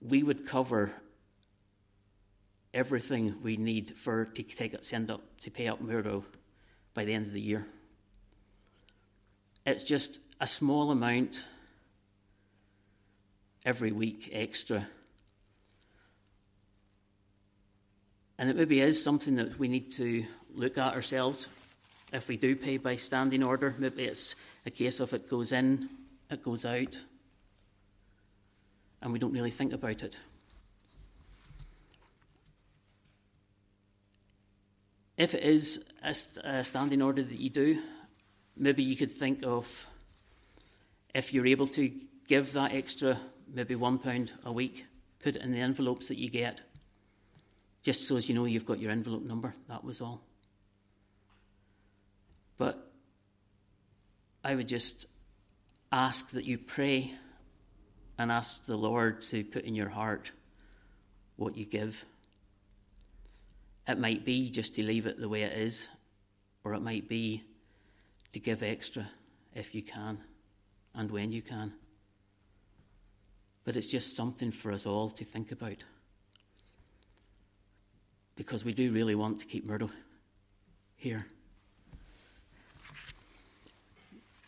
we 0.00 0.22
would 0.22 0.46
cover 0.46 0.92
everything 2.72 3.36
we 3.42 3.56
need 3.56 3.96
for 3.96 4.24
to 4.24 4.42
take 4.42 4.74
it, 4.74 4.84
send 4.84 5.10
up 5.10 5.22
to 5.40 5.50
pay 5.50 5.68
up 5.68 5.80
Murdo 5.80 6.24
by 6.94 7.04
the 7.04 7.12
end 7.12 7.26
of 7.26 7.32
the 7.32 7.40
year. 7.40 7.66
It's 9.66 9.84
just 9.84 10.20
a 10.40 10.46
small 10.46 10.90
amount 10.90 11.44
every 13.64 13.92
week 13.92 14.30
extra. 14.32 14.88
And 18.38 18.48
it 18.48 18.56
maybe 18.56 18.80
is 18.80 19.02
something 19.02 19.34
that 19.36 19.58
we 19.58 19.68
need 19.68 19.92
to 19.92 20.24
look 20.54 20.78
at 20.78 20.94
ourselves. 20.94 21.46
If 22.12 22.28
we 22.28 22.36
do 22.36 22.56
pay 22.56 22.78
by 22.78 22.96
standing 22.96 23.44
order, 23.44 23.74
maybe 23.78 24.04
it's 24.04 24.34
a 24.64 24.70
case 24.70 24.98
of 24.98 25.12
it 25.12 25.28
goes 25.28 25.52
in, 25.52 25.90
it 26.30 26.42
goes 26.42 26.64
out, 26.64 26.96
and 29.02 29.12
we 29.12 29.18
don't 29.18 29.32
really 29.32 29.50
think 29.50 29.72
about 29.72 30.02
it. 30.02 30.18
If 35.16 35.34
it 35.34 35.42
is 35.42 35.84
a, 36.02 36.14
a 36.44 36.64
standing 36.64 37.02
order 37.02 37.22
that 37.22 37.38
you 37.38 37.50
do, 37.50 37.82
maybe 38.56 38.82
you 38.82 38.96
could 38.96 39.12
think 39.12 39.42
of 39.44 39.86
if 41.14 41.34
you're 41.34 41.46
able 41.46 41.66
to 41.68 41.90
give 42.26 42.52
that 42.52 42.72
extra, 42.72 43.18
maybe 43.52 43.74
one 43.74 43.98
pound 43.98 44.32
a 44.44 44.52
week, 44.52 44.86
put 45.22 45.36
it 45.36 45.42
in 45.42 45.52
the 45.52 45.60
envelopes 45.60 46.08
that 46.08 46.18
you 46.18 46.30
get, 46.30 46.60
just 47.82 48.06
so 48.06 48.16
as 48.16 48.28
you 48.28 48.34
know 48.34 48.44
you've 48.44 48.66
got 48.66 48.78
your 48.78 48.90
envelope 48.90 49.22
number. 49.22 49.54
That 49.68 49.84
was 49.84 50.00
all. 50.00 50.22
But 52.56 52.90
I 54.44 54.54
would 54.54 54.68
just 54.68 55.06
ask 55.92 56.30
that 56.30 56.44
you 56.44 56.58
pray 56.58 57.14
and 58.20 58.30
ask 58.30 58.66
the 58.66 58.76
Lord 58.76 59.22
to 59.22 59.42
put 59.42 59.64
in 59.64 59.74
your 59.74 59.88
heart 59.88 60.30
what 61.36 61.56
you 61.56 61.64
give. 61.64 62.04
It 63.88 63.98
might 63.98 64.26
be 64.26 64.50
just 64.50 64.74
to 64.74 64.84
leave 64.84 65.06
it 65.06 65.18
the 65.18 65.28
way 65.28 65.40
it 65.40 65.56
is, 65.56 65.88
or 66.62 66.74
it 66.74 66.82
might 66.82 67.08
be 67.08 67.42
to 68.34 68.38
give 68.38 68.62
extra 68.62 69.08
if 69.54 69.74
you 69.74 69.82
can 69.82 70.18
and 70.94 71.10
when 71.10 71.32
you 71.32 71.40
can. 71.40 71.72
But 73.64 73.78
it's 73.78 73.86
just 73.86 74.14
something 74.14 74.52
for 74.52 74.70
us 74.70 74.84
all 74.84 75.08
to 75.08 75.24
think 75.24 75.50
about. 75.50 75.82
Because 78.36 78.66
we 78.66 78.74
do 78.74 78.92
really 78.92 79.14
want 79.14 79.40
to 79.40 79.46
keep 79.46 79.64
Murdo 79.64 79.88
here. 80.96 81.24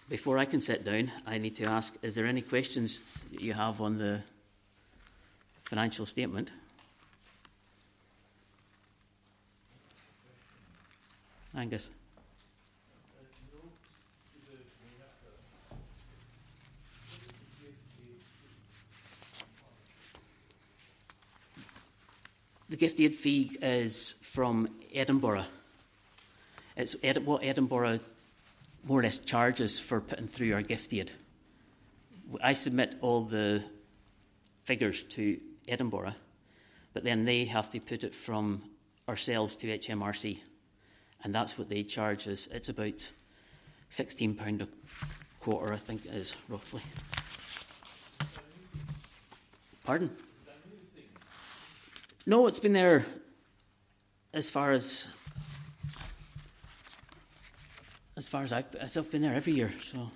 Before 0.09 0.38
I 0.38 0.44
can 0.44 0.61
sit 0.61 0.84
down, 0.84 1.11
I 1.26 1.38
need 1.38 1.57
to 1.57 1.64
ask 1.64 1.96
is 2.03 2.14
there 2.14 2.26
any 2.26 2.42
questions 2.42 3.03
you 3.30 3.55
have 3.55 3.80
on 3.80 3.98
the 3.98 4.20
financial 5.64 6.07
statement? 6.07 6.53
Angus. 11.57 11.90
The 22.68 22.76
gift 22.78 23.00
aid 23.00 23.14
fee 23.14 23.59
is 23.61 24.14
from 24.22 24.68
Edinburgh. 24.94 25.44
It's 26.74 26.96
what 27.24 27.44
Edinburgh 27.44 28.00
more 28.85 29.01
or 29.01 29.03
less 29.03 29.18
charges 29.18 29.78
for 29.78 30.01
putting 30.01 30.28
through 30.28 30.55
our 30.55 30.62
gift 30.62 30.93
aid. 30.93 31.12
I 32.43 32.53
submit 32.55 32.97
all 33.01 33.24
the 33.24 33.62
figures 34.64 35.03
to 35.03 35.39
Edinburgh, 35.68 36.14
but 36.93 37.05
then 37.05 37.24
they 37.24 37.45
have 37.45 37.70
to 37.70 37.80
put 37.80 38.05
it 38.05 38.14
from 38.14 38.62
ourselves 39.09 39.57
to 39.57 39.66
HMRC, 39.78 40.39
and 41.22 41.35
that's 41.35 41.59
what 41.59 41.68
they 41.68 41.83
charge 41.83 42.26
us. 42.28 42.49
It's 42.51 42.68
about 42.68 43.11
£16 43.91 44.62
a 44.62 44.68
quarter, 45.41 45.72
I 45.72 45.76
think 45.76 46.07
it 46.07 46.14
is, 46.14 46.35
roughly. 46.49 46.83
Pardon? 49.85 50.11
No, 52.24 52.47
it's 52.47 52.61
been 52.61 52.72
there 52.72 53.05
as 54.33 54.49
far 54.49 54.70
as 54.70 55.09
as 58.23 58.29
far 58.29 58.45
as 58.45 58.53
I've, 58.53 58.73
as 58.77 58.97
I've 58.97 59.11
been 59.11 59.20
there 59.20 59.35
every 59.35 59.53
year. 59.53 59.68
So, 59.83 60.09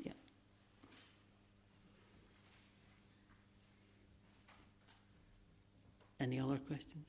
yeah. 0.00 0.12
Any 6.20 6.38
other 6.38 6.58
questions? 6.58 7.04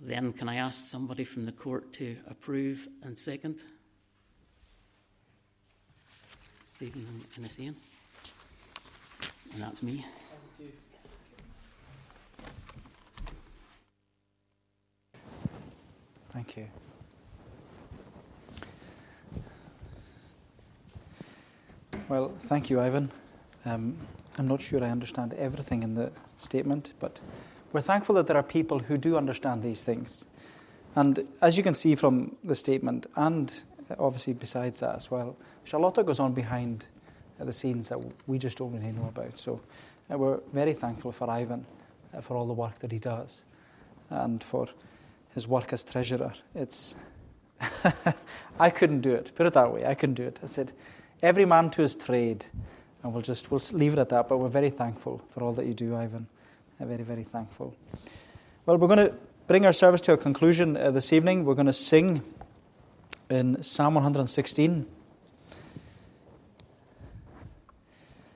Then, 0.00 0.32
can 0.32 0.48
I 0.48 0.56
ask 0.56 0.88
somebody 0.88 1.24
from 1.24 1.44
the 1.44 1.52
court 1.52 1.92
to 1.94 2.16
approve 2.26 2.88
and 3.02 3.18
second? 3.18 3.60
Stephen 6.64 7.06
and. 7.36 7.76
And 9.52 9.62
that's 9.62 9.82
me. 9.82 10.06
Thank 16.34 16.56
you. 16.56 16.66
Well, 22.08 22.34
thank 22.40 22.68
you, 22.70 22.80
Ivan. 22.80 23.12
Um, 23.64 23.96
I'm 24.36 24.48
not 24.48 24.60
sure 24.60 24.82
I 24.82 24.90
understand 24.90 25.32
everything 25.34 25.84
in 25.84 25.94
the 25.94 26.10
statement, 26.38 26.92
but 26.98 27.20
we're 27.72 27.80
thankful 27.80 28.16
that 28.16 28.26
there 28.26 28.36
are 28.36 28.42
people 28.42 28.80
who 28.80 28.98
do 28.98 29.16
understand 29.16 29.62
these 29.62 29.84
things. 29.84 30.24
And 30.96 31.24
as 31.40 31.56
you 31.56 31.62
can 31.62 31.74
see 31.74 31.94
from 31.94 32.34
the 32.42 32.56
statement, 32.56 33.06
and 33.14 33.62
obviously 33.96 34.32
besides 34.32 34.80
that 34.80 34.96
as 34.96 35.12
well, 35.12 35.36
Charlotta 35.62 36.02
goes 36.02 36.18
on 36.18 36.32
behind 36.32 36.86
the 37.38 37.52
scenes 37.52 37.88
that 37.90 38.00
we 38.26 38.38
just 38.38 38.58
don't 38.58 38.72
really 38.72 38.90
know 38.90 39.06
about. 39.06 39.38
So 39.38 39.60
uh, 40.10 40.18
we're 40.18 40.40
very 40.52 40.72
thankful 40.72 41.12
for 41.12 41.30
Ivan 41.30 41.64
uh, 42.12 42.20
for 42.20 42.36
all 42.36 42.46
the 42.46 42.52
work 42.52 42.80
that 42.80 42.90
he 42.90 42.98
does 42.98 43.42
and 44.10 44.42
for 44.42 44.66
his 45.34 45.48
work 45.48 45.72
as 45.72 45.84
treasurer. 45.84 46.32
It's 46.54 46.94
I 48.58 48.70
couldn't 48.70 49.00
do 49.00 49.12
it. 49.12 49.32
Put 49.34 49.46
it 49.46 49.52
that 49.54 49.72
way. 49.72 49.84
I 49.84 49.94
couldn't 49.94 50.14
do 50.14 50.24
it. 50.24 50.38
I 50.42 50.46
said, 50.46 50.72
every 51.22 51.44
man 51.44 51.70
to 51.70 51.82
his 51.82 51.96
trade, 51.96 52.44
and 53.02 53.12
we'll 53.12 53.22
just 53.22 53.50
we'll 53.50 53.60
leave 53.72 53.92
it 53.92 53.98
at 53.98 54.08
that. 54.10 54.28
But 54.28 54.38
we're 54.38 54.48
very 54.48 54.70
thankful 54.70 55.22
for 55.30 55.42
all 55.42 55.52
that 55.54 55.66
you 55.66 55.74
do, 55.74 55.96
Ivan. 55.96 56.26
I'm 56.80 56.88
very 56.88 57.02
very 57.02 57.24
thankful. 57.24 57.74
Well, 58.66 58.76
we're 58.78 58.88
going 58.88 59.06
to 59.06 59.14
bring 59.46 59.66
our 59.66 59.72
service 59.72 60.00
to 60.02 60.12
a 60.12 60.16
conclusion 60.16 60.76
uh, 60.76 60.90
this 60.90 61.12
evening. 61.12 61.44
We're 61.44 61.54
going 61.54 61.66
to 61.66 61.72
sing 61.72 62.22
in 63.28 63.62
Psalm 63.62 63.94
116. 63.94 64.86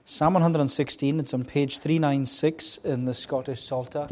Psalm 0.05 0.35
116. 0.35 1.21
It's 1.21 1.35
on 1.35 1.45
page 1.45 1.79
396 1.79 2.79
in 2.79 3.05
the 3.05 3.15
Scottish 3.15 3.63
Psalter. 3.63 4.09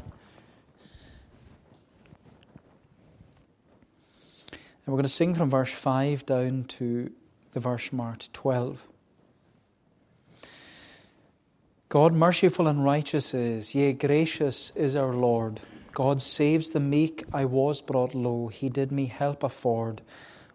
And 4.87 4.93
we're 4.93 4.99
going 4.99 5.03
to 5.03 5.09
sing 5.09 5.35
from 5.35 5.51
verse 5.51 5.73
5 5.73 6.25
down 6.25 6.65
to 6.65 7.11
the 7.53 7.61
verse 7.61 7.93
marked 7.93 8.33
12. 8.33 8.87
God 11.89 12.15
merciful 12.15 12.69
and 12.69 12.85
righteous 12.85 13.35
is, 13.35 13.75
yea, 13.75 13.93
gracious 13.93 14.73
is 14.77 14.95
our 14.95 15.13
Lord. 15.13 15.61
God 15.93 16.21
saves 16.21 16.71
the 16.71 16.81
meek, 16.81 17.25
I 17.33 17.47
was 17.47 17.81
brought 17.81 18.15
low, 18.15 18.49
He 18.49 18.69
did 18.69 18.93
me 18.93 19.07
help 19.07 19.43
afford. 19.43 20.03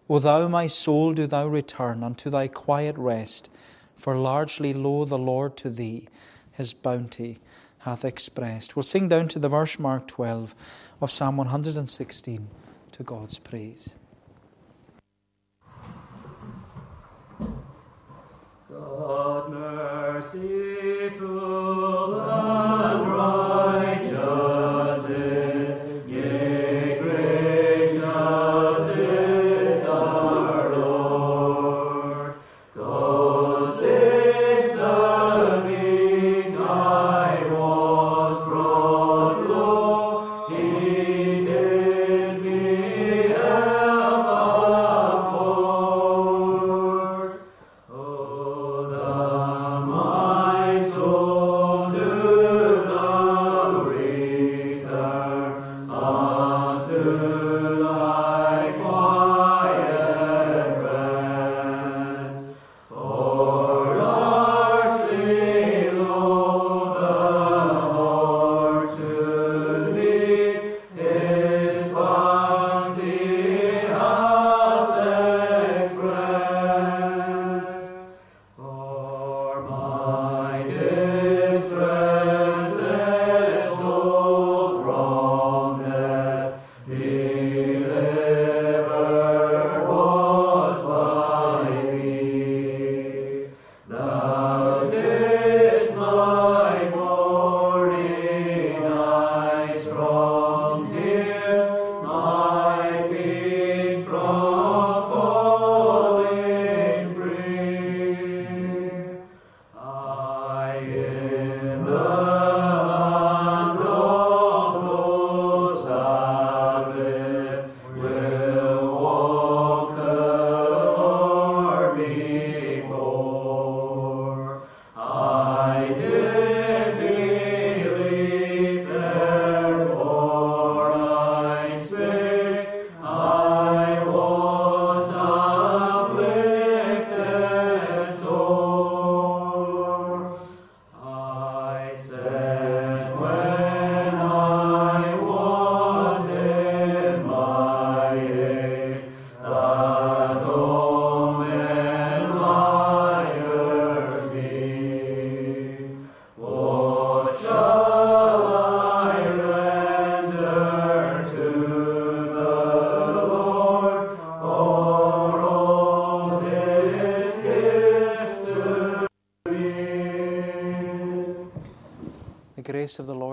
O 0.10 0.20
thou, 0.20 0.48
my 0.48 0.68
soul, 0.68 1.14
do 1.14 1.28
thou 1.28 1.48
return 1.48 2.04
unto 2.04 2.30
thy 2.30 2.48
quiet 2.48 2.98
rest, 2.98 3.50
for 3.96 4.16
largely, 4.16 4.74
lo, 4.74 5.06
the 5.06 5.18
Lord 5.18 5.58
to 5.58 5.70
thee 5.70 6.08
his 6.52 6.74
bounty 6.74 7.40
hath 7.80 8.06
expressed. 8.06 8.76
We'll 8.76 8.84
sing 8.84 9.08
down 9.08 9.28
to 9.30 9.40
the 9.40 9.50
verse 9.50 9.80
mark 9.80 10.08
12 10.08 10.54
of 11.02 11.12
Psalm 11.12 11.38
116 11.38 12.48
to 12.92 13.04
God's 13.04 13.40
praise. 13.40 13.90
Merciful 20.22 21.71